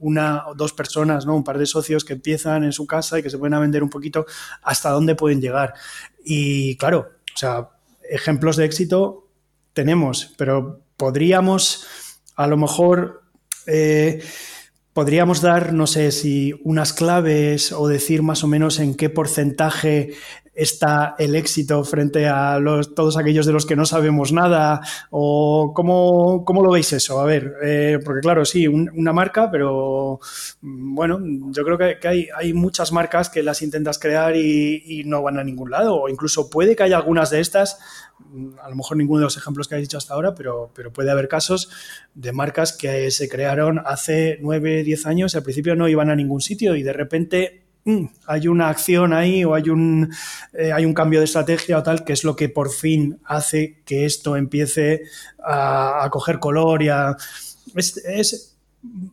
una 0.00 0.48
o 0.48 0.54
dos 0.54 0.72
personas, 0.72 1.26
¿no? 1.26 1.36
un 1.36 1.44
par 1.44 1.58
de 1.58 1.66
socios 1.66 2.02
que 2.02 2.14
empiezan 2.14 2.64
en 2.64 2.72
su 2.72 2.86
casa 2.86 3.18
y 3.18 3.22
que 3.22 3.28
se 3.28 3.36
pueden 3.36 3.60
vender 3.60 3.82
un 3.82 3.90
poquito 3.90 4.24
hasta 4.62 4.88
dónde 4.88 5.14
pueden 5.14 5.42
llegar. 5.42 5.74
Y 6.24 6.76
claro, 6.76 7.10
o 7.34 7.36
sea, 7.36 7.68
ejemplos 8.08 8.56
de 8.56 8.64
éxito 8.64 9.28
tenemos, 9.74 10.34
pero 10.38 10.80
podríamos 10.96 11.86
a 12.36 12.46
lo 12.46 12.56
mejor... 12.56 13.22
Eh, 13.66 14.22
podríamos 14.98 15.42
dar, 15.42 15.74
no 15.74 15.86
sé 15.86 16.10
si 16.10 16.54
unas 16.64 16.92
claves 16.92 17.70
o 17.70 17.86
decir 17.86 18.24
más 18.24 18.42
o 18.42 18.48
menos 18.48 18.80
en 18.80 18.96
qué 18.96 19.08
porcentaje 19.08 20.14
está 20.58 21.14
el 21.18 21.34
éxito 21.34 21.84
frente 21.84 22.26
a 22.26 22.58
todos 22.94 23.16
aquellos 23.16 23.46
de 23.46 23.52
los 23.52 23.64
que 23.64 23.76
no 23.76 23.86
sabemos 23.86 24.32
nada? 24.32 24.80
¿O 25.10 25.72
cómo, 25.74 26.44
cómo 26.44 26.62
lo 26.62 26.70
veis 26.70 26.92
eso? 26.92 27.20
A 27.20 27.24
ver, 27.24 27.54
eh, 27.62 27.98
porque 28.04 28.20
claro, 28.20 28.44
sí, 28.44 28.66
una 28.66 29.12
marca, 29.12 29.50
pero 29.50 30.20
mm, 30.60 30.94
bueno, 30.94 31.20
yo 31.50 31.64
creo 31.64 31.78
que, 31.78 32.08
hay, 32.08 32.28
hay, 32.36 32.52
muchas 32.52 32.92
marcas 32.92 33.30
que 33.30 33.42
las 33.42 33.62
intentas 33.62 33.98
crear 33.98 34.36
y, 34.36 35.02
no 35.06 35.22
van 35.22 35.38
a 35.38 35.44
ningún 35.44 35.70
lado, 35.70 35.96
o 35.96 36.08
incluso 36.08 36.50
puede 36.50 36.74
que 36.74 36.82
haya 36.82 36.96
algunas 36.96 37.30
de 37.30 37.40
estas 37.40 37.78
Mm, 38.18 38.58
a 38.60 38.68
lo 38.68 38.76
mejor 38.76 38.96
ninguno 38.96 39.20
de 39.20 39.24
los 39.24 39.36
ejemplos 39.36 39.68
que 39.68 39.76
has 39.76 39.80
dicho 39.80 39.96
hasta 39.96 40.14
ahora, 40.14 40.34
pero, 40.34 40.70
pero 40.74 40.92
puede 40.92 41.10
haber 41.10 41.28
casos 41.28 41.70
de 42.14 42.32
marcas 42.32 42.72
que 42.72 43.10
se 43.10 43.28
crearon 43.28 43.80
hace 43.84 44.38
9, 44.40 44.82
10 44.82 45.06
años 45.06 45.34
al 45.34 45.42
principio 45.42 45.76
no 45.76 45.88
iban 45.88 46.10
a 46.10 46.16
ningún 46.16 46.40
sitio 46.40 46.74
y 46.74 46.82
de 46.82 46.92
repente 46.92 47.67
mm, 47.88 48.06
hay 48.26 48.48
una 48.48 48.68
acción 48.68 49.12
ahí 49.12 49.44
o 49.44 49.54
hay 49.54 49.70
un, 49.70 50.12
eh, 50.52 50.72
hay 50.72 50.84
un 50.84 50.94
cambio 50.94 51.20
de 51.20 51.24
estrategia 51.24 51.78
o 51.78 51.82
tal, 51.82 52.04
que 52.04 52.12
es 52.12 52.24
lo 52.24 52.36
que 52.36 52.48
por 52.48 52.70
fin 52.70 53.18
hace 53.24 53.82
que 53.84 54.04
esto 54.04 54.36
empiece 54.36 55.02
a, 55.44 56.08
coger 56.10 56.38
color 56.38 56.82
y 56.82 56.88
a... 56.88 57.16
es, 57.74 58.54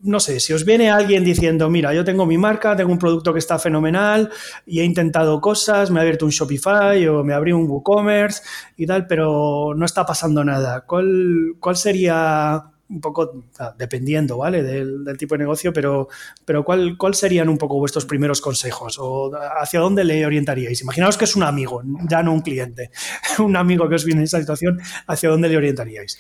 no 0.04 0.20
sé, 0.20 0.40
si 0.40 0.54
os 0.54 0.64
viene 0.64 0.92
alguien 0.92 1.24
diciendo, 1.24 1.70
mira, 1.70 1.94
yo 1.94 2.04
tengo 2.06 2.26
mi 2.26 2.38
marca, 2.38 2.76
tengo 2.76 2.92
un 2.92 3.00
producto 3.00 3.34
que 3.34 3.40
está 3.40 3.58
fenomenal 3.58 4.30
y 4.66 4.80
he 4.80 4.84
intentado 4.84 5.42
cosas, 5.42 5.90
me 5.90 6.00
he 6.00 6.02
abierto 6.02 6.26
un 6.26 6.32
Shopify 6.32 7.08
o 7.08 7.24
me 7.24 7.34
abrí 7.34 7.52
un 7.52 7.68
WooCommerce 7.70 8.44
y 8.78 8.86
tal, 8.86 9.08
pero 9.08 9.74
no 9.76 9.86
está 9.86 10.06
pasando 10.06 10.44
nada. 10.44 10.82
¿Cuál, 10.82 11.56
cuál 11.60 11.76
sería 11.78 12.75
un 12.90 13.02
poco 13.02 13.46
dependiendo, 13.78 14.38
¿vale? 14.38 14.64
Del, 14.64 15.06
tipo 15.18 15.36
de 15.36 15.40
negocio, 15.40 15.74
pero, 15.74 16.08
pero 16.46 16.64
¿cuál, 16.64 16.98
¿cuál 16.98 17.16
serían 17.16 17.50
un 17.50 17.58
poco 17.58 17.78
vuestros 17.78 18.06
primeros 18.06 18.42
consejos? 18.42 18.98
¿O 19.00 19.32
hacia 19.60 19.80
dónde 19.80 20.04
le 20.04 20.26
orientaríais? 20.26 20.82
Imaginaos 20.82 21.18
que 21.18 21.26
es 21.26 21.36
un 21.36 21.44
amigo, 21.44 21.82
ya 22.10 22.22
no 22.22 22.34
un 22.34 22.42
cliente, 22.42 22.92
un 23.40 23.56
amigo 23.56 23.90
que 23.90 23.96
os 23.96 24.06
viene 24.06 24.22
en 24.22 24.26
esa 24.26 24.40
situación, 24.40 24.80
¿hacia 25.08 25.30
dónde 25.30 25.50
le 25.50 25.58
orientaríais? 25.58 26.20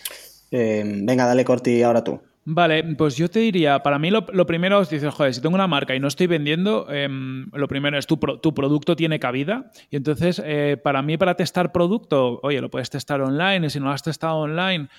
Eh, 0.51 0.83
venga, 0.85 1.25
dale 1.25 1.45
Corti 1.45 1.83
ahora 1.83 2.03
tú. 2.03 2.19
Vale, 2.47 2.83
pues 2.95 3.17
yo 3.17 3.27
te 3.27 3.39
diría, 3.39 3.81
para 3.81 3.97
mí 3.97 4.11
lo, 4.11 4.23
primero 4.45 4.79
es 4.79 4.89
dices, 4.91 5.11
joder, 5.11 5.33
si 5.33 5.41
tengo 5.41 5.55
una 5.55 5.65
marca 5.65 5.95
y 5.95 5.99
no 5.99 6.07
estoy 6.07 6.27
vendiendo, 6.27 6.87
em, 6.91 7.49
lo 7.51 7.67
primero 7.67 7.97
es 7.97 8.05
tu, 8.05 8.17
tu, 8.17 8.53
producto 8.53 8.95
tiene 8.95 9.19
cabida. 9.19 9.71
Y 9.89 9.95
entonces, 9.95 10.39
eh, 10.45 10.77
para 10.81 11.01
mí, 11.01 11.17
para 11.17 11.33
testar 11.33 11.71
producto, 11.71 12.39
oye, 12.43 12.61
lo 12.61 12.69
puedes 12.69 12.91
testar 12.91 13.19
online 13.21 13.65
y 13.65 13.69
si 13.71 13.79
no 13.79 13.85
lo 13.85 13.91
has 13.93 14.03
testado 14.03 14.37
online, 14.37 14.89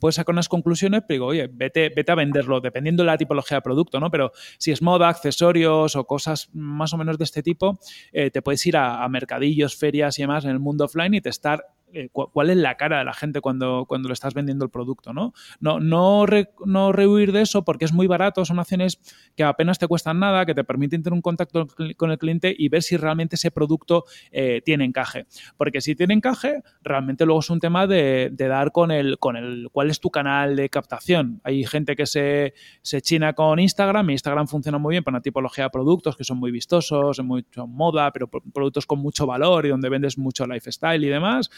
puedes 0.00 0.16
sacar 0.16 0.32
unas 0.32 0.48
conclusiones, 0.48 1.02
pero 1.06 1.14
digo, 1.14 1.26
oye, 1.26 1.50
vete, 1.52 1.90
vete 1.94 2.12
a 2.12 2.14
venderlo, 2.14 2.60
dependiendo 2.60 3.02
de 3.02 3.08
la 3.08 3.18
tipología 3.18 3.58
de 3.58 3.62
producto, 3.62 3.98
¿no? 4.00 4.10
Pero 4.10 4.32
si 4.58 4.70
es 4.70 4.82
moda, 4.82 5.08
accesorios 5.08 5.96
o 5.96 6.04
cosas 6.04 6.48
más 6.52 6.92
o 6.92 6.96
menos 6.96 7.18
de 7.18 7.24
este 7.24 7.42
tipo, 7.42 7.78
eh, 8.12 8.30
te 8.30 8.42
puedes 8.42 8.64
ir 8.66 8.76
a, 8.76 9.02
a 9.02 9.08
mercadillos, 9.08 9.76
ferias 9.76 10.18
y 10.18 10.22
demás 10.22 10.44
en 10.44 10.50
el 10.50 10.60
mundo 10.60 10.84
offline 10.84 11.14
y 11.14 11.20
testar 11.20 11.66
eh, 11.94 12.08
cuál 12.10 12.50
es 12.50 12.56
la 12.56 12.76
cara 12.76 12.98
de 12.98 13.04
la 13.04 13.12
gente 13.12 13.40
cuando, 13.40 13.84
cuando 13.86 14.08
le 14.08 14.14
estás 14.14 14.34
vendiendo 14.34 14.64
el 14.64 14.70
producto, 14.70 15.12
¿no? 15.12 15.34
No, 15.60 15.78
no, 15.78 16.92
rehuir 16.92 17.32
de 17.32 17.42
eso 17.42 17.64
porque 17.64 17.84
es 17.84 17.92
muy 17.92 18.06
barato, 18.06 18.44
son 18.44 18.58
acciones 18.58 18.98
que 19.36 19.44
apenas 19.44 19.78
te 19.78 19.86
cuestan 19.86 20.18
nada, 20.18 20.46
que 20.46 20.54
te 20.54 20.64
permiten 20.64 21.02
tener 21.02 21.14
un 21.14 21.20
contacto 21.20 21.66
con 21.96 22.10
el 22.10 22.18
cliente 22.18 22.54
y 22.56 22.68
ver 22.68 22.82
si 22.82 22.96
realmente 22.96 23.36
ese 23.36 23.50
producto 23.50 24.04
eh, 24.30 24.62
tiene 24.64 24.84
encaje. 24.84 25.26
Porque 25.56 25.80
si 25.80 25.94
tiene 25.94 26.14
encaje, 26.14 26.62
realmente 26.82 27.26
luego 27.26 27.40
es 27.40 27.50
un 27.50 27.60
tema 27.60 27.86
de, 27.86 28.32
dar 28.36 28.72
con 28.72 28.90
el, 28.90 29.18
con 29.18 29.36
el 29.36 29.68
cuál 29.70 29.90
es 29.90 30.00
tu 30.00 30.10
canal 30.10 30.56
de 30.56 30.68
captación. 30.68 31.40
Hay 31.44 31.64
gente 31.64 31.94
que 31.94 32.06
se, 32.06 32.54
se 32.80 33.02
china 33.02 33.34
con 33.34 33.58
Instagram 33.58 34.08
y 34.10 34.12
Instagram 34.14 34.48
funciona 34.48 34.78
muy 34.78 34.92
bien 34.92 35.04
para 35.04 35.16
una 35.16 35.22
tipología 35.22 35.64
de 35.64 35.70
productos 35.70 36.16
que 36.16 36.24
son 36.24 36.38
muy 36.38 36.50
vistosos, 36.50 37.18
en 37.18 37.26
mucha 37.26 37.66
moda, 37.66 38.10
pero 38.12 38.28
productos 38.28 38.86
con 38.86 38.98
mucho 38.98 39.26
valor 39.26 39.66
y 39.66 39.68
donde 39.68 39.88
vendes 39.88 40.18
mucho 40.18 40.46
lifestyle 40.46 41.04
y 41.04 41.08
demás 41.08 41.50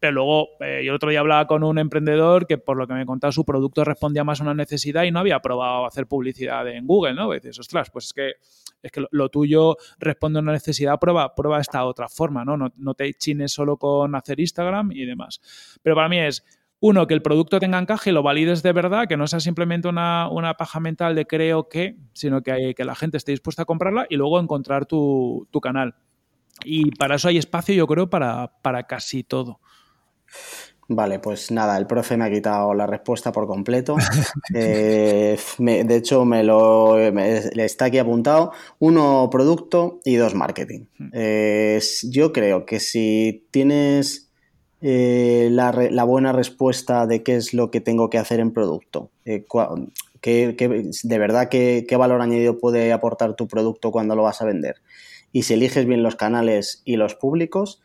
Pero 0.00 0.12
luego, 0.12 0.48
eh, 0.60 0.82
yo 0.84 0.90
el 0.90 0.96
otro 0.96 1.10
día 1.10 1.20
hablaba 1.20 1.46
con 1.46 1.62
un 1.62 1.78
emprendedor 1.78 2.46
que 2.46 2.58
por 2.58 2.76
lo 2.76 2.86
que 2.86 2.94
me 2.94 3.06
contaba 3.06 3.32
su 3.32 3.44
producto 3.44 3.84
respondía 3.84 4.24
más 4.24 4.40
a 4.40 4.44
una 4.44 4.54
necesidad 4.54 5.04
y 5.04 5.10
no 5.10 5.20
había 5.20 5.40
probado 5.40 5.86
hacer 5.86 6.06
publicidad 6.06 6.66
en 6.68 6.86
Google, 6.86 7.14
¿no? 7.14 7.32
Y 7.32 7.36
dices, 7.36 7.58
ostras, 7.58 7.90
pues 7.90 8.06
es 8.06 8.12
que 8.12 8.32
es 8.82 8.90
que 8.90 9.04
lo, 9.10 9.28
tuyo 9.28 9.76
responde 9.98 10.40
a 10.40 10.42
una 10.42 10.52
necesidad, 10.52 10.98
prueba, 10.98 11.34
prueba 11.34 11.60
esta 11.60 11.84
otra 11.84 12.08
forma, 12.08 12.44
¿no? 12.44 12.56
¿no? 12.56 12.94
Te 12.94 13.14
chines 13.14 13.52
solo 13.52 13.76
con 13.76 14.14
hacer 14.14 14.40
Instagram 14.40 14.90
y 14.92 15.04
demás. 15.04 15.40
Pero 15.82 15.94
para 15.94 16.08
mí 16.08 16.18
es, 16.18 16.44
uno, 16.80 17.06
que 17.06 17.14
el 17.14 17.22
producto 17.22 17.60
tenga 17.60 17.78
encaje 17.78 18.10
lo 18.10 18.24
valides 18.24 18.62
de 18.64 18.72
verdad, 18.72 19.06
que 19.06 19.16
no 19.16 19.28
sea 19.28 19.38
simplemente 19.38 19.86
una, 19.86 20.54
paja 20.58 20.80
mental 20.80 21.14
de 21.14 21.26
creo 21.26 21.68
que, 21.68 21.96
sino 22.12 22.42
que, 22.42 22.74
que 22.76 22.84
la 22.84 22.96
gente 22.96 23.16
esté 23.16 23.30
dispuesta 23.30 23.62
a 23.62 23.66
comprarla 23.66 24.06
y 24.10 24.16
luego 24.16 24.40
encontrar 24.40 24.84
tu, 24.86 25.48
canal. 25.62 25.94
Y 26.64 26.90
para 26.96 27.14
eso 27.14 27.28
hay 27.28 27.38
espacio, 27.38 27.74
yo 27.74 27.86
creo, 27.86 28.10
para, 28.10 28.52
para 28.62 28.82
casi 28.88 29.22
todo. 29.22 29.60
Vale, 30.88 31.20
pues 31.20 31.50
nada, 31.50 31.78
el 31.78 31.86
profe 31.86 32.16
me 32.16 32.24
ha 32.24 32.30
quitado 32.30 32.74
la 32.74 32.86
respuesta 32.86 33.32
por 33.32 33.46
completo. 33.46 33.96
Eh, 34.54 35.38
de 35.58 35.96
hecho, 35.96 36.24
me 36.24 36.42
lo 36.42 36.98
le 36.98 37.64
está 37.64 37.86
aquí 37.86 37.98
apuntado. 37.98 38.52
Uno, 38.78 39.28
producto 39.30 40.00
y 40.04 40.16
dos, 40.16 40.34
marketing. 40.34 40.86
Hmm. 40.98 41.10
Eh, 41.12 41.80
yo 42.10 42.32
creo 42.32 42.66
que 42.66 42.80
si 42.80 43.46
tienes 43.50 44.32
eh, 44.84 45.48
la, 45.52 46.04
buena 46.04 46.32
respuesta 46.32 47.06
de 47.06 47.22
qué 47.22 47.36
es 47.36 47.54
lo 47.54 47.70
que 47.70 47.80
tengo 47.80 48.10
que 48.10 48.18
hacer 48.18 48.40
en 48.40 48.52
producto. 48.52 49.10
Eh, 49.24 49.44
de 50.24 51.18
verdad, 51.18 51.48
qué, 51.48 51.96
valor 51.96 52.20
añadido 52.20 52.58
puede 52.58 52.92
aportar 52.92 53.36
tu 53.36 53.46
producto 53.46 53.92
cuando 53.92 54.16
lo 54.16 54.24
vas 54.24 54.42
a 54.42 54.44
vender. 54.44 54.76
Y 55.30 55.44
si 55.44 55.54
eliges 55.54 55.86
bien 55.86 56.02
los 56.02 56.16
canales 56.16 56.82
y 56.84 56.96
los 56.96 57.14
públicos, 57.14 57.80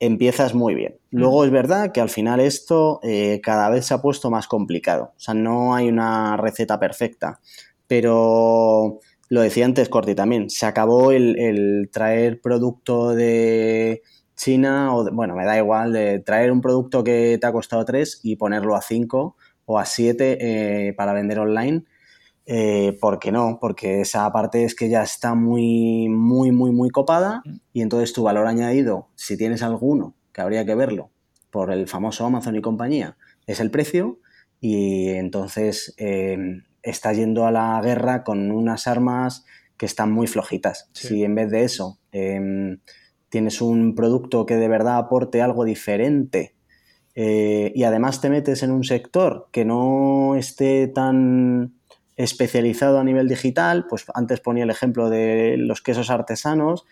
empiezas 0.00 0.54
muy 0.54 0.74
bien. 0.74 0.96
Mm. 1.10 1.18
Luego 1.18 1.44
es 1.44 1.50
verdad 1.50 1.92
que 1.92 2.00
al 2.00 2.10
final 2.10 2.40
esto 2.40 3.00
eh, 3.02 3.40
cada 3.42 3.70
vez 3.70 3.86
se 3.86 3.94
ha 3.94 4.02
puesto 4.02 4.30
más 4.30 4.46
complicado. 4.48 5.12
O 5.16 5.20
sea, 5.20 5.34
no 5.34 5.74
hay 5.74 5.88
una 5.88 6.36
receta 6.36 6.78
perfecta. 6.78 7.40
Pero 7.86 9.00
lo 9.28 9.40
decía 9.40 9.64
antes, 9.66 9.88
Corti, 9.88 10.14
también, 10.14 10.50
se 10.50 10.66
acabó 10.66 11.12
el 11.12 11.88
traer 11.92 12.40
producto 12.40 13.10
de 13.10 14.02
China 14.36 14.94
o, 14.94 15.10
bueno, 15.12 15.34
me 15.34 15.44
da 15.44 15.56
igual, 15.56 15.92
de 15.92 16.18
traer 16.20 16.50
un 16.50 16.60
producto 16.60 17.04
que 17.04 17.38
te 17.40 17.46
ha 17.46 17.52
costado 17.52 17.84
3 17.84 18.20
y 18.22 18.36
ponerlo 18.36 18.74
a 18.74 18.82
5 18.82 19.36
o 19.66 19.78
a 19.78 19.84
7 19.84 20.38
eh, 20.40 20.92
para 20.94 21.12
vender 21.12 21.38
online. 21.38 21.84
Eh, 22.46 22.96
¿Por 23.00 23.18
qué 23.18 23.32
no? 23.32 23.58
Porque 23.60 24.02
esa 24.02 24.30
parte 24.32 24.64
es 24.64 24.74
que 24.74 24.88
ya 24.88 25.02
está 25.02 25.34
muy, 25.34 26.08
muy, 26.08 26.52
muy, 26.52 26.72
muy 26.72 26.90
copada 26.90 27.42
y 27.72 27.80
entonces 27.80 28.12
tu 28.12 28.22
valor 28.22 28.46
añadido, 28.46 29.08
si 29.14 29.36
tienes 29.36 29.62
alguno, 29.62 30.14
que 30.32 30.42
habría 30.42 30.66
que 30.66 30.74
verlo, 30.74 31.10
por 31.50 31.72
el 31.72 31.88
famoso 31.88 32.26
Amazon 32.26 32.56
y 32.56 32.60
compañía, 32.60 33.16
es 33.46 33.60
el 33.60 33.70
precio 33.70 34.18
y 34.60 35.08
entonces 35.10 35.94
eh, 35.96 36.36
está 36.82 37.12
yendo 37.12 37.46
a 37.46 37.50
la 37.50 37.80
guerra 37.82 38.24
con 38.24 38.50
unas 38.50 38.86
armas 38.86 39.44
que 39.76 39.86
están 39.86 40.12
muy 40.12 40.26
flojitas. 40.26 40.90
Si 40.92 41.24
en 41.24 41.34
vez 41.34 41.50
de 41.50 41.64
eso 41.64 41.98
em, 42.12 42.80
tienes 43.28 43.60
un 43.60 43.94
producto 43.94 44.46
que 44.46 44.56
de 44.56 44.68
verdad 44.68 44.98
aporte 44.98 45.42
algo 45.42 45.64
diferente 45.64 46.54
eh, 47.14 47.72
y 47.74 47.84
además 47.84 48.20
te 48.20 48.28
metes 48.28 48.62
en 48.62 48.70
un 48.70 48.84
sector 48.84 49.48
que 49.52 49.64
no 49.64 50.34
esté 50.36 50.88
tan 50.88 51.74
especializado 52.16 52.98
a 52.98 53.04
nivel 53.04 53.28
digital, 53.28 53.86
pues 53.88 54.06
antes 54.14 54.40
ponía 54.40 54.64
el 54.64 54.70
ejemplo 54.70 55.10
de 55.10 55.56
los 55.58 55.82
quesos 55.82 56.10
artesanos, 56.10 56.84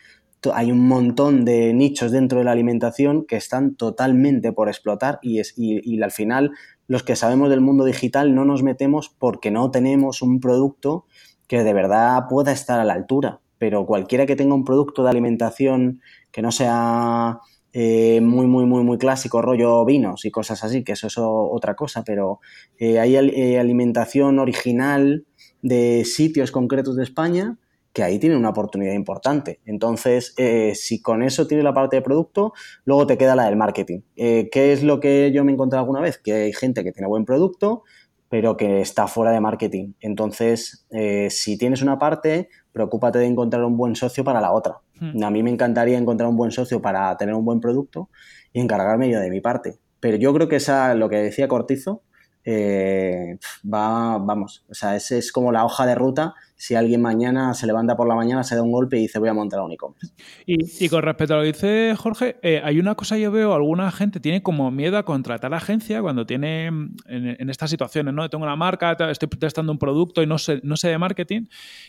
hay 0.53 0.73
un 0.73 0.89
montón 0.89 1.45
de 1.45 1.73
nichos 1.73 2.11
dentro 2.11 2.39
de 2.39 2.45
la 2.45 2.53
alimentación 2.53 3.27
que 3.27 3.37
están 3.37 3.77
totalmente 3.77 4.53
por 4.53 4.69
explotar 4.69 5.21
y, 5.23 5.39
es, 5.39 5.55
y 5.57 6.03
al 6.03 6.11
final 6.11 6.51
los 6.89 7.05
que 7.05 7.15
sabemos 7.15 7.49
del 7.49 7.61
mundo 7.61 7.85
digital 7.85 8.35
no 8.35 8.45
nos 8.45 8.65
metemos 8.65 9.09
porque 9.09 9.53
no 9.53 9.71
tenemos 9.71 10.21
un 10.21 10.41
producto 10.41 11.07
que 11.47 11.63
de 11.63 11.73
verdad 11.73 12.25
pueda 12.29 12.51
estar 12.51 12.81
a 12.81 12.85
la 12.85 12.95
altura. 12.95 13.41
Pero 13.59 13.87
cualquiera 13.87 14.27
que 14.27 14.35
tenga 14.35 14.55
un 14.55 14.65
producto 14.65 15.05
de 15.05 15.11
alimentación 15.11 16.01
que 16.33 16.43
no 16.43 16.51
sea 16.51 17.39
eh, 17.73 18.21
muy, 18.21 18.47
muy, 18.47 18.67
muy, 18.67 18.85
muy 18.85 18.99
clásico, 18.99 19.41
rollo 19.41 19.85
vinos 19.85 20.25
y 20.27 20.31
cosas 20.31 20.63
así, 20.63 20.85
que 20.85 20.93
eso 20.93 21.07
es 21.07 21.15
otra 21.19 21.75
cosa, 21.75 22.05
pero 22.05 22.41
eh, 22.79 22.99
hay 22.99 23.17
eh, 23.17 23.59
alimentación 23.59 24.39
original 24.39 25.25
de 25.63 26.05
sitios 26.05 26.51
concretos 26.51 26.97
de 26.97 27.05
España 27.05 27.59
que 27.95 28.03
ahí 28.03 28.19
tiene 28.19 28.37
una 28.37 28.51
oportunidad 28.51 28.95
importante. 28.95 29.61
Entonces, 29.67 30.35
si 30.75 31.03
con 31.03 31.23
eso 31.23 31.47
tienes 31.47 31.63
la 31.63 31.75
parte 31.75 31.97
de 31.97 32.03
producto, 32.03 32.55
luego 32.87 33.07
te 33.07 33.19
queda 33.19 33.37
la 33.37 33.45
del 33.45 33.57
marketing. 33.57 34.01
¿Qué 34.17 34.73
es 34.73 34.83
lo 34.83 34.99
que 34.99 35.31
yo 35.31 35.45
me 35.45 35.53
he 35.53 35.55
encontrado 35.55 35.83
alguna 35.83 36.01
vez? 36.01 36.17
Que 36.17 36.33
hay 36.33 36.53
gente 36.55 36.85
que 36.85 36.93
tiene 36.93 37.07
buen 37.07 37.27
producto, 37.27 37.83
pero 38.31 38.57
que 38.57 38.81
está 38.81 39.09
fuera 39.09 39.31
de 39.31 39.41
marketing. 39.43 39.93
Entonces, 40.01 40.87
si 41.29 41.59
tienes 41.59 41.83
una 41.83 41.99
parte, 41.99 42.49
preocúpate 42.73 43.19
de 43.19 43.27
encontrar 43.27 43.65
un 43.65 43.77
buen 43.77 43.95
socio 43.97 44.25
para 44.25 44.41
la 44.41 44.53
otra. 44.53 44.79
Hmm. 44.99 45.23
A 45.23 45.31
mí 45.31 45.43
me 45.43 45.51
encantaría 45.51 45.99
encontrar 45.99 46.29
un 46.29 46.37
buen 46.37 46.51
socio 46.51 46.81
para 46.81 47.17
tener 47.17 47.35
un 47.35 47.45
buen 47.45 47.61
producto 47.61 48.09
y 48.53 48.61
encargarme 48.61 49.11
yo 49.11 49.21
de 49.21 49.31
mi 49.31 49.41
parte. 49.41 49.79
Pero 50.01 50.17
yo 50.17 50.33
creo 50.35 50.49
que 50.49 50.57
esa, 50.57 50.95
lo 50.95 51.09
que 51.09 51.17
decía 51.17 51.49
Cortizo, 51.49 52.03
eh, 52.45 53.39
va, 53.63 54.19
vamos, 54.19 54.65
o 54.69 54.75
sea, 54.75 54.97
ese 54.97 55.19
es 55.19 55.31
como 55.31 55.53
la 55.53 55.65
hoja 55.65 55.87
de 55.87 55.95
ruta 55.95 56.35
si 56.63 56.77
alguien 56.77 57.03
mañana 57.03 57.55
se 57.55 57.67
levanta 57.67 57.97
por 57.97 58.07
la 58.07 58.15
mañana, 58.15 58.45
se 58.45 58.55
da 58.55 58.63
un 58.63 58.71
golpe 58.71 58.97
y 58.97 59.01
dice 59.01 59.19
voy 59.19 59.29
a 59.29 59.35
montar 59.35 59.61
un 59.63 59.73
e-commerce. 59.73 60.13
Y, 60.47 60.89
con 60.89 61.03
respecto 61.03 61.35
a 61.35 61.39
lo 61.39 61.43
que 61.43 61.49
dice 61.49 61.97
Jorge, 61.97 62.37
eh, 62.41 62.61
hay 62.63 62.79
una 62.79 62.95
cosa 62.95 63.19
yo 63.19 63.33
veo, 63.33 63.53
alguna 63.53 63.91
gente 63.91 64.21
tiene 64.21 64.45
como 64.45 64.71
miedo 64.71 64.97
a 64.97 65.05
contratar 65.05 65.53
agencia 65.55 66.01
cuando 66.03 66.25
tiene 66.25 66.67
en, 66.67 66.95
en, 67.09 67.51
estas 67.51 67.69
situaciones, 67.69 68.15
¿no? 68.15 68.31
Tengo 68.31 68.45
una 68.45 68.55
marca, 68.55 68.97
estoy 69.11 69.29
testando 69.31 69.73
un 69.73 69.79
producto 69.79 70.23
y 70.23 70.27
no 70.29 70.39
sé, 70.39 70.61
no 70.63 70.77
sé 70.77 70.87
de 70.87 70.99
marketing 70.99 71.47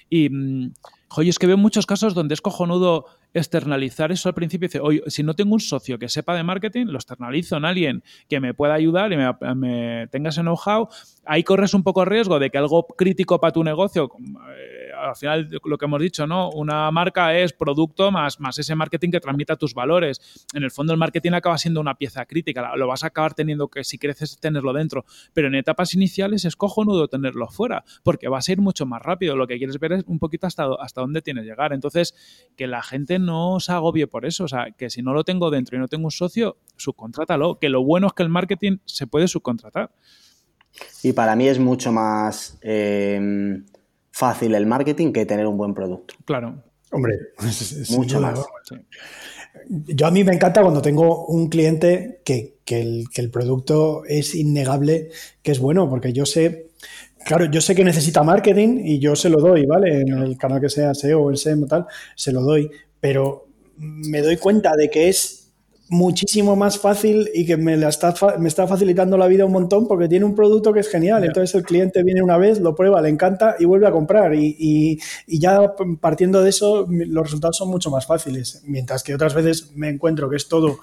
y... 0.09 0.29
Mm, 0.29 0.71
Oye, 1.15 1.29
es 1.29 1.37
que 1.37 1.47
veo 1.47 1.57
muchos 1.57 1.85
casos 1.85 2.15
donde 2.15 2.33
es 2.33 2.41
cojonudo 2.41 3.05
externalizar 3.33 4.11
eso 4.11 4.29
al 4.29 4.35
principio 4.35 4.65
y 4.65 4.69
dice, 4.69 4.79
oye, 4.79 5.03
si 5.07 5.23
no 5.23 5.35
tengo 5.35 5.53
un 5.53 5.59
socio 5.59 5.99
que 5.99 6.09
sepa 6.09 6.35
de 6.35 6.43
marketing, 6.43 6.87
lo 6.87 6.97
externalizo 6.97 7.57
en 7.57 7.65
alguien 7.65 8.03
que 8.29 8.39
me 8.39 8.53
pueda 8.53 8.73
ayudar 8.73 9.11
y 9.11 9.17
me, 9.17 10.07
tenga 10.07 10.29
ese 10.29 10.41
know-how, 10.41 10.87
ahí 11.25 11.43
corres 11.43 11.73
un 11.73 11.83
poco 11.83 12.05
riesgo 12.05 12.39
de 12.39 12.49
que 12.49 12.57
algo 12.57 12.85
crítico 12.87 13.39
para 13.39 13.53
tu 13.53 13.63
negocio, 13.63 14.09
eh, 14.57 14.91
al 14.95 15.15
final 15.15 15.49
lo 15.63 15.77
que 15.77 15.85
hemos 15.85 16.01
dicho, 16.01 16.27
¿no? 16.27 16.49
Una 16.51 16.89
marca 16.91 17.37
es 17.37 17.53
producto 17.53 18.11
más, 18.11 18.37
ese 18.57 18.75
marketing 18.75 19.11
que 19.11 19.19
transmita 19.19 19.55
tus 19.55 19.73
valores. 19.73 20.45
En 20.53 20.63
el 20.63 20.71
fondo 20.71 20.93
el 20.93 20.99
marketing 20.99 21.31
acaba 21.31 21.57
siendo 21.57 21.81
una 21.81 21.95
pieza 21.95 22.25
crítica, 22.25 22.75
lo 22.75 22.87
vas 22.87 23.03
a 23.03 23.07
acabar 23.07 23.33
teniendo 23.33 23.67
que 23.67 23.83
si 23.83 23.97
creces 23.97 24.37
tenerlo 24.39 24.73
dentro, 24.73 25.05
pero 25.33 25.47
en 25.47 25.55
etapas 25.55 25.93
iniciales 25.93 26.45
es 26.45 26.55
cojonudo 26.55 27.07
tenerlo 27.07 27.47
fuera, 27.47 27.83
porque 28.03 28.27
va 28.27 28.37
a 28.37 28.41
ser 28.41 28.59
mucho 28.59 28.85
más 28.85 29.01
rápido. 29.01 29.35
Lo 29.35 29.47
que 29.47 29.57
quieres 29.57 29.79
ver 29.79 29.93
es 29.93 30.03
un 30.07 30.19
poquito 30.19 30.47
hasta, 30.47 30.67
hasta 30.79 31.01
dónde 31.01 31.21
tienes 31.21 31.45
llegar. 31.45 31.73
Entonces, 31.73 32.15
que 32.55 32.67
la 32.67 32.81
gente 32.81 33.19
no 33.19 33.59
se 33.59 33.71
agobie 33.71 34.07
por 34.07 34.25
eso. 34.25 34.45
O 34.45 34.47
sea, 34.47 34.71
que 34.71 34.89
si 34.89 35.01
no 35.01 35.13
lo 35.13 35.23
tengo 35.23 35.49
dentro 35.49 35.77
y 35.77 35.79
no 35.79 35.87
tengo 35.87 36.05
un 36.05 36.11
socio, 36.11 36.57
subcontrátalo. 36.77 37.59
Que 37.59 37.69
lo 37.69 37.83
bueno 37.83 38.07
es 38.07 38.13
que 38.13 38.23
el 38.23 38.29
marketing 38.29 38.77
se 38.85 39.07
puede 39.07 39.27
subcontratar. 39.27 39.91
Y 41.03 41.13
para 41.13 41.35
mí 41.35 41.47
es 41.47 41.59
mucho 41.59 41.91
más 41.91 42.57
em, 42.61 43.65
fácil 44.11 44.55
el 44.55 44.65
marketing 44.65 45.11
que 45.11 45.25
tener 45.25 45.47
un 45.47 45.57
buen 45.57 45.73
producto. 45.73 46.15
Claro. 46.25 46.63
Hombre, 46.91 47.19
mucho 47.89 48.19
más. 48.19 48.45
Yo 49.67 50.07
a 50.07 50.11
mí 50.11 50.23
me 50.23 50.33
encanta 50.33 50.61
cuando 50.61 50.81
tengo 50.81 51.25
un 51.27 51.47
cliente 51.49 52.21
que, 52.25 52.55
el, 52.67 53.05
que 53.13 53.21
el 53.21 53.29
producto 53.29 54.03
es 54.05 54.35
innegable, 54.35 55.09
que 55.41 55.51
es 55.51 55.59
bueno, 55.59 55.89
porque 55.89 56.11
yo 56.11 56.25
sé 56.25 56.69
Claro, 57.23 57.45
yo 57.45 57.61
sé 57.61 57.73
que 57.73 57.83
necesita 57.83 58.23
marketing 58.23 58.81
y 58.83 58.99
yo 58.99 59.15
se 59.15 59.29
lo 59.29 59.39
doy, 59.39 59.65
¿vale? 59.65 60.01
En 60.01 60.09
el 60.09 60.37
canal 60.37 60.59
que 60.59 60.69
sea 60.69 60.93
SEO 60.93 61.21
o 61.21 61.29
el 61.29 61.37
SEM 61.37 61.63
o 61.63 61.67
tal, 61.67 61.85
se 62.15 62.33
lo 62.33 62.41
doy, 62.41 62.69
pero 62.99 63.47
me 63.77 64.21
doy 64.21 64.37
cuenta 64.37 64.75
de 64.75 64.89
que 64.89 65.07
es 65.07 65.42
muchísimo 65.93 66.55
más 66.55 66.79
fácil 66.79 67.29
y 67.33 67.45
que 67.45 67.55
me, 67.55 67.77
la 67.77 67.89
está, 67.89 68.13
me 68.39 68.47
está 68.47 68.67
facilitando 68.67 69.17
la 69.17 69.27
vida 69.27 69.45
un 69.45 69.51
montón 69.51 69.87
porque 69.87 70.09
tiene 70.09 70.25
un 70.25 70.35
producto 70.35 70.73
que 70.73 70.79
es 70.79 70.89
genial. 70.89 71.23
Entonces 71.23 71.53
el 71.55 71.63
cliente 71.63 72.03
viene 72.03 72.21
una 72.21 72.37
vez, 72.37 72.59
lo 72.59 72.75
prueba, 72.75 73.01
le 73.01 73.09
encanta 73.09 73.55
y 73.59 73.65
vuelve 73.65 73.87
a 73.87 73.91
comprar. 73.91 74.33
Y, 74.33 74.55
y, 75.27 75.39
ya 75.39 75.73
partiendo 76.01 76.41
de 76.41 76.49
eso, 76.49 76.87
los 76.89 77.23
resultados 77.23 77.57
son 77.57 77.69
mucho 77.69 77.91
más 77.91 78.05
fáciles. 78.05 78.61
Mientras 78.65 79.03
que 79.03 79.13
otras 79.13 79.33
veces 79.33 79.71
me 79.75 79.89
encuentro 79.89 80.29
que 80.29 80.37
es 80.37 80.47
todo 80.47 80.79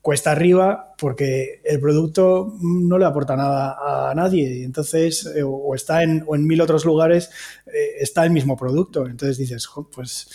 cuesta 0.00 0.32
arriba 0.32 0.94
porque 0.98 1.60
el 1.64 1.80
producto 1.80 2.54
no 2.60 2.98
le 2.98 3.04
aporta 3.04 3.36
nada 3.36 4.10
a 4.10 4.14
nadie. 4.14 4.64
Entonces, 4.64 5.26
eh, 5.34 5.42
o 5.44 5.74
está 5.74 6.02
en, 6.02 6.24
o 6.26 6.34
en 6.34 6.46
mil 6.46 6.60
otros 6.60 6.84
lugares, 6.84 7.30
eh, 7.66 7.96
está 8.00 8.24
el 8.24 8.30
mismo 8.30 8.56
producto. 8.56 9.06
Entonces 9.06 9.38
dices, 9.38 9.68
pues 9.94 10.28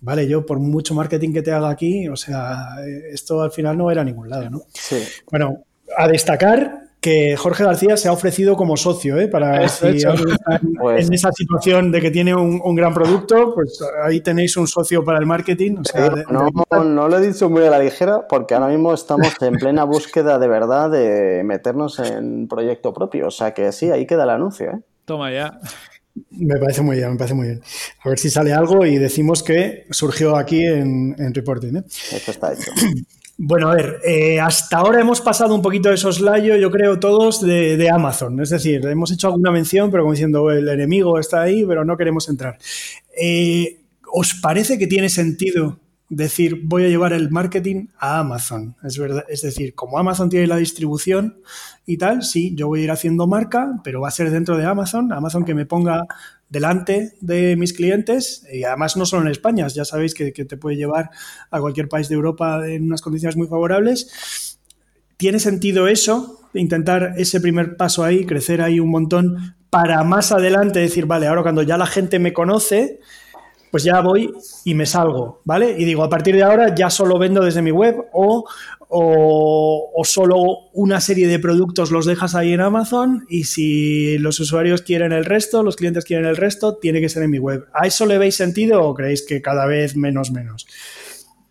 vale, 0.00 0.26
yo 0.26 0.44
por 0.46 0.58
mucho 0.58 0.94
marketing 0.94 1.32
que 1.32 1.42
te 1.42 1.52
haga 1.52 1.70
aquí, 1.70 2.08
o 2.08 2.16
sea, 2.16 2.76
eh, 2.86 3.10
esto 3.12 3.42
al 3.42 3.52
final 3.52 3.76
no 3.76 3.90
era 3.90 4.02
a 4.02 4.04
ningún 4.04 4.28
lado, 4.28 4.50
¿no? 4.50 4.62
Bueno, 5.30 5.64
a 5.96 6.08
destacar 6.08 6.87
que 7.00 7.36
Jorge 7.36 7.64
García 7.64 7.96
se 7.96 8.08
ha 8.08 8.12
ofrecido 8.12 8.56
como 8.56 8.76
socio, 8.76 9.18
¿eh? 9.18 9.28
Para 9.28 9.68
si 9.68 9.86
pues 10.80 11.06
en 11.06 11.14
esa 11.14 11.30
situación 11.32 11.92
de 11.92 12.00
que 12.00 12.10
tiene 12.10 12.34
un, 12.34 12.74
gran 12.74 12.92
producto, 12.92 13.54
pues 13.54 13.80
ahí 14.02 14.20
tenéis 14.20 14.56
un 14.56 14.66
socio 14.66 15.04
para 15.04 15.18
el 15.18 15.26
marketing. 15.26 15.76
no, 16.30 16.84
no, 16.84 17.08
lo 17.08 17.18
he 17.18 17.26
dicho 17.26 17.48
muy 17.48 17.64
a 17.64 17.70
la 17.70 17.78
ligera 17.78 18.26
porque 18.28 18.54
ahora 18.54 18.68
mismo 18.68 18.92
estamos 18.92 19.28
en 19.40 19.54
plena 19.54 19.84
búsqueda 19.84 20.38
de 20.38 20.48
verdad 20.48 20.90
de 20.90 21.42
meternos 21.44 21.98
en 22.00 22.48
proyecto 22.48 22.92
propio. 22.92 23.28
O 23.28 23.30
sea 23.30 23.54
que 23.54 23.70
sí, 23.72 23.90
ahí 23.90 24.06
queda 24.06 24.24
el 24.24 24.30
anuncio, 24.30 24.70
¿eh? 24.70 24.80
Toma 25.04 25.32
ya. 25.32 25.58
Me 26.30 26.58
parece 26.58 26.82
muy 26.82 26.96
bien, 26.96 27.12
me 27.12 27.16
parece 27.16 27.34
muy 27.34 27.46
bien. 27.46 27.62
A 28.02 28.08
ver 28.08 28.18
si 28.18 28.28
sale 28.28 28.52
algo 28.52 28.84
y 28.84 28.98
decimos 28.98 29.42
que 29.42 29.86
surgió 29.90 30.36
aquí 30.36 30.64
en, 30.64 31.14
Reporting. 31.32 31.76
¿eh? 31.76 31.84
Esto 32.12 32.32
está 32.32 32.52
hecho. 32.52 32.72
Bueno, 33.40 33.70
a 33.70 33.76
ver, 33.76 34.00
eh, 34.04 34.40
hasta 34.40 34.78
ahora 34.78 35.00
hemos 35.00 35.20
pasado 35.20 35.54
un 35.54 35.62
poquito 35.62 35.90
de 35.90 35.96
soslayo, 35.96 36.56
yo 36.56 36.72
creo, 36.72 36.98
todos 36.98 37.40
de, 37.40 37.88
Amazon. 37.88 38.40
Es 38.40 38.50
decir, 38.50 38.84
hemos 38.84 39.12
hecho 39.12 39.28
alguna 39.28 39.52
mención, 39.52 39.92
pero 39.92 40.02
como 40.02 40.12
diciendo, 40.12 40.50
el 40.50 40.68
enemigo 40.68 41.20
está 41.20 41.42
ahí, 41.42 41.64
pero 41.64 41.84
no 41.84 41.96
queremos 41.96 42.28
entrar. 42.28 42.58
Eh, 43.16 43.78
¿Os 44.12 44.34
parece 44.34 44.76
que 44.76 44.88
tiene 44.88 45.08
sentido 45.08 45.78
decir 46.08 46.62
voy 46.64 46.86
a 46.86 46.88
llevar 46.88 47.12
el 47.12 47.30
marketing 47.30 47.88
a 47.98 48.20
Amazon. 48.20 48.76
Es 48.82 48.98
verdad, 48.98 49.24
es 49.28 49.42
decir, 49.42 49.74
como 49.74 49.98
Amazon 49.98 50.30
tiene 50.30 50.46
la 50.46 50.56
distribución 50.56 51.40
y 51.86 51.98
tal, 51.98 52.22
sí, 52.22 52.54
yo 52.54 52.68
voy 52.68 52.80
a 52.80 52.84
ir 52.84 52.90
haciendo 52.90 53.26
marca, 53.26 53.80
pero 53.84 54.00
va 54.00 54.08
a 54.08 54.12
ser 54.12 54.30
dentro 54.30 54.56
de 54.56 54.64
Amazon, 54.64 55.12
Amazon 55.12 55.44
que 55.44 55.54
me 55.54 55.66
ponga 55.66 56.06
delante 56.48 57.12
de 57.20 57.56
mis 57.56 57.74
clientes 57.74 58.46
y 58.50 58.64
además 58.64 58.96
no 58.96 59.04
solo 59.04 59.22
en 59.22 59.28
España, 59.28 59.66
ya 59.68 59.84
sabéis 59.84 60.14
que, 60.14 60.32
te 60.32 60.56
puede 60.56 60.76
llevar 60.76 61.10
a 61.50 61.60
cualquier 61.60 61.88
país 61.88 62.08
de 62.08 62.14
Europa 62.14 62.66
en 62.66 62.84
unas 62.84 63.02
condiciones 63.02 63.36
muy 63.36 63.46
favorables. 63.46 64.58
¿Tiene 65.18 65.40
sentido 65.40 65.88
eso? 65.88 66.40
Intentar 66.54 67.14
ese 67.18 67.40
primer 67.40 67.76
paso 67.76 68.04
ahí, 68.04 68.24
crecer 68.24 68.62
ahí 68.62 68.80
un 68.80 68.90
montón 68.90 69.56
para 69.68 70.02
más 70.04 70.32
adelante 70.32 70.78
decir, 70.78 71.04
vale, 71.06 71.26
ahora 71.26 71.42
cuando 71.42 71.62
ya 71.62 71.76
la 71.76 71.86
gente 71.86 72.18
me 72.18 72.32
conoce, 72.32 73.00
pues 73.70 73.84
ya 73.84 74.00
voy 74.00 74.32
y 74.64 74.74
me 74.74 74.86
salgo, 74.86 75.40
¿vale? 75.44 75.74
Y 75.78 75.84
digo, 75.84 76.02
a 76.02 76.08
partir 76.08 76.34
de 76.34 76.42
ahora 76.42 76.74
ya 76.74 76.90
solo 76.90 77.18
vendo 77.18 77.44
desde 77.44 77.62
mi 77.62 77.70
web 77.70 78.06
o, 78.12 78.44
o, 78.88 80.02
solo 80.04 80.70
una 80.72 81.00
serie 81.00 81.26
de 81.26 81.38
productos 81.38 81.90
los 81.90 82.06
dejas 82.06 82.34
ahí 82.34 82.52
en 82.52 82.60
Amazon 82.60 83.26
y 83.28 83.44
si 83.44 84.18
los 84.18 84.40
usuarios 84.40 84.82
quieren 84.82 85.12
el 85.12 85.24
resto, 85.24 85.62
los 85.62 85.76
clientes 85.76 86.04
quieren 86.04 86.26
el 86.26 86.36
resto, 86.36 86.76
tiene 86.76 87.00
que 87.00 87.08
ser 87.08 87.22
en 87.22 87.30
mi 87.30 87.38
web. 87.38 87.66
¿A 87.74 87.86
eso 87.86 88.06
le 88.06 88.18
veis 88.18 88.36
sentido 88.36 88.82
o 88.82 88.94
creéis 88.94 89.24
que 89.26 89.42
cada 89.42 89.66
vez 89.66 89.96
menos 89.96 90.30
menos? 90.30 90.66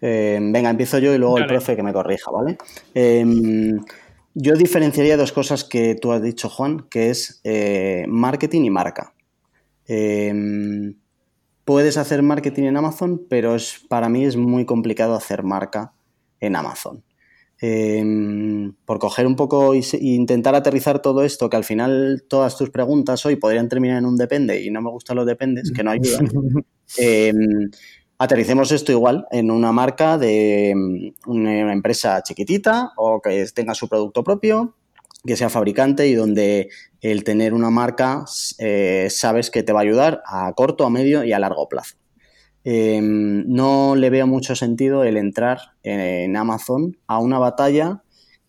Eh, 0.01 0.39
venga, 0.41 0.69
empiezo 0.69 0.99
yo 0.99 1.13
y 1.13 1.17
luego 1.17 1.37
el 1.37 1.47
profe 1.47 1.75
que 1.75 1.83
me 1.83 1.93
corrija, 1.93 2.31
¿vale? 2.31 2.57
Em, 2.93 3.79
yo 4.33 4.55
diferenciaría 4.55 5.17
dos 5.17 5.31
cosas 5.31 5.63
que 5.63 5.95
tú 5.95 6.11
has 6.11 6.21
dicho, 6.21 6.49
Juan, 6.49 6.85
que 6.89 7.09
es 7.09 7.41
eh, 7.43 8.05
marketing 8.07 8.63
y 8.63 8.69
marca. 8.69 9.13
Eh, 9.87 10.93
puedes 11.67 11.97
hacer 11.97 12.23
marketing 12.23 12.63
en 12.63 12.77
Amazon, 12.77 13.25
pero 13.29 13.53
es, 13.53 13.83
para 13.89 14.07
mí 14.07 14.23
es 14.23 14.37
muy 14.37 14.65
complicado 14.65 15.15
hacer 15.15 15.43
marca 15.43 15.93
en 16.39 16.55
Amazon. 16.55 17.03
Em, 17.59 18.73
por 18.85 18.99
coger 18.99 19.27
un 19.27 19.35
poco 19.35 19.73
e 19.73 19.81
intentar 19.99 20.55
aterrizar 20.55 21.01
todo 21.01 21.25
esto, 21.25 21.49
que 21.49 21.57
al 21.57 21.65
final 21.65 22.23
todas 22.29 22.55
tus 22.55 22.69
preguntas 22.69 23.25
hoy 23.25 23.35
podrían 23.35 23.67
terminar 23.67 23.97
en 23.97 24.05
un 24.05 24.15
depende 24.15 24.63
y 24.63 24.71
no 24.71 24.81
me 24.81 24.89
gustan 24.89 25.17
los 25.17 25.25
dependes, 25.25 25.73
que 25.73 25.83
no 25.83 25.91
ayudan. 25.91 26.29
Em, 26.97 27.69
aterricemos 28.17 28.71
esto 28.71 28.93
igual 28.93 29.27
en 29.29 29.51
una 29.51 29.73
marca 29.73 30.17
de 30.17 30.69
em, 30.69 31.11
una 31.25 31.73
empresa 31.73 32.23
chiquitita 32.23 32.93
o 32.95 33.19
que 33.19 33.45
tenga 33.53 33.73
su 33.73 33.89
producto 33.89 34.23
propio 34.23 34.73
que 35.25 35.35
sea 35.35 35.49
fabricante 35.49 36.07
y 36.07 36.13
donde 36.13 36.69
el 37.01 37.23
tener 37.23 37.53
una 37.53 37.69
marca 37.69 38.25
eh, 38.59 39.07
sabes 39.09 39.49
que 39.49 39.63
te 39.63 39.73
va 39.73 39.79
a 39.79 39.83
ayudar 39.83 40.21
a 40.25 40.51
corto, 40.53 40.85
a 40.85 40.89
medio 40.89 41.23
y 41.23 41.33
a 41.33 41.39
largo 41.39 41.67
plazo. 41.67 41.95
Em, 42.63 43.45
no 43.47 43.95
le 43.95 44.09
veo 44.09 44.27
mucho 44.27 44.55
sentido 44.55 45.03
el 45.03 45.15
entrar 45.15 45.59
en, 45.83 46.35
Amazon 46.35 46.97
a 47.07 47.19
una 47.19 47.39
batalla 47.39 48.03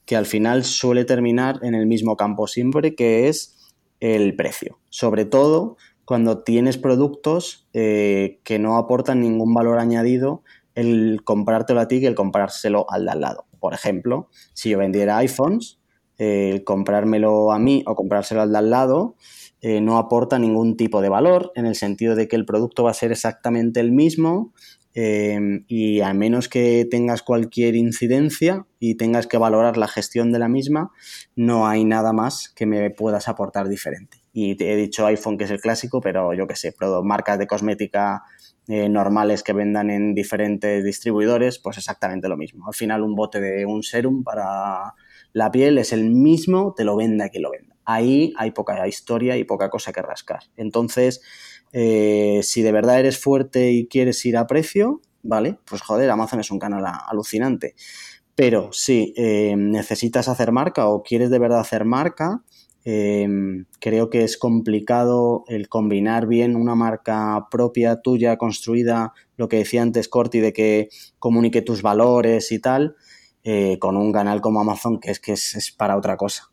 que 0.07 0.16
al 0.16 0.27
final 0.27 0.64
suele 0.64 1.05
terminar 1.05 1.61
en 1.62 1.75
el 1.75 1.87
mismo 1.87 2.16
campo 2.16 2.49
siempre, 2.49 2.95
que 2.95 3.29
es 3.29 3.57
el 4.01 4.35
precio. 4.35 4.81
Sobre 4.89 5.25
todo 5.25 5.77
cuando 6.05 6.43
tienes 6.43 6.79
productos 6.79 7.69
eh, 7.75 8.41
que 8.43 8.59
no 8.59 8.77
aportan 8.77 9.21
ningún 9.21 9.55
valor 9.55 9.79
añadido 9.79 10.43
el 10.75 11.21
comprártelo 11.23 11.81
a 11.81 11.89
ti 11.89 12.01
que 12.01 12.07
el 12.07 12.14
comprárselo 12.14 12.87
al 12.91 13.05
de 13.05 13.11
al 13.12 13.21
lado. 13.21 13.45
Por 13.61 13.75
ejemplo, 13.75 14.31
si 14.53 14.71
yo 14.71 14.79
vendiera 14.79 15.19
iPhones, 15.19 15.79
eh, 16.21 16.62
comprármelo 16.64 17.53
a 17.53 17.61
mí 17.61 17.85
o 17.87 17.95
comprárselo 17.95 18.41
al 18.43 18.51
de 18.51 18.59
al 18.59 18.71
lado 18.71 19.14
eh, 19.61 19.81
no 19.81 19.99
aporta 19.99 20.41
ningún 20.41 20.77
tipo 20.77 21.01
de 21.01 21.09
valor 21.09 21.53
en 21.55 21.64
el 21.64 21.77
sentido 21.77 22.16
de 22.16 22.27
que 22.27 22.35
el 22.35 22.45
producto 22.45 22.83
va 22.83 22.91
a 22.91 22.95
ser 22.95 23.12
exactamente 23.12 23.79
el 23.79 23.93
mismo 23.93 24.53
eh, 24.95 25.39
y 25.69 26.01
a 26.01 26.12
menos 26.14 26.49
que 26.49 26.89
tengas 26.91 27.23
cualquier 27.23 27.77
incidencia 27.77 28.66
y 28.81 28.97
tengas 28.97 29.29
que 29.29 29.39
valorar 29.39 29.77
la 29.77 29.87
gestión 29.87 30.33
de 30.33 30.41
la 30.41 30.49
misma, 30.49 30.91
no 31.37 31.69
hay 31.69 31.85
nada 31.85 32.12
más 32.12 32.49
que 32.49 32.66
me 32.66 32.91
puedas 32.91 33.29
aportar 33.29 33.69
diferente. 33.69 34.19
Y 34.33 34.57
te 34.57 34.73
he 34.73 34.77
dicho 34.77 35.07
iPhone 35.07 35.39
que 35.39 35.45
es 35.45 35.53
el 35.53 35.61
clásico, 35.61 36.01
pero 36.01 36.35
yo 36.35 36.49
qué 36.49 36.57
sé, 36.57 36.75
marcas 37.05 37.39
de 37.39 37.47
cosmética 37.47 38.25
normales 38.66 39.43
que 39.43 39.55
vendan 39.55 39.89
en 39.89 40.14
diferentes 40.14 40.85
distribuidores, 40.85 41.59
pues 41.59 41.79
exactamente 41.79 42.29
lo 42.29 42.37
mismo. 42.37 42.66
Al 42.66 42.75
final 42.75 43.03
un 43.03 43.14
bote 43.14 43.41
de 43.41 43.64
un 43.64 43.83
serum 43.83 44.23
para 44.25 44.95
la 45.33 45.51
piel 45.51 45.79
es 45.79 45.93
el 45.93 46.11
mismo, 46.11 46.74
te 46.76 46.85
lo 46.85 46.97
venda 46.97 47.29
que 47.29 47.41
lo 47.41 47.51
venda. 47.51 47.76
Ahí 47.85 48.35
hay 48.37 48.51
poca 48.51 48.87
historia 48.87 49.37
y 49.37 49.45
poca 49.45 49.70
cosa 49.70 49.93
que 49.93 50.03
rascar. 50.03 50.41
Entonces, 50.57 51.22
eh, 51.72 52.41
si 52.43 52.62
de 52.62 52.72
verdad 52.72 53.01
eres 53.01 53.18
fuerte 53.18 53.72
y 53.72 53.87
quieres 53.87 54.24
ir 54.26 54.37
a 54.37 54.47
precio, 54.47 55.01
¿vale? 55.22 55.59
Pues 55.64 55.83
joder, 55.83 56.11
Amazon 56.11 56.41
es 56.41 56.51
un 56.51 56.59
canal 56.59 56.85
alucinante. 57.09 57.74
Pero 58.35 58.70
si 58.72 59.14
eh, 59.16 59.55
necesitas 59.57 60.29
hacer 60.29 60.53
marca 60.53 60.89
o 60.89 61.03
quieres 61.03 61.31
de 61.31 61.39
verdad 61.39 61.61
hacer 61.61 61.85
marca, 61.85 62.45
em, 62.85 63.66
creo 63.81 64.11
que 64.11 64.22
es 64.22 64.39
complicado 64.39 65.45
el 65.49 65.68
combinar 65.68 66.26
bien 66.26 66.57
una 66.57 66.74
marca 66.74 67.49
propia 67.51 68.01
tuya, 68.01 68.37
construida, 68.37 69.12
lo 69.37 69.49
que 69.49 69.59
decía 69.59 69.83
antes 69.83 70.09
Corti, 70.09 70.41
de 70.41 70.53
que 70.53 70.89
comunique 71.18 71.62
tus 71.62 71.83
valores 71.83 72.53
y 72.53 72.61
tal, 72.61 72.95
eh, 73.51 73.79
con 73.79 73.97
un 73.97 74.13
canal 74.13 74.43
como 74.43 74.61
Amazon 74.61 75.01
que 75.01 75.11
es 75.11 75.21
que 75.21 75.33
es, 75.33 75.75
para 75.75 75.97
otra 75.97 76.19
cosa. 76.19 76.51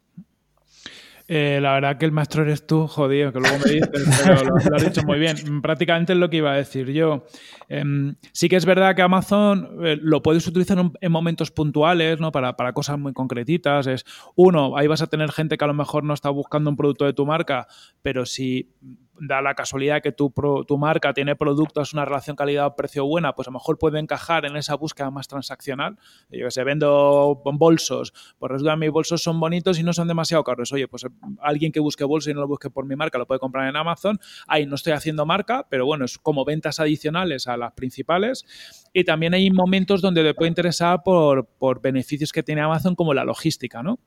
Eh, 1.28 1.60
la 1.62 1.74
verdad 1.74 1.98
que 1.98 2.06
el 2.06 2.14
maestro 2.14 2.44
eres 2.44 2.66
tú, 2.66 2.88
jodido, 2.88 3.34
que 3.34 3.40
luego 3.42 3.58
me 3.66 3.70
dices, 3.70 3.90
pero 4.24 4.46
lo, 4.46 4.56
has 4.56 4.86
dicho 4.86 5.06
muy 5.06 5.20
bien. 5.20 5.62
Prácticamente 5.62 6.14
es 6.14 6.20
lo 6.20 6.30
que 6.30 6.38
iba 6.38 6.54
a 6.54 6.56
decir 6.56 6.90
yo. 6.94 7.26
Em, 7.68 8.16
sí 8.32 8.48
que 8.48 8.56
es 8.56 8.66
verdad 8.66 8.96
que 8.96 9.02
Amazon 9.02 9.78
eh, 9.84 9.98
lo 10.02 10.22
puedes 10.22 10.48
utilizar 10.48 10.78
en, 10.78 11.12
momentos 11.12 11.52
puntuales, 11.52 12.22
¿no? 12.22 12.32
Para, 12.32 12.56
para, 12.56 12.72
cosas 12.72 12.98
muy 12.98 13.12
concretitas. 13.12 13.88
Es, 13.88 14.06
uno, 14.36 14.78
ahí 14.78 14.88
vas 14.88 15.02
a 15.02 15.08
tener 15.08 15.34
gente 15.34 15.58
que 15.58 15.66
a 15.66 15.68
lo 15.68 15.74
mejor 15.74 16.06
no 16.06 16.14
está 16.14 16.30
buscando 16.30 16.70
un 16.70 16.78
producto 16.78 17.04
de 17.04 17.12
tu 17.12 17.26
marca, 17.26 17.68
pero 18.04 18.26
si 18.26 18.72
da 19.20 19.42
la 19.42 19.56
casualidad 19.56 20.02
que 20.02 20.12
tu, 20.12 20.34
tu 20.68 20.78
marca 20.78 21.14
tiene 21.14 21.36
productos, 21.36 21.94
una 21.94 22.06
relación 22.06 22.36
calidad-precio 22.36 23.06
buena, 23.06 23.34
pues 23.34 23.48
a 23.48 23.52
lo 23.52 23.54
mejor 23.54 23.78
puede 23.78 24.00
encajar 24.00 24.46
en 24.46 24.56
esa 24.56 24.76
búsqueda 24.76 25.12
más 25.12 25.28
transaccional. 25.28 25.98
Yo 26.30 26.46
que 26.46 26.52
sé, 26.52 26.64
vendo 26.64 27.42
bolsos, 27.44 28.14
pues 28.38 28.52
resulta 28.52 28.76
mis 28.76 28.92
bolsos 28.92 29.24
son 29.24 29.40
bonitos 29.40 29.80
y 29.80 29.84
no 29.84 29.94
son 29.94 30.08
demasiado 30.08 30.44
caros. 30.44 30.72
Oye, 30.74 30.88
pues 30.88 31.06
alguien 31.40 31.72
que 31.72 31.80
busque 31.80 32.04
bolsos 32.04 32.32
y 32.32 32.34
no 32.34 32.42
lo 32.42 32.48
busque 32.48 32.70
por 32.70 32.86
mi 32.86 32.96
marca 32.96 33.18
lo 33.18 33.28
puede 33.28 33.40
comprar 33.40 33.68
en 33.70 33.76
Amazon. 33.76 34.20
Ahí 34.48 34.66
no 34.66 34.76
estoy 34.76 34.94
haciendo 34.94 35.26
marca, 35.26 35.66
pero 35.70 35.86
bueno, 35.86 36.06
es 36.06 36.18
como 36.18 36.46
ventas 36.46 36.80
adicionales 36.80 37.48
a 37.48 37.58
las 37.58 37.74
principales. 37.74 38.46
Y 38.94 39.04
también 39.04 39.34
hay 39.34 39.50
momentos 39.52 40.02
donde 40.02 40.24
te 40.24 40.34
puede 40.34 40.50
interesar 40.50 41.02
por, 41.04 41.46
por 41.46 41.82
beneficios 41.82 42.32
que 42.32 42.44
tiene 42.44 42.62
Amazon 42.62 42.96
como 42.96 43.14
la 43.14 43.24
logística, 43.24 43.84
¿no? 43.84 44.00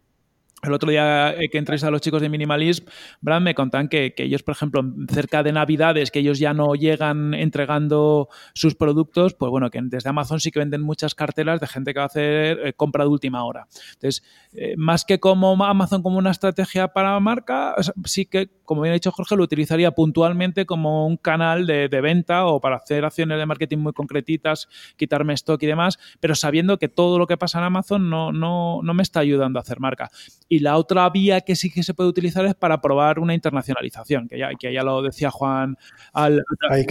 El 0.63 0.73
otro 0.73 0.91
día 0.91 1.35
eh, 1.35 1.49
que 1.51 1.59
entréis 1.59 1.85
a 1.85 1.91
los 1.91 2.01
chicos 2.01 2.21
de 2.21 2.29
Minimalism, 2.29 2.87
Brad, 3.21 3.41
me 3.41 3.55
contan 3.55 3.89
que, 3.89 4.13
ellos, 4.17 4.43
por 4.43 4.57
ejemplo, 4.57 4.83
cerca 5.09 5.45
de 5.45 5.53
Navidades, 5.53 6.11
que 6.11 6.19
ellos 6.19 6.41
ya 6.41 6.53
no 6.53 6.75
llegan 6.75 7.33
entregando 7.33 8.29
sus 8.55 8.75
productos, 8.75 9.35
pues 9.35 9.51
bueno, 9.51 9.71
que 9.71 9.79
desde 9.83 10.11
Amazon 10.11 10.41
sí 10.41 10.51
que 10.51 10.59
venden 10.59 10.83
muchas 10.83 11.15
cartelas 11.15 11.61
de 11.61 11.69
gente 11.69 11.93
que 11.93 12.01
va 12.01 12.05
a 12.05 12.07
hacer 12.07 12.59
eh, 12.67 12.73
compra 12.73 13.05
de 13.05 13.11
última 13.11 13.45
hora. 13.45 13.69
Entonces, 13.95 14.25
eh, 14.53 14.75
más 14.77 15.05
que 15.05 15.21
como 15.21 15.65
Amazon 15.65 16.03
como 16.03 16.19
una 16.19 16.33
estrategia 16.33 16.89
para 16.89 17.19
marca, 17.21 17.77
sí 18.05 18.27
que, 18.27 18.51
como 18.65 18.83
bien 18.83 18.91
ha 18.91 18.95
dicho 18.95 19.13
Jorge, 19.13 19.37
lo 19.37 19.45
utilizaría 19.45 19.93
puntualmente 19.93 20.67
como 20.67 21.07
un 21.07 21.19
canal 21.19 21.69
de, 21.69 21.89
de 21.89 22.01
venta 22.01 22.47
o 22.47 22.61
para 22.61 22.77
hacer 22.77 23.05
acciones 23.05 23.39
de 23.39 23.47
marketing 23.47 23.79
muy 23.79 23.93
concretitas, 23.93 24.69
quitarme 24.97 25.35
stock 25.35 25.63
y 25.63 25.67
demás, 25.67 26.01
pero 26.19 26.35
sabiendo 26.35 26.79
que 26.79 26.89
todo 26.89 27.17
lo 27.17 27.29
que 27.29 27.37
pasa 27.37 27.59
en 27.59 27.65
Amazon 27.65 28.11
no, 28.11 28.33
no, 28.33 28.81
no 28.83 28.95
me 28.95 29.05
está 29.05 29.21
ayudando 29.21 29.61
a 29.61 29.63
hacer 29.63 29.79
marca. 29.79 30.11
Y 30.49 30.61
la 30.61 30.77
otra 30.77 31.09
vía 31.11 31.43
que 31.43 31.57
sí 31.57 31.71
que 31.71 31.83
se 31.83 31.95
puede 31.95 32.09
utilizar 32.09 32.45
es 32.47 32.55
para 32.55 32.81
probar 32.81 33.19
una 33.19 33.35
internacionalización, 33.35 34.29
que 34.29 34.39
ya, 34.39 34.51
que 34.59 34.73
ya 34.73 34.83
lo 34.83 35.03
decía 35.03 35.31
Juan 35.31 35.77
al, 36.13 36.43
ahí, 36.71 36.87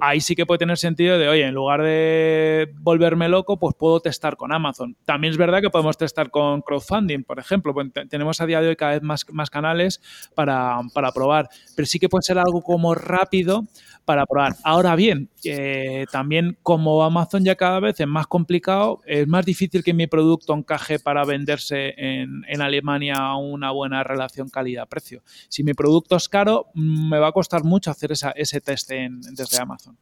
ahí 0.00 0.20
sí 0.20 0.34
que 0.34 0.46
puede 0.46 0.58
tener 0.58 0.78
sentido 0.78 1.18
de, 1.18 1.28
oye, 1.28 1.44
en 1.44 1.54
lugar 1.54 1.82
de 1.82 2.72
volverme 2.78 3.28
loco, 3.28 3.58
pues 3.58 3.74
puedo 3.78 4.00
testar 4.00 4.36
con 4.36 4.52
Amazon. 4.52 4.96
También 5.04 5.32
es 5.32 5.38
verdad 5.38 5.60
que 5.60 5.70
podemos 5.70 5.96
testar 5.96 6.30
con 6.30 6.62
crowdfunding, 6.62 7.24
por 7.24 7.38
ejemplo. 7.38 7.74
Pues 7.74 7.88
tenemos 8.08 8.40
a 8.40 8.46
día 8.46 8.60
de 8.60 8.68
hoy 8.68 8.76
cada 8.76 8.92
vez 8.92 9.02
más, 9.02 9.26
más 9.32 9.50
canales 9.50 10.00
para, 10.34 10.80
para 10.94 11.12
probar, 11.12 11.48
pero 11.74 11.86
sí 11.86 11.98
que 11.98 12.08
puede 12.08 12.22
ser 12.22 12.38
algo 12.38 12.62
como 12.62 12.94
rápido 12.94 13.64
para 14.06 14.24
probar. 14.24 14.54
Ahora 14.62 14.94
bien, 14.96 15.28
eh, 15.44 16.06
también 16.10 16.56
como 16.62 17.02
Amazon 17.02 17.44
ya 17.44 17.56
cada 17.56 17.80
vez 17.80 18.00
es 18.00 18.06
más 18.06 18.26
complicado, 18.26 19.00
es 19.04 19.26
más 19.26 19.44
difícil 19.44 19.82
que 19.82 19.92
mi 19.92 20.06
producto 20.06 20.54
encaje 20.54 20.98
para 21.00 21.24
venderse 21.24 21.92
en, 21.96 22.44
Alemania 22.62 23.14
a 23.16 23.36
una 23.36 23.70
buena 23.70 24.02
relación 24.02 24.48
calidad-precio. 24.48 25.22
Si 25.48 25.62
mi 25.62 25.74
producto 25.74 26.16
es 26.16 26.28
caro, 26.28 26.66
mm, 26.74 27.10
me 27.10 27.18
va 27.18 27.28
a 27.28 27.32
costar 27.32 27.64
mucho 27.64 27.90
hacer 27.90 28.12
ese 28.12 28.60
test 28.60 28.90
desde 28.90 29.60
Amazon. 29.60 29.96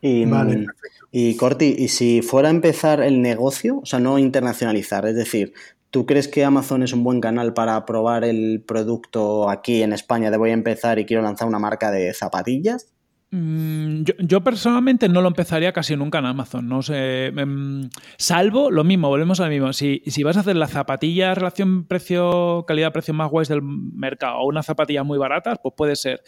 Y, 0.00 0.24
vale, 0.24 0.66
y 1.12 1.36
Corti, 1.36 1.76
y 1.78 1.88
si 1.88 2.20
fuera 2.20 2.48
a 2.48 2.50
empezar 2.50 3.00
el 3.00 3.22
negocio, 3.22 3.80
o 3.82 3.86
sea, 3.86 4.00
no 4.00 4.18
internacionalizar, 4.18 5.06
es 5.06 5.14
decir, 5.14 5.54
¿Tú 5.94 6.06
crees 6.06 6.26
que 6.26 6.44
Amazon 6.44 6.82
es 6.82 6.92
un 6.92 7.04
buen 7.04 7.20
canal 7.20 7.54
para 7.54 7.86
probar 7.86 8.24
el 8.24 8.64
producto 8.66 9.48
aquí 9.48 9.80
en 9.80 9.92
España 9.92 10.32
de 10.32 10.36
voy 10.36 10.50
a 10.50 10.54
empezar 10.54 10.98
y 10.98 11.06
quiero 11.06 11.22
lanzar 11.22 11.46
una 11.46 11.60
marca 11.60 11.92
de 11.92 12.12
zapatillas? 12.12 12.92
Mm, 13.36 14.04
yo, 14.20 14.44
personalmente 14.44 15.08
no 15.08 15.20
lo 15.20 15.26
empezaría 15.26 15.72
casi 15.72 15.96
nunca 15.96 16.20
en 16.20 16.26
Amazon, 16.26 16.68
no 16.68 16.82
sé, 16.82 17.26
em, 17.26 17.90
salvo 18.16 18.70
lo 18.70 18.84
mismo, 18.84 19.08
volvemos 19.08 19.40
al 19.40 19.50
mismo. 19.50 19.72
Si, 19.72 20.04
si 20.06 20.22
vas 20.22 20.36
a 20.36 20.40
hacer 20.40 20.54
la 20.54 20.68
zapatilla 20.68 21.34
relación 21.34 21.84
precio 21.84 22.64
calidad-precio 22.64 23.12
más 23.12 23.28
guays 23.28 23.48
del 23.48 23.60
mercado 23.60 24.36
o 24.36 24.46
unas 24.46 24.66
zapatillas 24.66 25.04
muy 25.04 25.18
baratas, 25.18 25.58
pues 25.60 25.74
puede 25.76 25.96
ser. 25.96 26.22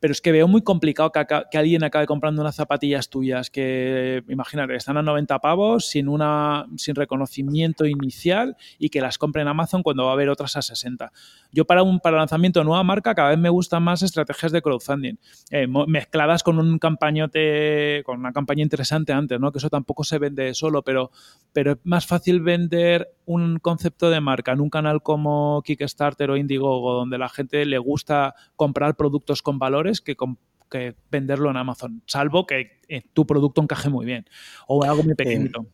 Pero 0.00 0.12
es 0.12 0.22
que 0.22 0.32
veo 0.32 0.48
muy 0.48 0.62
complicado 0.62 1.12
que, 1.12 1.26
que 1.50 1.58
alguien 1.58 1.84
acabe 1.84 2.06
comprando 2.06 2.40
unas 2.40 2.54
zapatillas 2.56 3.10
tuyas 3.10 3.50
que, 3.50 4.24
imagínate, 4.26 4.76
están 4.76 4.96
a 4.96 5.02
90 5.02 5.38
pavos 5.40 5.86
sin, 5.86 6.08
una, 6.08 6.64
sin 6.78 6.94
reconocimiento 6.94 7.84
inicial 7.84 8.56
y 8.78 8.88
que 8.88 9.02
las 9.02 9.18
compre 9.18 9.42
en 9.42 9.48
Amazon 9.48 9.82
cuando 9.82 10.04
va 10.04 10.10
a 10.10 10.12
haber 10.14 10.30
otras 10.30 10.56
a 10.56 10.62
60. 10.62 11.12
Yo 11.52 11.66
para 11.66 11.82
un 11.82 12.00
para 12.00 12.16
lanzamiento 12.16 12.60
de 12.60 12.64
nueva 12.64 12.82
marca 12.82 13.14
cada 13.14 13.28
vez 13.28 13.38
me 13.38 13.50
gustan 13.50 13.82
más 13.82 14.00
estrategias 14.00 14.52
de 14.52 14.62
crowdfunding, 14.62 15.16
eh, 15.50 15.66
mezcladas 15.86 16.45
con 16.46 16.60
un 16.60 16.78
campañote, 16.78 18.04
con 18.04 18.20
una 18.20 18.32
campaña 18.32 18.62
interesante 18.62 19.12
antes, 19.12 19.40
¿no? 19.40 19.50
Que 19.50 19.58
eso 19.58 19.68
tampoco 19.68 20.04
se 20.04 20.20
vende 20.20 20.54
solo, 20.54 20.82
pero, 20.82 21.10
pero 21.52 21.72
es 21.72 21.78
más 21.82 22.06
fácil 22.06 22.40
vender 22.40 23.08
un 23.24 23.58
concepto 23.58 24.10
de 24.10 24.20
marca 24.20 24.52
en 24.52 24.60
un 24.60 24.70
canal 24.70 25.02
como 25.02 25.60
Kickstarter 25.64 26.30
o 26.30 26.36
Indiegogo, 26.36 26.92
donde 26.92 27.18
la 27.18 27.28
gente 27.28 27.66
le 27.66 27.78
gusta 27.78 28.36
comprar 28.54 28.94
productos 28.94 29.42
con 29.42 29.58
valores 29.58 30.00
que, 30.00 30.14
que 30.70 30.94
venderlo 31.10 31.50
en 31.50 31.56
Amazon, 31.56 32.04
salvo 32.06 32.46
que 32.46 32.78
eh, 32.86 33.02
tu 33.12 33.26
producto 33.26 33.60
encaje 33.60 33.90
muy 33.90 34.06
bien 34.06 34.24
o 34.68 34.84
algo 34.84 35.02
muy 35.02 35.16
pequeñito. 35.16 35.66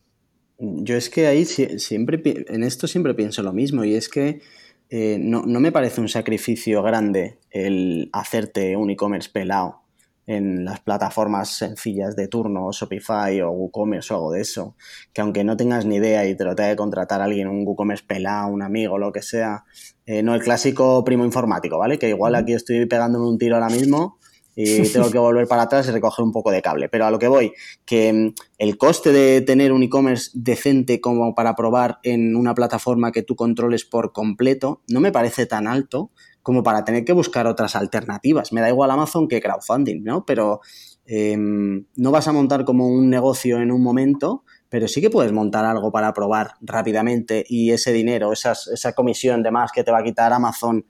yo 0.57 0.97
es 0.97 1.11
que 1.11 1.27
ahí 1.27 1.45
siempre, 1.45 2.19
en 2.47 2.63
esto 2.63 2.87
siempre 2.87 3.13
pienso 3.13 3.43
lo 3.43 3.53
mismo 3.53 3.83
y 3.83 3.93
es 3.93 4.09
que 4.09 4.41
eh, 4.89 5.19
no, 5.19 5.43
no, 5.45 5.59
me 5.59 5.71
parece 5.71 6.01
un 6.01 6.09
sacrificio 6.09 6.81
grande 6.81 7.37
el 7.51 8.09
hacerte 8.11 8.75
un 8.75 8.89
e-commerce 8.89 9.29
pelado 9.31 9.82
en 10.25 10.63
las 10.63 10.79
plataformas 10.79 11.57
sencillas 11.57 12.15
de 12.15 12.27
turno, 12.27 12.71
Shopify 12.71 13.41
o 13.41 13.51
WooCommerce 13.51 14.13
o 14.13 14.17
algo 14.17 14.31
de 14.31 14.41
eso, 14.41 14.75
que 15.11 15.21
aunque 15.21 15.43
no 15.43 15.57
tengas 15.57 15.85
ni 15.85 15.97
idea 15.97 16.25
y 16.25 16.35
te 16.35 16.45
lo 16.45 16.55
tenga 16.55 16.71
que 16.71 16.75
contratar 16.77 17.21
alguien, 17.21 17.47
un 17.47 17.65
WooCommerce 17.67 18.05
pelado, 18.07 18.47
un 18.47 18.61
amigo, 18.61 18.97
lo 18.97 19.11
que 19.11 19.21
sea, 19.21 19.65
eh, 20.05 20.23
no 20.23 20.33
el 20.35 20.41
clásico 20.41 21.03
primo 21.03 21.25
informático, 21.25 21.77
¿vale? 21.77 21.99
Que 21.99 22.09
igual 22.09 22.35
aquí 22.35 22.53
estoy 22.53 22.85
pegándome 22.85 23.27
un 23.27 23.37
tiro 23.37 23.55
ahora 23.55 23.69
mismo 23.69 24.17
y 24.55 24.81
tengo 24.93 25.09
que 25.09 25.17
volver 25.17 25.47
para 25.47 25.63
atrás 25.63 25.87
y 25.87 25.91
recoger 25.91 26.23
un 26.23 26.31
poco 26.31 26.51
de 26.51 26.61
cable. 26.61 26.89
Pero 26.89 27.05
a 27.05 27.11
lo 27.11 27.19
que 27.19 27.27
voy, 27.27 27.53
que 27.85 28.13
mm, 28.13 28.33
el 28.59 28.77
coste 28.77 29.11
de 29.11 29.41
tener 29.41 29.71
un 29.71 29.83
e-commerce 29.83 30.31
decente 30.33 31.01
como 31.01 31.35
para 31.35 31.55
probar 31.55 31.99
en 32.03 32.35
una 32.35 32.53
plataforma 32.53 33.11
que 33.11 33.23
tú 33.23 33.35
controles 33.35 33.85
por 33.85 34.11
completo 34.11 34.81
no 34.87 34.99
me 34.99 35.11
parece 35.11 35.45
tan 35.45 35.67
alto 35.67 36.11
como 36.43 36.61
para 36.61 36.83
tener 36.83 37.05
que 37.05 37.13
buscar 37.13 37.47
otras 37.47 37.75
alternativas. 37.75 38.53
Me 38.53 38.61
da 38.61 38.69
igual 38.69 38.91
Amazon 38.91 39.27
que 39.27 39.41
crowdfunding, 39.41 40.03
¿no? 40.03 40.25
Pero 40.25 40.59
em, 41.05 41.85
no 41.95 42.11
vas 42.11 42.27
a 42.27 42.33
montar 42.33 42.65
como 42.65 42.87
un 42.87 43.09
negocio 43.09 43.59
en 43.59 43.71
un 43.71 43.81
momento, 43.81 44.43
pero 44.69 44.87
sí 44.87 45.01
que 45.01 45.09
puedes 45.09 45.31
montar 45.31 45.65
algo 45.65 45.91
para 45.91 46.13
probar 46.13 46.51
rápidamente 46.61 47.43
y 47.47 47.71
ese 47.71 47.93
dinero, 47.93 48.33
esa 48.33 48.93
comisión 48.93 49.41
de 49.41 49.51
más 49.51 49.71
que 49.71 49.83
te 49.83 49.91
va 49.91 49.99
a 49.99 50.03
quitar 50.03 50.33
Amazon, 50.33 50.85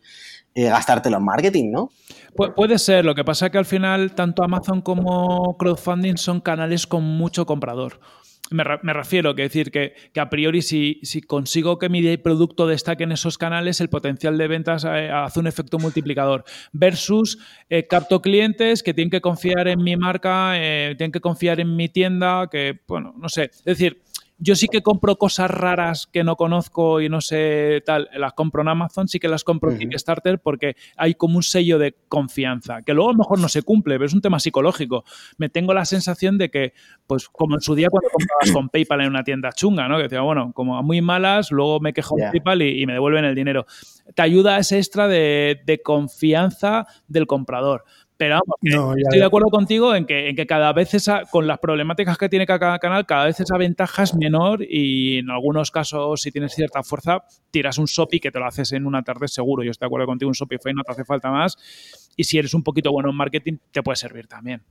eh, 0.55 0.65
gastártelo 0.65 1.17
en 1.17 1.25
marketing, 1.25 1.71
¿no? 1.71 1.89
puede 2.55 2.79
ser, 2.79 3.05
lo 3.05 3.13
que 3.13 3.23
pasa 3.23 3.47
es 3.47 3.51
que 3.51 3.57
al 3.59 3.65
final 3.65 4.15
tanto 4.15 4.43
Amazon 4.43 4.81
como 4.81 5.55
crowdfunding 5.57 6.17
son 6.17 6.41
canales 6.41 6.87
con 6.87 7.03
mucho 7.03 7.45
comprador. 7.45 7.99
Me, 8.53 8.93
refiero, 8.93 9.33
que 9.33 9.41
decir 9.41 9.71
que, 9.71 9.95
a 10.15 10.29
priori 10.29 10.61
si, 10.61 10.99
si, 11.01 11.21
consigo 11.21 11.79
que 11.79 11.89
mi 11.89 12.17
producto 12.17 12.67
destaque 12.67 13.03
en 13.03 13.11
esos 13.11 13.39
canales, 13.39 13.81
el 13.81 13.89
potencial 13.89 14.37
de 14.37 14.47
ventas 14.47 14.85
eh, 14.85 15.09
hace 15.09 15.39
un 15.39 15.47
efecto 15.47 15.79
multiplicador. 15.79 16.43
Versus 16.71 17.39
eh, 17.69 17.87
capto 17.87 18.21
clientes 18.21 18.83
que 18.83 18.93
tienen 18.93 19.09
que 19.09 19.21
confiar 19.21 19.67
en 19.67 19.83
mi 19.83 19.97
marca, 19.97 20.53
eh, 20.55 20.93
tienen 20.97 21.11
que 21.11 21.19
confiar 21.19 21.59
en 21.59 21.75
mi 21.75 21.89
tienda, 21.89 22.47
que, 22.51 22.79
bueno, 22.87 23.15
no 23.17 23.27
sé. 23.27 23.45
Es 23.45 23.63
decir, 23.65 24.03
yo 24.43 24.55
sí 24.55 24.67
que 24.67 24.83
compro 24.83 25.15
cosas 25.15 25.49
raras 25.49 26.05
que 26.11 26.23
no 26.23 26.35
conozco 26.35 26.99
y 26.99 27.07
no 27.07 27.21
sé 27.21 27.81
tal, 27.85 28.09
las 28.13 28.33
compro 28.33 28.61
en 28.61 28.67
Amazon, 28.67 29.07
sí 29.07 29.17
que 29.17 29.29
las 29.29 29.45
compro 29.45 29.71
en 29.71 29.77
Kickstarter 29.77 30.39
porque 30.39 30.75
hay 30.97 31.15
como 31.15 31.37
un 31.37 31.43
sello 31.43 31.79
de 31.79 31.95
confianza, 32.09 32.81
que 32.81 32.93
luego 32.93 33.11
a 33.11 33.13
lo 33.13 33.19
mejor 33.19 33.39
no 33.39 33.47
se 33.47 33.61
cumple, 33.61 33.95
pero 33.95 34.05
es 34.05 34.13
un 34.13 34.21
tema 34.21 34.39
psicológico. 34.39 35.05
Me 35.37 35.47
tengo 35.47 35.73
la 35.73 35.85
sensación 35.85 36.37
de 36.37 36.51
que, 36.51 36.73
pues 37.07 37.29
como 37.29 37.55
en 37.55 37.61
su 37.61 37.73
día 37.73 37.87
cuando 37.89 38.09
comprabas 38.09 38.51
con 38.51 38.67
PayPal 38.67 39.01
en 39.01 39.07
una 39.07 39.23
tienda 39.23 39.51
chunga, 39.53 39.87
¿no? 39.87 39.95
Que 39.95 40.03
decía, 40.03 40.21
bueno, 40.21 40.51
como 40.53 40.77
a 40.77 40.81
muy 40.81 41.01
malas, 41.01 41.49
luego 41.51 41.79
me 41.79 41.93
quejo 41.93 42.19
en 42.19 42.29
PayPal 42.31 42.61
y, 42.63 42.85
me 42.85 42.93
devuelven 42.93 43.23
el 43.23 43.35
dinero. 43.35 43.65
Te 44.13 44.23
ayuda 44.23 44.57
ese 44.57 44.77
extra 44.77 45.07
de, 45.07 45.61
de 45.65 45.81
confianza 45.81 46.85
del 47.07 47.27
comprador. 47.27 47.85
Pero 48.18 48.36
vamos, 48.36 48.95
estoy 48.97 49.20
de 49.20 49.26
acuerdo 49.26 49.49
contigo 49.49 49.95
en 49.95 50.05
que, 50.05 50.30
en 50.30 50.36
que 50.36 50.45
cada 50.45 50.72
vez 50.72 50.93
esa, 50.93 51.24
con 51.24 51.47
las 51.47 51.59
problemáticas 51.59 52.18
que 52.18 52.30
tiene 52.30 52.45
cada 52.45 52.78
canal, 52.80 53.05
cada 53.05 53.26
vez 53.26 53.39
esa 53.39 53.57
ventaja 53.57 54.03
es 54.03 54.16
menor 54.16 54.64
y 54.68 55.18
en 55.18 55.32
algunos 55.32 55.72
casos, 55.72 56.22
si 56.22 56.32
tienes 56.32 56.53
cierta 56.53 56.84
fuerza, 56.84 57.24
tiras 57.51 57.78
un 57.78 57.88
SOPI 57.88 58.20
que 58.20 58.32
te 58.32 58.39
lo 58.39 58.45
haces 58.45 58.72
en 58.72 58.86
una 58.86 59.03
tarde 59.03 59.28
seguro. 59.28 59.64
Yo 59.64 59.72
estoy 59.72 59.86
de 59.86 59.88
acuerdo 59.88 60.07
contigo, 60.07 60.30
un 60.30 60.34
Shopify 60.34 60.74
no 60.74 60.84
te 60.84 60.91
hace 60.91 61.05
falta 61.05 61.32
más. 61.32 61.57
Y 62.16 62.24
si 62.24 62.38
eres 62.38 62.53
un 62.53 62.64
poquito 62.64 62.91
bueno 62.91 63.09
en 63.09 63.16
marketing, 63.16 63.57
te 63.72 63.82
puede 63.82 63.95
servir 63.95 64.28
también. 64.28 64.61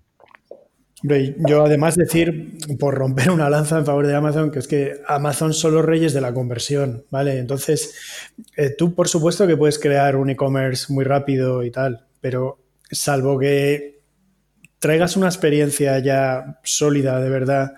Yo 1.03 1.65
además 1.65 1.97
decir, 1.97 2.59
por 2.79 2.95
romper 2.95 3.31
una 3.31 3.51
lanza 3.51 3.79
en 3.79 3.85
favor 3.85 4.07
de 4.07 4.15
Amazon, 4.15 4.53
que 4.53 4.61
es 4.61 4.69
que 4.69 5.01
Amazon 5.09 5.53
son 5.53 5.75
los 5.75 5.85
reyes 5.85 6.15
de 6.15 6.21
la 6.21 6.33
conversión, 6.33 7.05
¿vale? 7.11 7.39
Entonces, 7.39 8.33
eh, 8.57 8.71
tú 8.77 8.95
por 8.95 9.09
supuesto 9.09 9.49
que 9.49 9.57
puedes 9.57 9.81
crear 9.81 10.15
un 10.15 10.31
e-commerce 10.31 10.93
muy 10.93 11.05
rápido 11.05 11.65
y 11.65 11.73
tal, 11.73 12.07
pero 12.21 12.62
salvo 12.93 13.39
que 13.39 14.03
traigas 14.79 15.17
una 15.17 15.27
experiencia 15.27 15.99
ya 15.99 16.61
sólida 16.63 17.21
de 17.21 17.31
verdad 17.31 17.73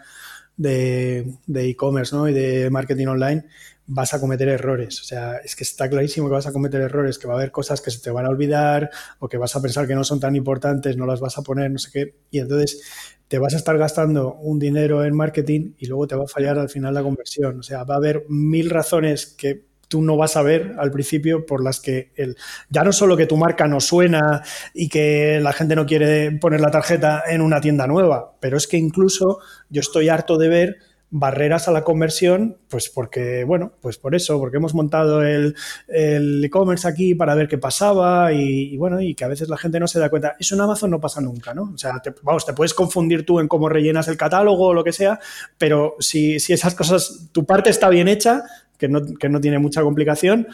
de 0.57 1.37
e-commerce 1.49 2.15
¿no? 2.15 2.29
y 2.29 2.33
de 2.33 2.71
marketing 2.71 3.07
online, 3.07 3.45
vas 3.87 4.15
a 4.15 4.21
cometer 4.21 4.49
errores. 4.49 5.01
O 5.01 5.05
sea, 5.05 5.37
es 5.39 5.57
que 5.57 5.65
está 5.65 5.89
clarísimo 5.89 6.29
que 6.29 6.35
vas 6.35 6.47
a 6.47 6.53
cometer 6.53 6.81
errores, 6.81 7.19
que 7.19 7.27
va 7.27 7.35
a 7.35 7.37
haber 7.37 7.51
cosas 7.51 7.81
que 7.81 7.91
se 7.91 8.01
te 8.01 8.11
van 8.11 8.27
a 8.27 8.31
olvidar 8.31 8.91
o 9.19 9.29
que 9.29 9.37
vas 9.37 9.55
a 9.57 9.63
pensar 9.63 9.87
que 9.87 9.95
no 9.95 10.05
son 10.05 10.21
tan 10.21 10.37
importantes, 10.37 10.97
no 10.97 11.07
las 11.07 11.21
vas 11.21 11.37
a 11.39 11.43
poner, 11.43 11.71
no 11.71 11.79
sé 11.79 11.91
qué. 11.93 12.15
Y 12.31 12.39
entonces 12.39 12.83
te 13.29 13.39
vas 13.39 13.55
a 13.55 13.59
estar 13.59 13.77
gastando 13.79 14.35
un 14.35 14.59
dinero 14.59 15.05
en 15.05 15.15
marketing 15.15 15.73
y 15.79 15.87
luego 15.87 16.07
te 16.07 16.17
va 16.17 16.25
a 16.25 16.29
fallar 16.29 16.59
al 16.59 16.69
final 16.69 16.95
la 16.95 17.03
conversión. 17.03 17.61
O 17.61 17.63
sea, 17.63 17.85
va 17.85 17.95
a 17.95 17.99
haber 17.99 18.25
mil 18.29 18.71
razones 18.71 19.27
que 19.27 19.74
tú 19.95 20.03
no 20.03 20.17
vas 20.17 20.37
a 20.37 20.43
ver 20.43 20.75
al 20.77 20.91
principio 20.91 21.47
por 21.47 21.63
las 21.63 21.79
que 21.79 22.11
el, 22.17 22.37
ya 22.69 22.83
no 22.83 22.93
solo 22.93 23.17
que 23.17 23.27
tu 23.27 23.37
marca 23.37 23.69
no 23.69 23.79
suena 23.79 24.43
y 24.75 24.89
que 24.89 25.39
la 25.41 25.53
gente 25.53 25.77
no 25.77 25.87
quiere 25.87 26.33
poner 26.33 26.61
la 26.61 26.73
tarjeta 26.73 27.23
en 27.29 27.41
una 27.41 27.61
tienda 27.61 27.87
nueva, 27.87 28.33
pero 28.41 28.57
es 28.57 28.67
que 28.67 28.77
incluso 28.77 29.39
yo 29.71 29.81
estoy 29.81 30.09
harto 30.09 30.37
de 30.37 30.49
ver 30.49 30.79
barreras 31.17 31.69
a 31.69 31.71
la 31.71 31.85
conversión, 31.85 32.59
pues 32.69 32.89
porque, 32.89 33.45
bueno, 33.45 33.75
pues 33.81 33.99
por 33.99 34.17
eso, 34.17 34.37
porque 34.41 34.57
hemos 34.57 34.75
montado 34.75 35.23
el 35.23 35.55
e-commerce 35.87 36.89
aquí 36.89 37.15
para 37.15 37.37
ver 37.37 37.47
qué 37.47 37.57
pasaba 37.57 38.33
y, 38.33 38.77
bueno, 38.79 39.01
y 39.01 39.15
que 39.15 39.25
a 39.25 39.29
veces 39.29 39.49
la 39.49 39.57
gente 39.57 39.79
no 39.79 39.87
se 39.87 40.01
da 40.01 40.11
cuenta. 40.11 40.35
Eso 40.41 40.57
en 40.57 40.63
Amazon 40.63 40.91
no 40.91 41.01
pasa 41.01 41.21
nunca, 41.21 41.55
¿no? 41.55 41.71
O 41.73 41.79
sea, 41.79 42.03
vamos, 42.25 42.45
te 42.45 42.53
puedes 42.53 42.75
confundir 42.75 43.25
tú 43.25 43.39
en 43.39 43.47
cómo 43.47 43.69
rellenas 43.69 44.09
el 44.09 44.17
catálogo 44.17 44.67
o 44.67 44.75
lo 44.75 44.83
que 44.83 44.93
sea, 44.93 45.21
pero 45.57 45.95
si, 46.01 46.41
si 46.41 46.53
esas 46.53 46.75
cosas, 46.75 47.29
tu 47.31 47.47
parte 47.47 47.71
está 47.71 47.89
bien 47.91 48.09
hecha, 48.09 48.43
que 48.79 48.89
no, 48.89 49.41
tiene 49.41 49.59
mucha 49.59 49.83
complicación, 49.83 50.47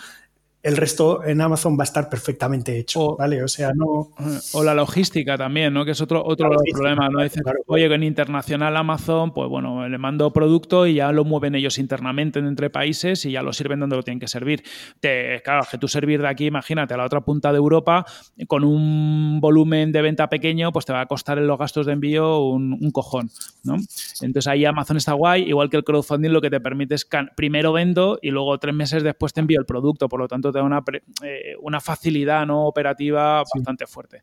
el 0.62 0.76
resto 0.76 1.24
en 1.24 1.40
Amazon 1.40 1.78
va 1.78 1.82
a 1.82 1.84
estar 1.84 2.10
perfectamente 2.10 2.78
hecho, 2.78 3.16
¿vale? 3.16 3.42
O 3.42 3.48
sea, 3.48 3.72
no... 3.74 4.10
O 4.52 4.62
la 4.62 4.74
logística 4.74 5.38
también, 5.38 5.72
¿no? 5.72 5.86
Que 5.86 5.92
es 5.92 6.00
otro, 6.02 6.22
otro 6.24 6.50
problema, 6.72 7.08
¿no? 7.08 7.22
Dicen, 7.22 7.42
oye, 7.66 7.88
que 7.88 7.94
en 7.94 8.02
internacional 8.02 8.76
Amazon, 8.76 9.32
pues 9.32 9.48
bueno, 9.48 9.88
le 9.88 9.98
mando 9.98 10.30
producto 10.32 10.86
y 10.86 10.94
ya 10.94 11.12
lo 11.12 11.24
mueven 11.24 11.54
ellos 11.54 11.78
internamente 11.78 12.40
entre 12.40 12.68
países 12.68 13.24
y 13.24 13.32
ya 13.32 13.42
lo 13.42 13.54
sirven 13.54 13.80
donde 13.80 13.96
lo 13.96 14.02
tienen 14.02 14.20
que 14.20 14.28
servir. 14.28 14.62
Te, 15.00 15.40
claro, 15.42 15.66
que 15.70 15.78
tú 15.78 15.88
servir 15.88 16.20
de 16.20 16.28
aquí, 16.28 16.46
imagínate, 16.46 16.92
a 16.92 16.98
la 16.98 17.04
otra 17.06 17.22
punta 17.22 17.52
de 17.52 17.58
Europa, 17.58 18.04
con 18.46 18.62
un 18.64 19.40
volumen 19.40 19.92
de 19.92 20.02
venta 20.02 20.28
pequeño, 20.28 20.72
pues 20.72 20.84
te 20.84 20.92
va 20.92 21.00
a 21.00 21.06
costar 21.06 21.38
en 21.38 21.46
los 21.46 21.58
gastos 21.58 21.86
de 21.86 21.92
envío 21.92 22.44
un, 22.44 22.74
un 22.74 22.90
cojón, 22.90 23.30
¿no? 23.64 23.76
Entonces 24.20 24.46
ahí 24.46 24.66
Amazon 24.66 24.98
está 24.98 25.14
guay, 25.14 25.44
igual 25.44 25.70
que 25.70 25.78
el 25.78 25.84
crowdfunding 25.84 26.30
lo 26.30 26.42
que 26.42 26.50
te 26.50 26.60
permite 26.60 26.96
es 26.96 27.08
primero 27.34 27.72
vendo 27.72 28.18
y 28.20 28.30
luego 28.30 28.58
tres 28.58 28.74
meses 28.74 29.02
después 29.02 29.32
te 29.32 29.40
envío 29.40 29.58
el 29.58 29.66
producto, 29.66 30.08
por 30.08 30.20
lo 30.20 30.28
tanto 30.28 30.49
te 30.52 30.58
da 30.58 30.64
una, 30.64 30.82
eh, 31.22 31.54
una 31.60 31.80
facilidad 31.80 32.46
no 32.46 32.66
operativa 32.66 33.42
bastante 33.54 33.86
fuerte. 33.86 34.22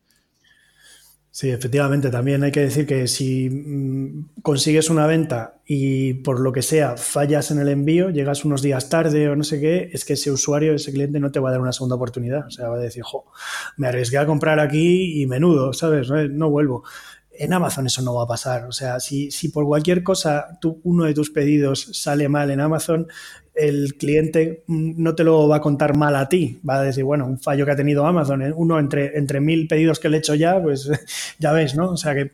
Sí, 1.37 1.51
efectivamente. 1.51 2.09
También 2.09 2.43
hay 2.43 2.51
que 2.51 2.61
decir 2.61 2.87
que 2.87 3.07
si 3.07 3.47
mm, 3.47 4.41
consigues 4.41 4.89
una 4.89 5.05
venta 5.05 5.61
y 5.67 6.15
por 6.15 6.39
lo 6.39 6.51
que 6.51 6.63
sea 6.63 6.97
fallas 6.97 7.51
en 7.51 7.59
el 7.59 7.67
envío, 7.67 8.09
llegas 8.09 8.43
unos 8.43 8.63
días 8.63 8.89
tarde 8.89 9.29
o 9.29 9.35
no 9.35 9.43
sé 9.43 9.61
qué, 9.61 9.91
es 9.93 10.03
que 10.03 10.13
ese 10.13 10.31
usuario, 10.31 10.73
ese 10.73 10.91
cliente 10.91 11.19
no 11.19 11.31
te 11.31 11.39
va 11.39 11.49
a 11.49 11.51
dar 11.51 11.61
una 11.61 11.73
segunda 11.73 11.95
oportunidad. 11.95 12.47
O 12.47 12.49
sea, 12.49 12.69
va 12.69 12.77
a 12.77 12.79
decir, 12.79 13.03
jo, 13.03 13.25
me 13.75 13.85
arriesgué 13.85 14.17
a 14.17 14.25
comprar 14.25 14.59
aquí 14.59 15.21
y 15.21 15.27
menudo, 15.27 15.73
¿sabes? 15.73 16.09
No, 16.09 16.49
vuelvo. 16.49 16.83
En 17.39 17.53
Amazon 17.53 17.87
eso 17.87 18.01
no 18.01 18.15
va 18.15 18.23
a 18.23 18.27
pasar. 18.27 18.65
O 18.65 18.71
sea, 18.71 18.99
si, 18.99 19.31
si 19.31 19.49
por 19.49 19.65
cualquier 19.65 20.03
cosa 20.03 20.57
uno 20.83 21.05
de 21.05 21.13
tus 21.13 21.29
pedidos 21.29 21.89
sale 21.93 22.29
mal 22.29 22.51
en 22.51 22.61
Amazon, 22.61 23.07
el 23.57 23.95
cliente 23.95 24.63
no 24.67 25.15
te 25.15 25.23
lo 25.23 25.47
va 25.47 25.57
a 25.57 25.61
contar 25.61 25.97
mal 25.97 26.15
a 26.15 26.29
ti, 26.29 26.59
va 26.67 26.79
a 26.79 26.83
decir, 26.83 27.03
bueno, 27.03 27.25
un 27.25 27.39
fallo 27.39 27.65
que 27.65 27.71
ha 27.71 27.75
tenido 27.75 28.05
Amazon, 28.05 28.43
¿eh? 28.43 28.53
uno 28.55 28.79
entre, 28.79 29.17
entre 29.17 29.39
mil 29.41 29.67
pedidos 29.67 29.99
que 29.99 30.09
le 30.09 30.17
he 30.17 30.19
hecho 30.19 30.35
ya, 30.35 30.61
pues 30.61 30.89
ya 31.39 31.51
ves, 31.51 31.75
¿no? 31.75 31.91
O 31.91 31.97
sea 31.97 32.13
que 32.13 32.31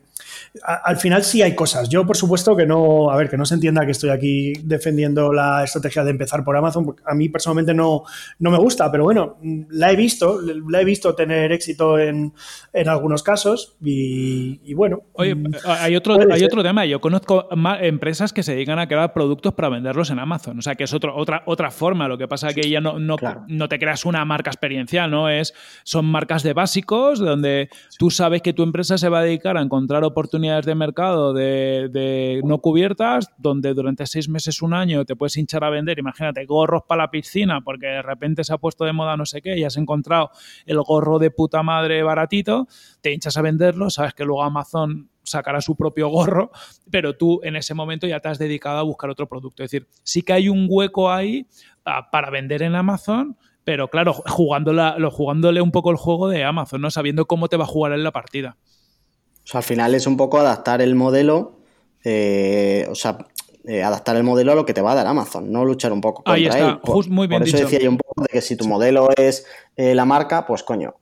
al 0.62 0.96
final 0.96 1.22
sí 1.22 1.42
hay 1.42 1.54
cosas. 1.54 1.88
Yo, 1.88 2.06
por 2.06 2.16
supuesto, 2.16 2.56
que 2.56 2.66
no, 2.66 3.10
a 3.10 3.16
ver, 3.16 3.28
que 3.28 3.36
no 3.36 3.44
se 3.44 3.54
entienda 3.54 3.84
que 3.84 3.92
estoy 3.92 4.10
aquí 4.10 4.52
defendiendo 4.62 5.32
la 5.32 5.64
estrategia 5.64 6.04
de 6.04 6.10
empezar 6.10 6.44
por 6.44 6.56
Amazon, 6.56 6.84
porque 6.84 7.02
a 7.06 7.14
mí 7.14 7.28
personalmente 7.28 7.74
no, 7.74 8.02
no 8.38 8.50
me 8.50 8.58
gusta, 8.58 8.90
pero 8.90 9.04
bueno, 9.04 9.38
la 9.70 9.90
he 9.90 9.96
visto, 9.96 10.40
la 10.40 10.80
he 10.80 10.84
visto 10.84 11.14
tener 11.14 11.52
éxito 11.52 11.98
en, 11.98 12.32
en 12.72 12.88
algunos 12.88 13.22
casos 13.22 13.76
y, 13.82 14.74
bueno. 14.74 15.02
Oye, 15.14 15.34
mm, 15.34 15.52
hay 15.66 15.96
otro, 15.96 16.18
hay 16.30 16.44
otro 16.44 16.62
tema. 16.62 16.86
Yo 16.86 17.00
conozco 17.00 17.48
empresas 17.80 18.32
que 18.32 18.42
se 18.42 18.52
dedican 18.54 18.78
a 18.78 18.86
crear 18.86 19.12
productos 19.12 19.54
para 19.54 19.68
venderlos 19.68 20.10
en 20.10 20.18
Amazon, 20.18 20.58
o 20.58 20.62
sea, 20.62 20.74
que 20.74 20.84
es 20.84 20.92
otro, 20.92 21.16
otra, 21.16 21.42
otra 21.46 21.70
forma. 21.70 22.08
Lo 22.08 22.18
que 22.18 22.28
pasa 22.28 22.48
es 22.48 22.54
que 22.54 22.68
ya 22.68 22.80
no, 22.80 22.98
no, 22.98 23.16
no 23.48 23.68
te 23.68 23.78
creas 23.78 24.04
una 24.04 24.24
marca 24.24 24.50
experiencial, 24.50 25.10
¿no? 25.10 25.28
Es, 25.28 25.54
son 25.84 26.06
marcas 26.06 26.42
de 26.42 26.52
básicos 26.52 27.18
donde 27.18 27.68
tú 27.98 28.10
sabes 28.10 28.42
que 28.42 28.52
tu 28.52 28.62
empresa 28.62 28.98
se 28.98 29.08
va 29.08 29.20
a 29.20 29.22
dedicar 29.22 29.56
a 29.56 29.62
encontrar 29.62 30.04
oportunidades 30.04 30.33
de 30.40 30.74
mercado 30.74 31.32
de, 31.32 32.40
no 32.44 32.58
cubiertas, 32.58 33.30
donde 33.38 33.72
durante 33.72 34.06
seis 34.06 34.28
meses, 34.28 34.62
un 34.62 34.74
año, 34.74 35.04
te 35.04 35.16
puedes 35.16 35.36
hinchar 35.36 35.64
a 35.64 35.70
vender, 35.70 35.98
imagínate, 35.98 36.44
gorros 36.44 36.82
para 36.88 37.04
la 37.04 37.10
piscina, 37.10 37.60
porque 37.60 37.86
de 37.86 38.02
repente 38.02 38.42
se 38.44 38.52
ha 38.52 38.58
puesto 38.58 38.84
de 38.84 38.92
moda 38.92 39.16
no 39.16 39.26
sé 39.26 39.40
qué 39.42 39.56
y 39.56 39.64
has 39.64 39.76
encontrado 39.76 40.30
el 40.66 40.80
gorro 40.82 41.18
de 41.18 41.30
puta 41.30 41.62
madre 41.62 42.02
baratito, 42.02 42.66
te 43.00 43.12
hinchas 43.12 43.36
a 43.36 43.42
venderlo, 43.42 43.90
sabes 43.90 44.14
que 44.14 44.24
luego 44.24 44.42
Amazon 44.42 45.08
sacará 45.22 45.60
su 45.60 45.76
propio 45.76 46.08
gorro, 46.08 46.50
pero 46.90 47.16
tú 47.16 47.40
en 47.44 47.56
ese 47.56 47.74
momento 47.74 48.06
ya 48.06 48.20
te 48.20 48.28
has 48.28 48.38
dedicado 48.38 48.78
a 48.78 48.82
buscar 48.82 49.10
otro 49.10 49.28
producto. 49.28 49.62
Es 49.62 49.70
decir, 49.70 49.88
sí 50.02 50.22
que 50.22 50.32
hay 50.32 50.48
un 50.48 50.66
hueco 50.68 51.10
ahí 51.10 51.46
ah, 51.84 52.10
para 52.10 52.30
vender 52.30 52.62
en 52.62 52.74
Amazon, 52.74 53.36
pero 53.64 53.88
claro, 53.88 54.12
jugándole 54.12 55.62
un 55.62 55.70
poco 55.70 55.90
el 55.90 55.96
juego 55.96 56.28
de 56.28 56.44
Amazon, 56.44 56.82
¿no? 56.82 56.90
Sabiendo 56.90 57.26
cómo 57.26 57.48
te 57.48 57.56
va 57.56 57.64
a 57.64 57.68
jugar 57.68 57.92
en 57.92 58.04
la 58.04 58.12
partida. 58.12 58.56
O 59.44 59.46
sea, 59.46 59.58
al 59.58 59.64
final 59.64 59.94
es 59.94 60.06
un 60.06 60.16
poco 60.16 60.38
adaptar 60.38 60.80
el 60.80 60.94
modelo, 60.94 61.58
eh, 62.02 62.86
o 62.90 62.94
sea, 62.94 63.18
eh, 63.66 63.82
adaptar 63.82 64.16
el 64.16 64.24
modelo 64.24 64.52
a 64.52 64.54
lo 64.54 64.64
que 64.64 64.74
te 64.74 64.80
va 64.80 64.92
a 64.92 64.94
dar 64.94 65.06
Amazon, 65.06 65.50
no 65.52 65.64
luchar 65.64 65.92
un 65.92 66.00
poco 66.00 66.22
contra 66.22 66.34
Ahí 66.34 66.46
está, 66.46 66.80
Por, 66.80 67.08
muy 67.08 67.26
bien 67.26 67.40
por 67.40 67.48
eso 67.48 67.58
decía 67.58 67.78
yo 67.80 67.90
un 67.90 67.98
poco 67.98 68.22
de 68.22 68.28
que 68.28 68.40
si 68.40 68.56
tu 68.56 68.66
modelo 68.66 69.08
es 69.16 69.46
eh, 69.76 69.94
la 69.94 70.04
marca, 70.04 70.46
pues 70.46 70.62
coño, 70.62 70.94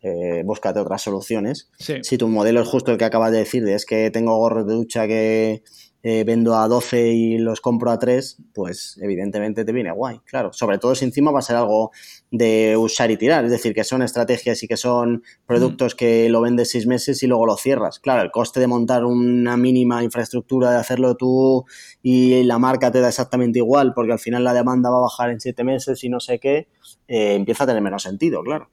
búscate 0.44 0.80
otras 0.80 1.02
soluciones. 1.02 1.70
Si 1.78 2.18
tu 2.18 2.28
modelo 2.28 2.60
es 2.60 2.68
justo 2.68 2.92
el 2.92 2.98
que 2.98 3.04
acabas 3.04 3.32
de 3.32 3.38
decir, 3.38 3.64
de 3.64 3.74
es 3.74 3.86
que 3.86 4.10
tengo 4.10 4.36
gorros 4.36 4.66
de 4.66 4.74
ducha 4.74 5.06
que 5.06 5.62
eh, 6.02 6.24
vendo 6.24 6.56
a 6.56 6.66
12 6.66 7.08
y 7.08 7.38
los 7.38 7.60
compro 7.60 7.90
a 7.90 7.98
3, 7.98 8.38
pues 8.52 8.98
evidentemente 9.00 9.64
te 9.64 9.72
viene 9.72 9.92
guay, 9.92 10.20
claro. 10.24 10.52
Sobre 10.52 10.78
todo 10.78 10.94
si 10.94 11.04
encima 11.04 11.30
va 11.30 11.38
a 11.38 11.42
ser 11.42 11.56
algo 11.56 11.92
de 12.30 12.76
usar 12.76 13.10
y 13.10 13.16
tirar, 13.16 13.44
es 13.44 13.50
decir, 13.50 13.72
que 13.72 13.84
son 13.84 14.02
estrategias 14.02 14.62
y 14.62 14.68
que 14.68 14.76
son 14.76 15.22
productos 15.46 15.94
que 15.94 16.28
lo 16.28 16.40
vendes 16.40 16.70
seis 16.70 16.86
meses 16.86 17.22
y 17.22 17.26
luego 17.26 17.46
lo 17.46 17.56
cierras. 17.56 18.00
Claro, 18.00 18.22
el 18.22 18.30
coste 18.30 18.58
de 18.58 18.66
montar 18.66 19.04
una 19.04 19.56
mínima 19.56 20.02
infraestructura, 20.02 20.72
de 20.72 20.78
hacerlo 20.78 21.16
tú 21.16 21.64
y 22.02 22.42
la 22.42 22.58
marca 22.58 22.90
te 22.90 23.00
da 23.00 23.08
exactamente 23.08 23.60
igual, 23.60 23.92
porque 23.94 24.12
al 24.12 24.18
final 24.18 24.44
la 24.44 24.54
demanda 24.54 24.90
va 24.90 24.98
a 24.98 25.02
bajar 25.02 25.30
en 25.30 25.40
siete 25.40 25.62
meses 25.62 26.02
y 26.02 26.08
no 26.08 26.18
sé 26.20 26.38
qué, 26.40 26.68
eh, 27.06 27.34
empieza 27.34 27.64
a 27.64 27.66
tener 27.68 27.82
menos 27.82 28.02
sentido, 28.02 28.42
claro. 28.42 28.70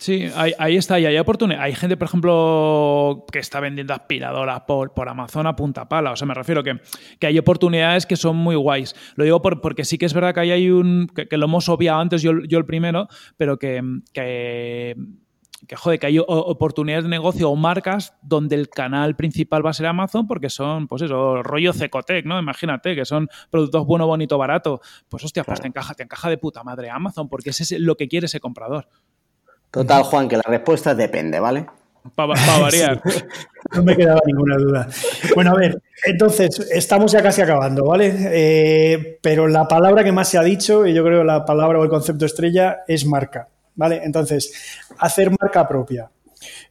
Sí, 0.00 0.30
ahí, 0.36 0.76
está, 0.76 1.00
y 1.00 1.06
hay 1.06 1.18
oportunidad. 1.18 1.60
Hay 1.60 1.74
gente, 1.74 1.96
por 1.96 2.06
ejemplo, 2.06 3.26
que 3.32 3.40
está 3.40 3.58
vendiendo 3.58 3.92
aspiradoras 3.92 4.60
por, 4.60 4.94
por 4.94 5.08
Amazon 5.08 5.48
a 5.48 5.56
punta 5.56 5.88
pala. 5.88 6.12
O 6.12 6.16
sea, 6.16 6.24
me 6.24 6.34
refiero 6.34 6.62
que, 6.62 6.80
que 7.18 7.26
hay 7.26 7.36
oportunidades 7.36 8.06
que 8.06 8.14
son 8.14 8.36
muy 8.36 8.54
guays. 8.54 8.94
Lo 9.16 9.24
digo 9.24 9.42
porque 9.42 9.84
sí 9.84 9.98
que 9.98 10.06
es 10.06 10.14
verdad 10.14 10.32
que 10.34 10.40
ahí 10.40 10.50
hay 10.52 10.70
un. 10.70 11.08
que, 11.08 11.36
lo 11.36 11.46
hemos 11.46 11.68
obviado 11.68 11.98
antes, 11.98 12.22
yo, 12.22 12.30
yo 12.46 12.58
el 12.58 12.64
primero, 12.64 13.08
pero 13.36 13.58
que, 13.58 13.82
que 14.12 14.94
que 15.66 15.76
joder, 15.76 15.98
que 15.98 16.06
hay 16.06 16.18
oportunidades 16.18 17.04
de 17.04 17.10
negocio 17.10 17.50
o 17.50 17.56
marcas 17.56 18.14
donde 18.22 18.54
el 18.54 18.68
canal 18.68 19.16
principal 19.16 19.64
va 19.64 19.70
a 19.70 19.74
ser 19.74 19.86
Amazon 19.86 20.26
porque 20.26 20.50
son, 20.50 20.86
pues 20.86 21.02
eso, 21.02 21.42
rollo 21.42 21.72
Cecotec, 21.72 22.24
¿no? 22.24 22.38
Imagínate, 22.38 22.94
que 22.94 23.04
son 23.04 23.28
productos 23.50 23.84
bueno, 23.84 24.06
bonito, 24.06 24.38
barato. 24.38 24.80
Pues 25.08 25.24
hostia, 25.24 25.44
pues 25.44 25.60
te 25.60 25.66
encaja, 25.68 25.94
te 25.94 26.04
encaja 26.04 26.30
de 26.30 26.38
puta 26.38 26.62
madre 26.62 26.90
Amazon 26.90 27.28
porque 27.28 27.50
ese 27.50 27.62
es 27.64 27.80
lo 27.80 27.96
que 27.96 28.08
quiere 28.08 28.26
ese 28.26 28.40
comprador. 28.40 28.88
Total, 29.70 30.02
Juan, 30.02 30.28
que 30.28 30.36
la 30.36 30.42
respuesta 30.46 30.94
depende, 30.94 31.40
¿vale? 31.40 31.66
Para 32.14 32.58
variar. 32.60 33.02
no 33.74 33.82
me 33.82 33.96
quedaba 33.96 34.20
ninguna 34.24 34.56
duda. 34.56 34.88
Bueno, 35.34 35.52
a 35.52 35.54
ver, 35.54 35.82
entonces, 36.04 36.68
estamos 36.70 37.12
ya 37.12 37.22
casi 37.22 37.42
acabando, 37.42 37.84
¿vale? 37.84 38.14
Eh, 38.32 39.18
pero 39.20 39.46
la 39.46 39.68
palabra 39.68 40.02
que 40.04 40.12
más 40.12 40.28
se 40.28 40.38
ha 40.38 40.42
dicho, 40.42 40.86
y 40.86 40.94
yo 40.94 41.04
creo 41.04 41.24
la 41.24 41.44
palabra 41.44 41.78
o 41.78 41.84
el 41.84 41.90
concepto 41.90 42.24
estrella, 42.24 42.78
es 42.86 43.04
marca, 43.04 43.48
¿vale? 43.74 44.00
Entonces, 44.02 44.52
hacer 44.98 45.30
marca 45.38 45.68
propia. 45.68 46.10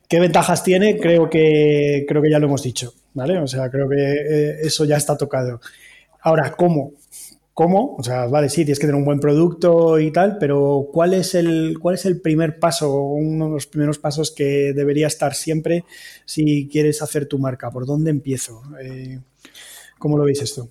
¿Qué 0.08 0.20
ventajas 0.20 0.64
tiene? 0.64 0.98
Creo 0.98 1.30
que, 1.30 2.06
creo 2.08 2.22
que 2.22 2.32
ya 2.32 2.40
lo 2.40 2.48
hemos 2.48 2.64
dicho, 2.64 2.94
¿vale? 3.14 3.38
O 3.40 3.48
sea, 3.48 3.70
creo 3.70 3.90
que 3.90 3.96
eh, 3.98 4.58
eso 4.62 4.86
ya 4.86 4.98
está 4.98 5.18
tocado. 5.18 5.60
Ahora, 6.22 6.52
¿cómo? 6.52 6.94
¿Cómo? 7.58 7.96
O 7.98 8.04
sea, 8.04 8.28
vale, 8.28 8.50
sí, 8.50 8.58
tienes 8.58 8.78
que 8.78 8.86
tener 8.86 9.00
un 9.00 9.04
buen 9.04 9.20
producto 9.20 9.98
y 9.98 10.12
tal, 10.12 10.38
pero 10.40 10.90
¿cuál 10.94 11.16
es 11.16 11.34
el, 11.34 11.80
cuál 11.82 11.96
es 11.96 12.06
el 12.06 12.22
primer 12.22 12.60
paso, 12.60 13.02
uno 13.02 13.46
de 13.46 13.52
los 13.54 13.66
primeros 13.66 13.98
pasos 13.98 14.30
que 14.30 14.74
debería 14.76 15.08
estar 15.08 15.34
siempre 15.34 15.84
si 16.24 16.70
quieres 16.72 17.02
hacer 17.02 17.26
tu 17.26 17.40
marca? 17.40 17.72
¿Por 17.72 17.88
dónde 17.88 18.12
empiezo? 18.12 18.62
Eh, 18.80 19.22
¿Cómo 19.98 20.20
lo 20.20 20.26
veis 20.26 20.40
esto? 20.44 20.70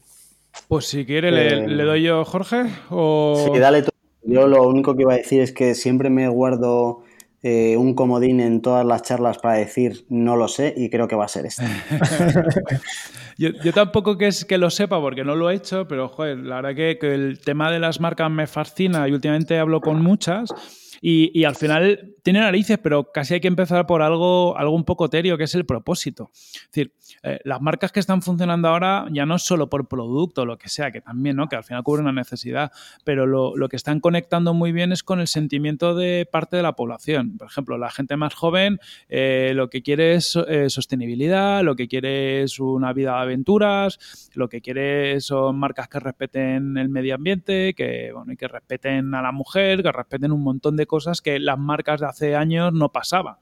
Pues 0.69 0.85
si 0.85 1.05
quiere, 1.05 1.33
le, 1.33 1.65
eh, 1.65 1.85
doy 1.85 2.05
yo, 2.05 2.25
Jorge. 2.25 2.67
O... 2.91 3.51
Sí, 3.53 3.59
dale 3.59 3.83
tú. 3.83 3.91
Yo 4.23 4.47
lo 4.47 4.63
único 4.69 4.95
que 4.95 5.03
iba 5.03 5.15
a 5.15 5.17
decir 5.17 5.41
es 5.41 5.51
que 5.51 5.75
siempre 5.75 6.09
me 6.09 6.29
guardo 6.29 7.03
eh, 7.49 7.77
un 7.77 7.95
comodín 7.95 8.41
en 8.41 8.61
todas 8.61 8.85
las 8.85 9.03
charlas 9.03 9.39
para 9.39 9.55
decir 9.55 10.05
no 10.09 10.35
lo 10.35 10.49
sé 10.49 10.75
y 10.77 10.91
creo 10.91 11.07
que 11.07 11.15
va 11.15 11.27
a 11.27 11.29
ser 11.29 11.47
este. 11.47 11.63
Yo, 13.39 13.73
tampoco 13.73 14.19
que 14.19 14.27
es 14.27 14.45
que 14.45 14.59
lo 14.59 14.69
sepa 14.69 15.01
porque 15.01 15.23
no 15.23 15.37
lo 15.37 15.49
he 15.49 15.55
hecho, 15.55 15.87
pero 15.87 16.09
joder, 16.09 16.39
la 16.39 16.57
verdad 16.57 16.75
que, 16.75 16.99
que 16.99 17.15
el 17.15 17.39
tema 17.39 17.71
de 17.71 17.79
las 17.79 18.01
marcas 18.01 18.33
me 18.33 18.49
fascina 18.49 19.07
y 19.07 19.13
últimamente 19.13 19.61
hablo 19.61 19.81
con 19.81 20.03
muchas. 20.03 20.53
Y, 21.01 21.45
al 21.45 21.55
final 21.55 22.15
tiene 22.23 22.41
narices, 22.41 22.79
pero 22.79 23.13
casi 23.13 23.35
hay 23.35 23.41
que 23.41 23.49
empezar 23.49 23.87
por 23.87 24.03
algo, 24.03 24.57
algo 24.57 24.75
un 24.75 24.85
poco 24.85 25.09
terio, 25.09 25.39
que 25.39 25.45
es 25.45 25.55
el 25.55 25.65
propósito. 25.65 26.31
Es 26.33 26.71
decir, 26.73 26.93
eh, 27.23 27.39
las 27.45 27.61
marcas 27.61 27.93
que 27.93 28.01
están 28.01 28.23
funcionando 28.23 28.69
ahora 28.69 29.07
ya 29.13 29.27
no 29.27 29.39
solo 29.39 29.69
por 29.69 29.87
producto, 29.89 30.45
lo 30.45 30.59
que 30.59 30.69
sea, 30.69 30.91
que 30.91 31.01
también, 31.01 31.37
¿no? 31.37 31.49
Que 31.49 31.57
al 31.57 31.65
final 31.65 31.83
cubre 31.83 32.03
una 32.03 32.13
necesidad, 32.13 32.73
pero 33.05 33.27
lo, 33.27 33.69
que 33.69 33.77
están 33.77 34.01
conectando 34.01 34.55
muy 34.55 34.73
bien 34.73 34.93
es 34.93 35.03
con 35.03 35.21
el 35.21 35.27
sentimiento 35.27 35.95
de 35.95 36.29
parte 36.31 36.57
de 36.57 36.63
la 36.63 36.75
población. 36.75 37.37
Por 37.37 37.49
ejemplo, 37.49 37.79
la 37.79 37.91
gente 37.91 38.17
más 38.17 38.35
joven 38.35 38.79
eh, 39.09 39.53
lo 39.55 39.71
que 39.71 39.83
quiere 39.83 40.15
es 40.15 40.37
eh, 40.49 40.71
sostenibilidad, 40.71 41.63
lo 41.63 41.77
que 41.77 41.89
quiere 41.89 42.43
es 42.43 42.59
una 42.59 42.93
vida 42.93 43.17
de 43.17 43.23
aventuras, 43.23 44.31
lo 44.35 44.49
que 44.49 44.61
quiere 44.61 45.21
son 45.21 45.59
marcas 45.59 45.89
que 45.89 46.01
respeten 46.01 46.77
el 46.77 46.89
medio 46.89 47.15
ambiente, 47.15 47.75
que, 47.75 48.11
bueno, 48.13 48.33
y 48.33 48.37
que 48.37 48.49
respeten 48.49 49.15
a 49.15 49.23
la 49.23 49.33
mujer, 49.33 49.83
que 49.83 49.93
respeten 49.93 50.33
un 50.33 50.43
montón 50.43 50.77
de 50.77 50.86
cosas 50.87 51.21
que 51.21 51.39
las 51.39 51.59
marcas 51.59 52.01
de 52.01 52.07
hace 52.07 52.37
años 52.37 52.73
no 52.73 52.91
pasaban. 52.91 53.37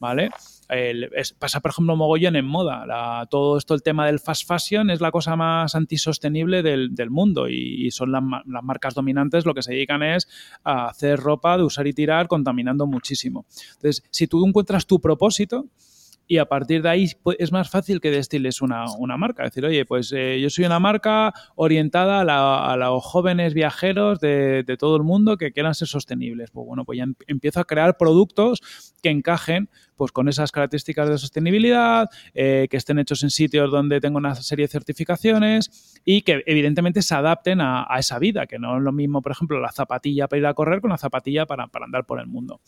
¿vale? 0.00 0.30
pasa, 1.38 1.60
por 1.60 1.70
ejemplo, 1.70 1.94
mogollón 1.94 2.36
en 2.36 2.44
moda. 2.44 3.26
todo 3.28 3.58
esto, 3.58 3.74
el 3.74 3.82
tema 3.82 4.06
del 4.06 4.18
fast 4.18 4.48
fashion, 4.48 4.90
es 4.90 5.00
la 5.00 5.10
cosa 5.10 5.36
más 5.36 5.74
antisostenible 5.74 6.62
del, 6.62 7.10
mundo 7.10 7.48
y, 7.48 7.90
son 7.90 8.10
las, 8.10 8.22
marcas 8.22 8.94
dominantes 8.94 9.44
lo 9.44 9.54
que 9.54 9.62
se 9.62 9.72
dedican 9.72 10.02
es 10.02 10.28
a 10.64 10.86
hacer 10.86 11.20
ropa 11.20 11.56
de 11.58 11.64
usar 11.64 11.86
y 11.86 11.92
tirar 11.92 12.28
contaminando 12.28 12.86
muchísimo. 12.86 13.46
Entonces, 13.74 14.02
si 14.10 14.26
tú 14.26 14.44
encuentras 14.46 14.86
tu 14.86 15.00
propósito, 15.00 15.66
y 16.30 16.38
a 16.38 16.44
partir 16.44 16.80
de 16.80 16.88
ahí 16.88 17.10
pues, 17.24 17.36
es 17.40 17.50
más 17.50 17.68
fácil 17.68 18.00
que 18.00 18.12
destiles 18.12 18.62
una, 18.62 18.84
una 18.96 19.16
marca. 19.16 19.42
Decir, 19.42 19.64
oye, 19.64 19.84
pues 19.84 20.12
eh, 20.16 20.38
yo 20.40 20.48
soy 20.48 20.64
una 20.64 20.78
marca 20.78 21.34
orientada 21.56 22.20
a, 22.20 22.76
los 22.76 23.04
jóvenes 23.04 23.52
viajeros 23.52 24.20
de, 24.20 24.64
todo 24.78 24.96
el 24.96 25.02
mundo 25.02 25.36
que 25.36 25.50
quieran 25.50 25.74
ser 25.74 25.88
sostenibles. 25.88 26.52
Pues 26.52 26.64
bueno, 26.64 26.84
pues 26.84 26.98
ya 26.98 27.02
em, 27.02 27.16
empiezo 27.26 27.58
a 27.58 27.64
crear 27.64 27.96
productos 27.96 28.60
que 29.02 29.10
encajen 29.10 29.70
pues 29.96 30.12
con 30.12 30.28
esas 30.28 30.52
características 30.52 31.08
de 31.08 31.18
sostenibilidad, 31.18 32.08
eh, 32.32 32.68
que 32.70 32.76
estén 32.76 33.00
hechos 33.00 33.24
en 33.24 33.30
sitios 33.30 33.68
donde 33.68 34.00
tengo 34.00 34.18
una 34.18 34.36
serie 34.36 34.66
de 34.66 34.68
certificaciones 34.68 36.00
y 36.04 36.22
que 36.22 36.44
evidentemente 36.46 37.02
se 37.02 37.16
adapten 37.16 37.60
a, 37.60 37.88
esa 37.98 38.20
vida, 38.20 38.46
que 38.46 38.60
no 38.60 38.76
es 38.76 38.82
lo 38.84 38.92
mismo, 38.92 39.20
por 39.20 39.32
ejemplo, 39.32 39.58
la 39.58 39.72
zapatilla 39.72 40.28
para 40.28 40.38
ir 40.38 40.46
a 40.46 40.54
correr 40.54 40.80
con 40.80 40.90
la 40.90 40.96
zapatilla 40.96 41.44
para, 41.44 41.66
para 41.66 41.86
andar 41.86 42.06
por 42.06 42.20
el 42.20 42.28
mundo. 42.28 42.60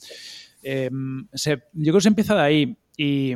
Em, 0.63 1.27
yo 1.33 1.61
creo 1.73 1.95
que 1.95 2.01
se 2.01 2.09
empieza 2.09 2.35
de 2.35 2.41
ahí. 2.41 2.77
Y, 2.97 3.35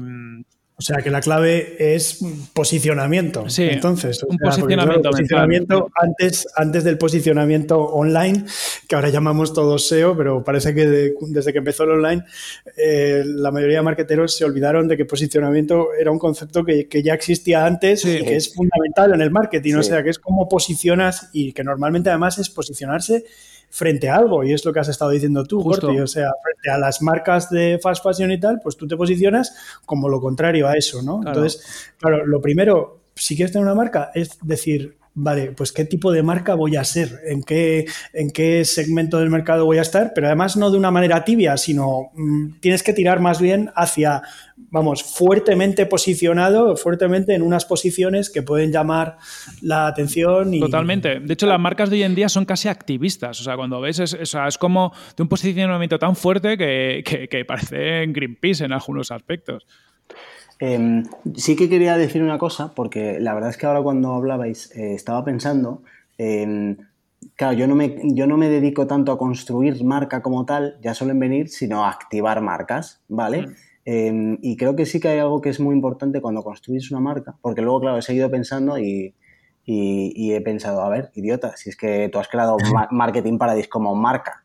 o 0.78 0.82
sea, 0.82 0.98
que 0.98 1.08
la 1.08 1.22
clave 1.22 1.94
es 1.94 2.20
posicionamiento. 2.52 3.48
Sí, 3.48 3.62
entonces. 3.62 4.22
un 4.22 4.36
posicionamiento. 4.36 5.08
posicionamiento 5.10 5.90
antes, 5.94 6.46
antes 6.54 6.84
del 6.84 6.98
posicionamiento 6.98 7.80
online, 7.80 8.44
que 8.86 8.94
ahora 8.94 9.08
llamamos 9.08 9.54
todo 9.54 9.78
SEO, 9.78 10.14
pero 10.14 10.44
parece 10.44 10.74
que 10.74 11.14
desde 11.28 11.52
que 11.52 11.58
empezó 11.58 11.84
el 11.84 11.92
online, 11.92 12.24
eh, 12.76 13.22
la 13.24 13.50
mayoría 13.50 13.78
de 13.78 13.84
marketeros 13.84 14.36
se 14.36 14.44
olvidaron 14.44 14.86
de 14.86 14.98
que 14.98 15.06
posicionamiento 15.06 15.94
era 15.98 16.10
un 16.10 16.18
concepto 16.18 16.62
que, 16.62 16.86
ya 17.02 17.14
existía 17.14 17.64
antes 17.64 18.04
y 18.04 18.22
que 18.22 18.36
es 18.36 18.52
fundamental 18.52 19.14
en 19.14 19.22
el 19.22 19.30
marketing. 19.30 19.76
O 19.76 19.82
sea, 19.82 20.02
que 20.02 20.10
es 20.10 20.18
cómo 20.18 20.46
posicionas 20.46 21.30
y 21.32 21.54
que 21.54 21.64
normalmente 21.64 22.10
además 22.10 22.36
es 22.36 22.50
posicionarse 22.50 23.24
frente 23.76 24.08
a 24.08 24.16
algo, 24.16 24.42
y 24.42 24.54
es 24.54 24.64
lo 24.64 24.72
que 24.72 24.80
has 24.80 24.88
estado 24.88 25.10
diciendo 25.10 25.44
tú, 25.44 25.62
Corti, 25.62 25.98
o 25.98 26.06
sea, 26.06 26.30
frente 26.42 26.70
a 26.70 26.78
las 26.78 27.02
marcas 27.02 27.50
de 27.50 27.78
fast 27.82 28.02
fashion 28.02 28.32
y 28.32 28.40
tal, 28.40 28.58
pues 28.62 28.74
tú 28.74 28.88
te 28.88 28.96
posicionas 28.96 29.54
como 29.84 30.08
lo 30.08 30.18
contrario 30.18 30.66
a 30.66 30.72
eso, 30.72 31.02
¿no? 31.02 31.20
Entonces, 31.22 31.92
claro, 31.98 32.24
lo 32.24 32.40
primero, 32.40 33.00
si 33.14 33.36
quieres 33.36 33.52
tener 33.52 33.66
una 33.66 33.74
marca, 33.74 34.12
es 34.14 34.38
decir, 34.40 34.96
vale, 35.18 35.52
pues 35.52 35.72
qué 35.72 35.86
tipo 35.86 36.12
de 36.12 36.22
marca 36.22 36.54
voy 36.54 36.76
a 36.76 36.84
ser, 36.84 37.20
en 37.26 37.42
qué, 37.42 37.86
en 38.12 38.30
qué 38.30 38.66
segmento 38.66 39.18
del 39.18 39.30
mercado 39.30 39.64
voy 39.64 39.78
a 39.78 39.82
estar, 39.82 40.12
pero 40.14 40.26
además 40.26 40.58
no 40.58 40.70
de 40.70 40.76
una 40.76 40.90
manera 40.90 41.24
tibia, 41.24 41.56
sino 41.56 42.10
mm, 42.14 42.60
tienes 42.60 42.82
que 42.82 42.92
tirar 42.92 43.18
más 43.18 43.40
bien 43.40 43.70
hacia, 43.74 44.20
vamos, 44.56 45.02
fuertemente 45.02 45.86
posicionado, 45.86 46.76
fuertemente 46.76 47.34
en 47.34 47.40
unas 47.40 47.64
posiciones 47.64 48.28
que 48.28 48.42
pueden 48.42 48.70
llamar 48.70 49.16
la 49.62 49.86
atención. 49.86 50.52
Y... 50.52 50.60
Totalmente. 50.60 51.18
De 51.18 51.32
hecho, 51.32 51.46
las 51.46 51.58
marcas 51.58 51.88
de 51.88 51.96
hoy 51.96 52.02
en 52.02 52.14
día 52.14 52.28
son 52.28 52.44
casi 52.44 52.68
activistas. 52.68 53.40
O 53.40 53.44
sea, 53.44 53.56
cuando 53.56 53.80
ves, 53.80 54.00
es, 54.00 54.12
es 54.14 54.58
como 54.58 54.92
de 55.16 55.22
un 55.22 55.30
posicionamiento 55.30 55.98
tan 55.98 56.14
fuerte 56.14 56.58
que, 56.58 57.02
que, 57.06 57.26
que 57.26 57.44
parece 57.46 58.04
Greenpeace 58.06 58.66
en 58.66 58.72
algunos 58.72 59.10
aspectos. 59.10 59.66
Em, 60.58 61.04
sí 61.34 61.54
que 61.54 61.68
quería 61.68 61.96
decir 61.96 62.22
una 62.22 62.38
cosa, 62.38 62.72
porque 62.74 63.20
la 63.20 63.34
verdad 63.34 63.50
es 63.50 63.56
que 63.56 63.66
ahora 63.66 63.82
cuando 63.82 64.12
hablabais 64.12 64.74
eh, 64.74 64.94
estaba 64.94 65.24
pensando, 65.24 65.82
claro, 67.34 67.52
yo 67.52 67.66
no, 67.66 67.74
me, 67.74 67.96
yo 68.14 68.26
no 68.26 68.36
me 68.36 68.48
dedico 68.48 68.86
tanto 68.86 69.12
a 69.12 69.18
construir 69.18 69.84
marca 69.84 70.22
como 70.22 70.44
tal, 70.46 70.78
ya 70.82 70.94
suelen 70.94 71.18
venir, 71.18 71.48
sino 71.48 71.84
a 71.84 71.90
activar 71.90 72.40
marcas, 72.40 73.02
¿vale? 73.08 73.42
Mm. 73.42 73.54
Em, 73.88 74.38
y 74.42 74.56
creo 74.56 74.74
que 74.74 74.84
sí 74.84 74.98
que 74.98 75.08
hay 75.08 75.20
algo 75.20 75.40
que 75.40 75.48
es 75.48 75.60
muy 75.60 75.74
importante 75.74 76.20
cuando 76.20 76.42
construís 76.42 76.90
una 76.90 77.00
marca, 77.00 77.36
porque 77.40 77.62
luego, 77.62 77.80
claro, 77.80 77.98
he 77.98 78.02
seguido 78.02 78.30
pensando 78.30 78.78
y, 78.78 79.14
he 79.64 80.40
pensado, 80.40 80.80
a 80.82 80.88
ver, 80.88 81.10
idiota, 81.14 81.56
si 81.56 81.70
es 81.70 81.76
que 81.76 82.08
tú 82.12 82.18
has 82.18 82.28
creado 82.28 82.56
Marketing 82.90 83.38
Paradise 83.38 83.68
como 83.68 83.94
marca. 83.94 84.44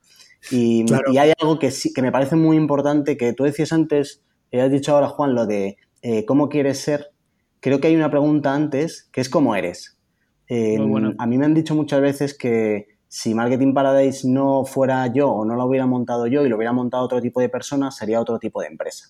Y, 0.51 0.85
y 1.11 1.17
hay 1.17 1.33
algo 1.39 1.59
que 1.59 1.71
sí, 1.71 1.93
que 1.93 2.01
me 2.01 2.11
parece 2.11 2.35
muy 2.35 2.57
importante, 2.57 3.17
que 3.17 3.33
tú 3.33 3.43
decías 3.43 3.73
antes, 3.73 4.21
has 4.53 4.71
dicho 4.71 4.93
ahora, 4.93 5.07
Juan, 5.07 5.33
lo 5.33 5.45
de 5.45 5.77
eh, 6.01 6.25
cómo 6.25 6.49
quieres 6.49 6.79
ser, 6.79 7.11
creo 7.59 7.79
que 7.79 7.87
hay 7.87 7.95
una 7.95 8.11
pregunta 8.11 8.53
antes 8.53 9.09
que 9.11 9.21
es 9.21 9.29
cómo 9.29 9.55
eres. 9.55 9.97
A 10.49 11.27
mí 11.27 11.37
me 11.37 11.45
han 11.45 11.53
dicho 11.53 11.75
muchas 11.75 12.01
veces 12.01 12.37
que 12.37 12.87
si 13.07 13.33
Marketing 13.33 13.73
Paradise 13.73 14.25
no 14.25 14.63
fuera 14.63 15.07
yo 15.07 15.29
o 15.29 15.43
no 15.43 15.55
lo 15.55 15.65
hubiera 15.65 15.85
montado 15.85 16.27
yo 16.27 16.45
y 16.45 16.49
lo 16.49 16.55
hubiera 16.55 16.71
montado 16.71 17.03
otro 17.03 17.21
tipo 17.21 17.41
de 17.41 17.49
persona, 17.49 17.91
sería 17.91 18.21
otro 18.21 18.39
tipo 18.39 18.61
de 18.61 18.67
empresa. 18.67 19.09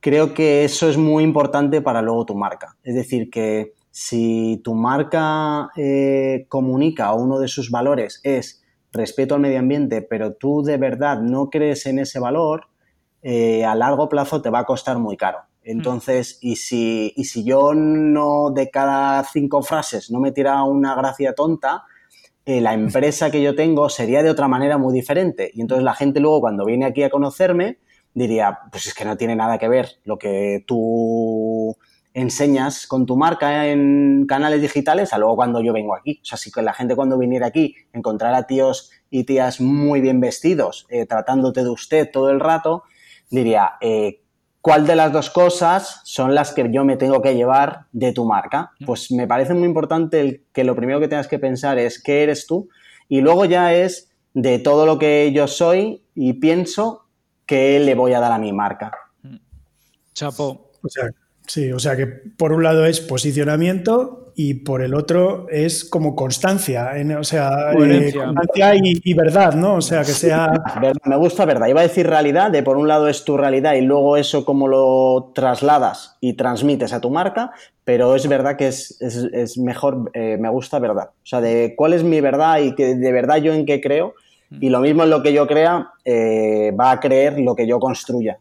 Creo 0.00 0.34
que 0.34 0.62
eso 0.64 0.90
es 0.90 0.98
muy 0.98 1.24
importante 1.24 1.80
para 1.80 2.02
luego 2.02 2.26
tu 2.26 2.34
marca. 2.34 2.76
Es 2.82 2.94
decir, 2.94 3.30
que 3.30 3.72
si 3.90 4.60
tu 4.62 4.74
marca 4.74 5.70
eh, 5.74 6.44
comunica 6.50 7.14
o 7.14 7.22
uno 7.22 7.38
de 7.38 7.48
sus 7.48 7.70
valores 7.70 8.20
es 8.24 8.62
respeto 8.92 9.36
al 9.36 9.40
medio 9.40 9.58
ambiente, 9.58 10.02
pero 10.02 10.34
tú 10.34 10.62
de 10.62 10.76
verdad 10.76 11.20
no 11.20 11.48
crees 11.48 11.86
en 11.86 12.00
ese 12.00 12.20
valor, 12.20 12.66
eh, 13.22 13.64
a 13.64 13.74
largo 13.74 14.10
plazo 14.10 14.42
te 14.42 14.50
va 14.50 14.58
a 14.58 14.64
costar 14.66 14.98
muy 14.98 15.16
caro. 15.16 15.38
Entonces, 15.64 16.38
y, 16.42 16.56
si, 16.56 17.12
y 17.16 17.24
si 17.24 17.42
yo 17.44 17.74
no 17.74 18.50
de 18.50 18.70
cada 18.70 19.24
cinco 19.24 19.62
frases 19.62 20.10
no 20.10 20.20
me 20.20 20.30
tira 20.30 20.62
una 20.62 20.94
gracia 20.94 21.34
tonta, 21.34 21.84
eh, 22.44 22.60
la 22.60 22.74
empresa 22.74 23.30
que 23.30 23.42
yo 23.42 23.54
tengo 23.54 23.88
sería 23.88 24.22
de 24.22 24.30
otra 24.30 24.46
manera 24.46 24.76
muy 24.76 24.92
diferente. 24.92 25.50
Y 25.54 25.62
entonces 25.62 25.82
la 25.82 25.94
gente 25.94 26.20
luego 26.20 26.40
cuando 26.42 26.66
viene 26.66 26.84
aquí 26.84 27.02
a 27.02 27.10
conocerme 27.10 27.78
diría, 28.12 28.58
pues 28.70 28.86
es 28.86 28.94
que 28.94 29.04
no 29.04 29.16
tiene 29.16 29.34
nada 29.34 29.58
que 29.58 29.68
ver 29.68 29.88
lo 30.04 30.18
que 30.18 30.62
tú 30.66 31.76
enseñas 32.12 32.86
con 32.86 33.06
tu 33.06 33.16
marca 33.16 33.66
en 33.66 34.24
canales 34.28 34.62
digitales 34.62 35.12
a 35.12 35.18
luego 35.18 35.34
cuando 35.36 35.60
yo 35.60 35.72
vengo 35.72 35.96
aquí. 35.96 36.20
O 36.22 36.24
sea, 36.24 36.38
si 36.38 36.50
la 36.60 36.72
gente 36.72 36.94
cuando 36.94 37.18
viniera 37.18 37.48
aquí 37.48 37.74
encontrara 37.92 38.46
tíos 38.46 38.90
y 39.10 39.24
tías 39.24 39.60
muy 39.60 40.00
bien 40.00 40.20
vestidos, 40.20 40.86
eh, 40.90 41.06
tratándote 41.06 41.64
de 41.64 41.70
usted 41.70 42.10
todo 42.12 42.30
el 42.30 42.38
rato, 42.38 42.84
diría, 43.30 43.72
eh, 43.80 44.23
cuál 44.64 44.86
de 44.86 44.96
las 44.96 45.12
dos 45.12 45.28
cosas 45.28 46.00
son 46.04 46.34
las 46.34 46.54
que 46.54 46.70
yo 46.70 46.86
me 46.86 46.96
tengo 46.96 47.20
que 47.20 47.34
llevar 47.34 47.84
de 47.92 48.14
tu 48.14 48.24
marca. 48.24 48.72
Pues 48.86 49.12
me 49.12 49.26
parece 49.26 49.52
muy 49.52 49.64
importante 49.64 50.22
el, 50.22 50.42
que 50.54 50.64
lo 50.64 50.74
primero 50.74 51.00
que 51.00 51.08
tengas 51.08 51.28
que 51.28 51.38
pensar 51.38 51.76
es 51.76 52.02
qué 52.02 52.22
eres 52.22 52.46
tú 52.46 52.70
y 53.06 53.20
luego 53.20 53.44
ya 53.44 53.74
es 53.74 54.10
de 54.32 54.58
todo 54.58 54.86
lo 54.86 54.98
que 54.98 55.30
yo 55.34 55.48
soy 55.48 56.02
y 56.14 56.32
pienso 56.32 57.04
qué 57.44 57.78
le 57.78 57.94
voy 57.94 58.14
a 58.14 58.20
dar 58.20 58.32
a 58.32 58.38
mi 58.38 58.54
marca. 58.54 58.90
Chapo. 60.14 60.70
O 60.82 60.88
sea, 60.88 61.10
sí, 61.46 61.72
o 61.72 61.78
sea 61.78 61.96
que 61.96 62.06
por 62.06 62.52
un 62.52 62.62
lado 62.62 62.86
es 62.86 63.00
posicionamiento 63.00 64.24
y 64.36 64.54
por 64.54 64.82
el 64.82 64.94
otro 64.94 65.46
es 65.48 65.84
como 65.84 66.16
constancia, 66.16 66.96
en, 66.96 67.12
o 67.16 67.22
sea, 67.22 67.72
eh, 67.72 68.12
constancia 68.12 68.74
y, 68.74 69.14
verdad, 69.14 69.54
¿no? 69.54 69.76
O 69.76 69.80
sea, 69.80 70.00
que 70.00 70.12
sea... 70.12 70.50
Me 71.04 71.16
gusta 71.16 71.44
verdad. 71.44 71.68
Iba 71.68 71.80
a 71.80 71.84
decir 71.84 72.06
realidad, 72.06 72.50
de 72.50 72.62
por 72.62 72.76
un 72.76 72.88
lado 72.88 73.08
es 73.08 73.24
tu 73.24 73.36
realidad 73.36 73.74
y 73.74 73.82
luego 73.82 74.16
eso 74.16 74.44
como 74.44 74.66
lo 74.66 75.30
trasladas 75.34 76.16
y 76.20 76.32
transmites 76.32 76.92
a 76.92 77.00
tu 77.00 77.10
marca, 77.10 77.52
pero 77.84 78.16
es 78.16 78.26
verdad 78.26 78.56
que 78.56 78.68
es, 78.68 79.00
es, 79.00 79.56
mejor, 79.56 80.10
eh, 80.14 80.36
me 80.40 80.48
gusta 80.48 80.80
verdad. 80.80 81.10
O 81.22 81.26
sea, 81.26 81.40
de 81.40 81.74
cuál 81.76 81.92
es 81.92 82.02
mi 82.02 82.20
verdad 82.20 82.58
y 82.58 82.74
que 82.74 82.96
de 82.96 83.12
verdad 83.12 83.36
yo 83.36 83.52
en 83.52 83.66
qué 83.66 83.80
creo. 83.80 84.14
Y 84.60 84.68
lo 84.68 84.80
mismo 84.80 85.04
en 85.04 85.10
lo 85.10 85.22
que 85.22 85.32
yo 85.32 85.46
crea, 85.46 85.90
eh, 86.04 86.72
va 86.78 86.92
a 86.92 87.00
creer 87.00 87.38
lo 87.38 87.54
que 87.54 87.66
yo 87.66 87.78
construya. 87.78 88.38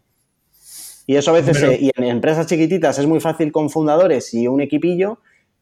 Y 1.06 1.16
eso 1.16 1.32
a 1.32 1.34
veces, 1.34 1.82
y 1.82 1.92
en 1.96 2.04
empresas 2.06 2.48
chiquititas 2.48 2.98
es 2.98 3.06
muy 3.06 3.20
fácil 3.20 3.52
con 3.52 3.70
fundadores 3.70 4.34
y 4.34 4.48
un 4.48 4.62
equipillo, 4.62 5.20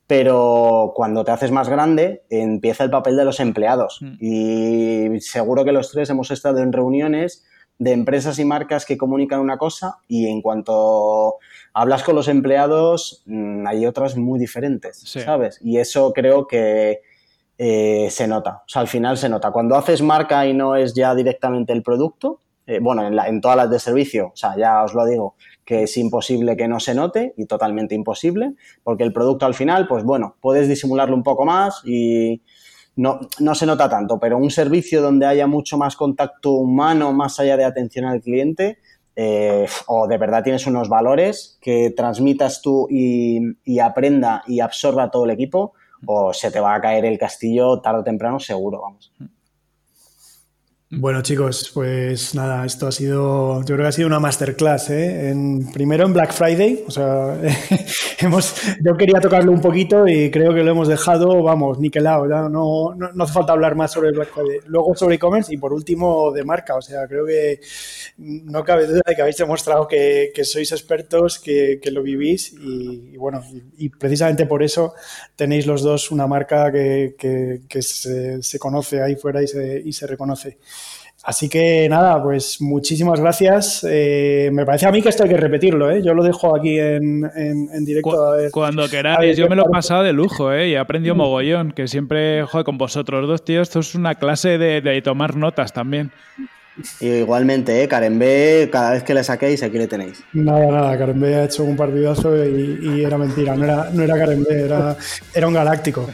pero 0.07 0.91
cuando 0.95 1.23
te 1.23 1.31
haces 1.31 1.51
más 1.51 1.69
grande 1.69 2.23
empieza 2.29 2.83
el 2.83 2.89
papel 2.89 3.15
de 3.15 3.25
los 3.25 3.39
empleados. 3.39 3.99
Mm. 4.01 4.17
Y 4.19 5.21
seguro 5.21 5.63
que 5.65 5.71
los 5.71 5.91
tres 5.91 6.09
hemos 6.09 6.31
estado 6.31 6.59
en 6.59 6.73
reuniones 6.73 7.45
de 7.79 7.93
empresas 7.93 8.37
y 8.37 8.45
marcas 8.45 8.85
que 8.85 8.97
comunican 8.97 9.39
una 9.39 9.57
cosa 9.57 9.97
y 10.07 10.27
en 10.27 10.43
cuanto 10.43 11.37
hablas 11.73 12.03
con 12.03 12.15
los 12.15 12.27
empleados 12.27 13.23
mm, 13.25 13.65
hay 13.65 13.87
otras 13.87 14.17
muy 14.17 14.37
diferentes, 14.39 14.99
¿sabes? 14.99 15.59
Y 15.63 15.77
eso 15.77 16.13
creo 16.13 16.45
que 16.45 17.01
eh, 17.57 18.07
se 18.11 18.27
nota, 18.27 18.63
o 18.65 18.69
sea, 18.69 18.81
al 18.81 18.87
final 18.87 19.17
se 19.17 19.29
nota. 19.29 19.51
Cuando 19.51 19.75
haces 19.75 20.01
marca 20.01 20.45
y 20.45 20.53
no 20.53 20.75
es 20.75 20.93
ya 20.93 21.15
directamente 21.15 21.73
el 21.73 21.81
producto, 21.81 22.39
eh, 22.71 22.79
bueno, 22.79 23.05
en, 23.05 23.41
todas 23.41 23.57
las 23.57 23.69
de 23.69 23.79
servicio, 23.79 24.27
o 24.27 24.35
sea, 24.35 24.55
ya 24.57 24.81
os 24.81 24.93
lo 24.93 25.05
digo, 25.05 25.35
que 25.65 25.83
es 25.83 25.97
imposible 25.97 26.55
que 26.55 26.69
no 26.69 26.79
se 26.79 26.95
note 26.95 27.33
y 27.35 27.45
totalmente 27.45 27.95
imposible, 27.95 28.53
porque 28.81 29.03
el 29.03 29.11
producto 29.11 29.45
al 29.45 29.55
final, 29.55 29.89
pues 29.89 30.05
bueno, 30.05 30.37
puedes 30.39 30.69
disimularlo 30.69 31.13
un 31.13 31.23
poco 31.23 31.43
más 31.43 31.81
y 31.83 32.41
no, 32.95 33.19
no 33.39 33.55
se 33.55 33.65
nota 33.65 33.89
tanto, 33.89 34.19
pero 34.19 34.37
un 34.37 34.49
servicio 34.49 35.01
donde 35.01 35.25
haya 35.25 35.47
mucho 35.47 35.77
más 35.77 35.97
contacto 35.97 36.51
humano 36.51 37.11
más 37.11 37.41
allá 37.41 37.57
de 37.57 37.65
atención 37.65 38.05
al 38.05 38.21
cliente, 38.21 38.77
eh, 39.17 39.67
o 39.87 40.07
de 40.07 40.17
verdad 40.17 40.41
tienes 40.41 40.65
unos 40.65 40.87
valores 40.87 41.57
que 41.59 41.91
transmitas 41.91 42.61
tú 42.61 42.87
y, 42.89 43.79
aprenda 43.79 44.43
y 44.47 44.61
absorba 44.61 45.11
todo 45.11 45.25
el 45.25 45.31
equipo, 45.31 45.73
o 46.05 46.33
se 46.33 46.51
te 46.51 46.61
va 46.61 46.73
a 46.73 46.79
caer 46.79 47.03
el 47.03 47.19
castillo 47.19 47.81
tarde 47.81 47.99
o 47.99 48.03
temprano 48.05 48.39
seguro, 48.39 48.79
vamos. 48.79 49.11
Bueno, 50.93 51.21
chicos, 51.21 51.71
pues 51.73 52.35
nada, 52.35 52.65
esto 52.65 52.85
ha 52.85 52.91
sido, 52.91 53.61
yo 53.61 53.65
creo 53.65 53.77
que 53.77 53.87
ha 53.87 53.91
sido 53.93 54.07
una 54.09 54.19
masterclass, 54.19 54.89
¿eh? 54.89 55.29
En, 55.29 55.71
primero 55.71 56.05
en 56.05 56.11
Black 56.11 56.33
Friday, 56.33 56.83
o 56.85 56.91
sea, 56.91 57.39
hemos, 58.19 58.53
yo 58.83 58.97
quería 58.97 59.21
tocarlo 59.21 59.53
un 59.53 59.61
poquito 59.61 60.05
y 60.05 60.29
creo 60.29 60.53
que 60.53 60.63
lo 60.63 60.71
hemos 60.71 60.89
dejado, 60.89 61.43
vamos, 61.43 61.79
niquelado, 61.79 62.27
ya 62.27 62.49
no, 62.49 62.93
no, 62.93 63.23
hace 63.23 63.31
falta 63.31 63.53
hablar 63.53 63.75
más 63.75 63.93
sobre 63.93 64.11
Black 64.11 64.33
Friday. 64.33 64.59
Luego 64.65 64.93
sobre 64.93 65.15
e-commerce 65.15 65.53
y 65.53 65.57
por 65.57 65.71
último 65.71 66.29
de 66.33 66.43
marca, 66.43 66.75
o 66.75 66.81
sea, 66.81 67.07
creo 67.07 67.25
que 67.25 67.61
no 68.17 68.61
cabe 68.65 68.85
duda 68.85 69.01
de 69.07 69.15
que 69.15 69.21
habéis 69.21 69.37
demostrado 69.37 69.87
que, 69.87 70.33
sois 70.43 70.73
expertos, 70.73 71.39
que, 71.39 71.79
lo 71.85 72.03
vivís 72.03 72.51
y, 72.51 73.15
bueno, 73.15 73.41
y, 73.77 73.87
precisamente 73.87 74.45
por 74.45 74.61
eso 74.61 74.93
tenéis 75.37 75.65
los 75.65 75.83
dos 75.83 76.11
una 76.11 76.27
marca 76.27 76.69
que, 76.69 77.15
se, 77.79 78.43
se, 78.43 78.59
conoce 78.59 79.01
ahí 79.01 79.15
fuera 79.15 79.41
y 79.41 79.47
se, 79.47 79.81
y 79.85 79.93
se 79.93 80.05
reconoce. 80.05 80.57
Así 81.23 81.49
que 81.49 81.87
nada, 81.87 82.21
pues 82.21 82.59
muchísimas 82.61 83.19
gracias. 83.19 83.85
Eh, 83.87 84.49
me 84.51 84.65
parece 84.65 84.87
a 84.87 84.91
mí 84.91 85.03
que 85.03 85.09
esto 85.09 85.23
hay 85.23 85.29
que 85.29 85.37
repetirlo, 85.37 85.91
¿eh? 85.91 86.01
Yo 86.03 86.15
lo 86.15 86.23
dejo 86.23 86.55
aquí 86.55 86.79
en, 86.79 87.21
directo. 87.85 88.35
Cuando 88.51 88.89
queráis, 88.89 89.37
yo 89.37 89.47
me 89.47 89.55
lo 89.55 89.67
he 89.67 89.69
pasado 89.69 90.03
de 90.03 90.13
lujo, 90.13 90.51
¿eh? 90.51 90.69
Y 90.69 90.73
he 90.73 90.79
aprendido 90.79 91.13
mogollón, 91.13 91.73
que 91.73 91.87
siempre, 91.87 92.43
joder, 92.45 92.65
con 92.65 92.79
vosotros 92.79 93.27
dos, 93.27 93.45
tíos, 93.45 93.67
esto 93.67 93.79
es 93.79 93.93
una 93.93 94.15
clase 94.15 94.57
de 94.57 95.01
tomar 95.03 95.35
notas 95.35 95.73
también. 95.73 96.11
igualmente, 96.99 97.83
¿eh? 97.83 97.87
Karen 97.87 98.17
B, 98.17 98.69
cada 98.71 98.91
vez 98.91 99.03
que 99.03 99.13
le 99.13 99.23
saquéis, 99.23 99.63
aquí 99.63 99.77
le 99.77 99.87
tenéis. 99.87 100.23
Nada, 100.33 100.71
nada, 100.71 100.97
Karen 100.97 101.19
B 101.19 101.35
ha 101.35 101.45
hecho 101.45 101.63
un 101.63 101.75
partidazo 101.75 102.35
y, 102.45 103.03
era 103.03 103.17
mentira, 103.17 103.55
no 103.55 103.63
era, 103.63 103.89
no 103.91 104.03
era 104.03 104.17
Karen 104.17 104.43
B, 104.43 104.61
era, 104.65 104.95
era 105.33 105.47
un 105.47 105.53
galáctico. 105.53 106.09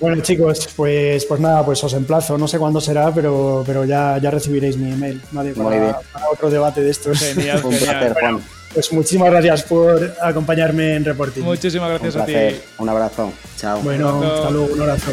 Bueno, 0.00 0.22
chicos, 0.22 0.68
pues, 0.76 1.24
pues 1.24 1.40
nada, 1.40 1.64
pues 1.64 1.82
os 1.82 1.92
emplazo. 1.92 2.38
No 2.38 2.46
sé 2.46 2.58
cuándo 2.58 2.80
será, 2.80 3.12
pero, 3.12 3.64
pero 3.66 3.84
ya, 3.84 4.18
ya 4.18 4.30
recibiréis 4.30 4.76
mi 4.76 4.92
email. 4.92 5.20
Para, 5.32 6.28
otro 6.30 6.50
debate 6.50 6.82
de 6.82 6.90
estos. 6.90 7.18
Genial, 7.18 7.62
Juan. 8.20 8.40
Pues 8.72 8.92
muchísimas 8.92 9.30
gracias 9.30 9.62
por 9.62 10.14
acompañarme 10.20 10.96
en 10.96 11.04
Reporting. 11.04 11.42
Muchísimas 11.42 11.88
gracias 11.90 12.16
a 12.16 12.26
ti. 12.26 12.34
Un 12.78 12.88
abrazo. 12.88 13.32
Chao. 13.56 13.80
Bueno, 13.80 14.22
hasta 14.22 14.50
luego. 14.50 14.74
Un 14.74 14.80
abrazo. 14.82 15.12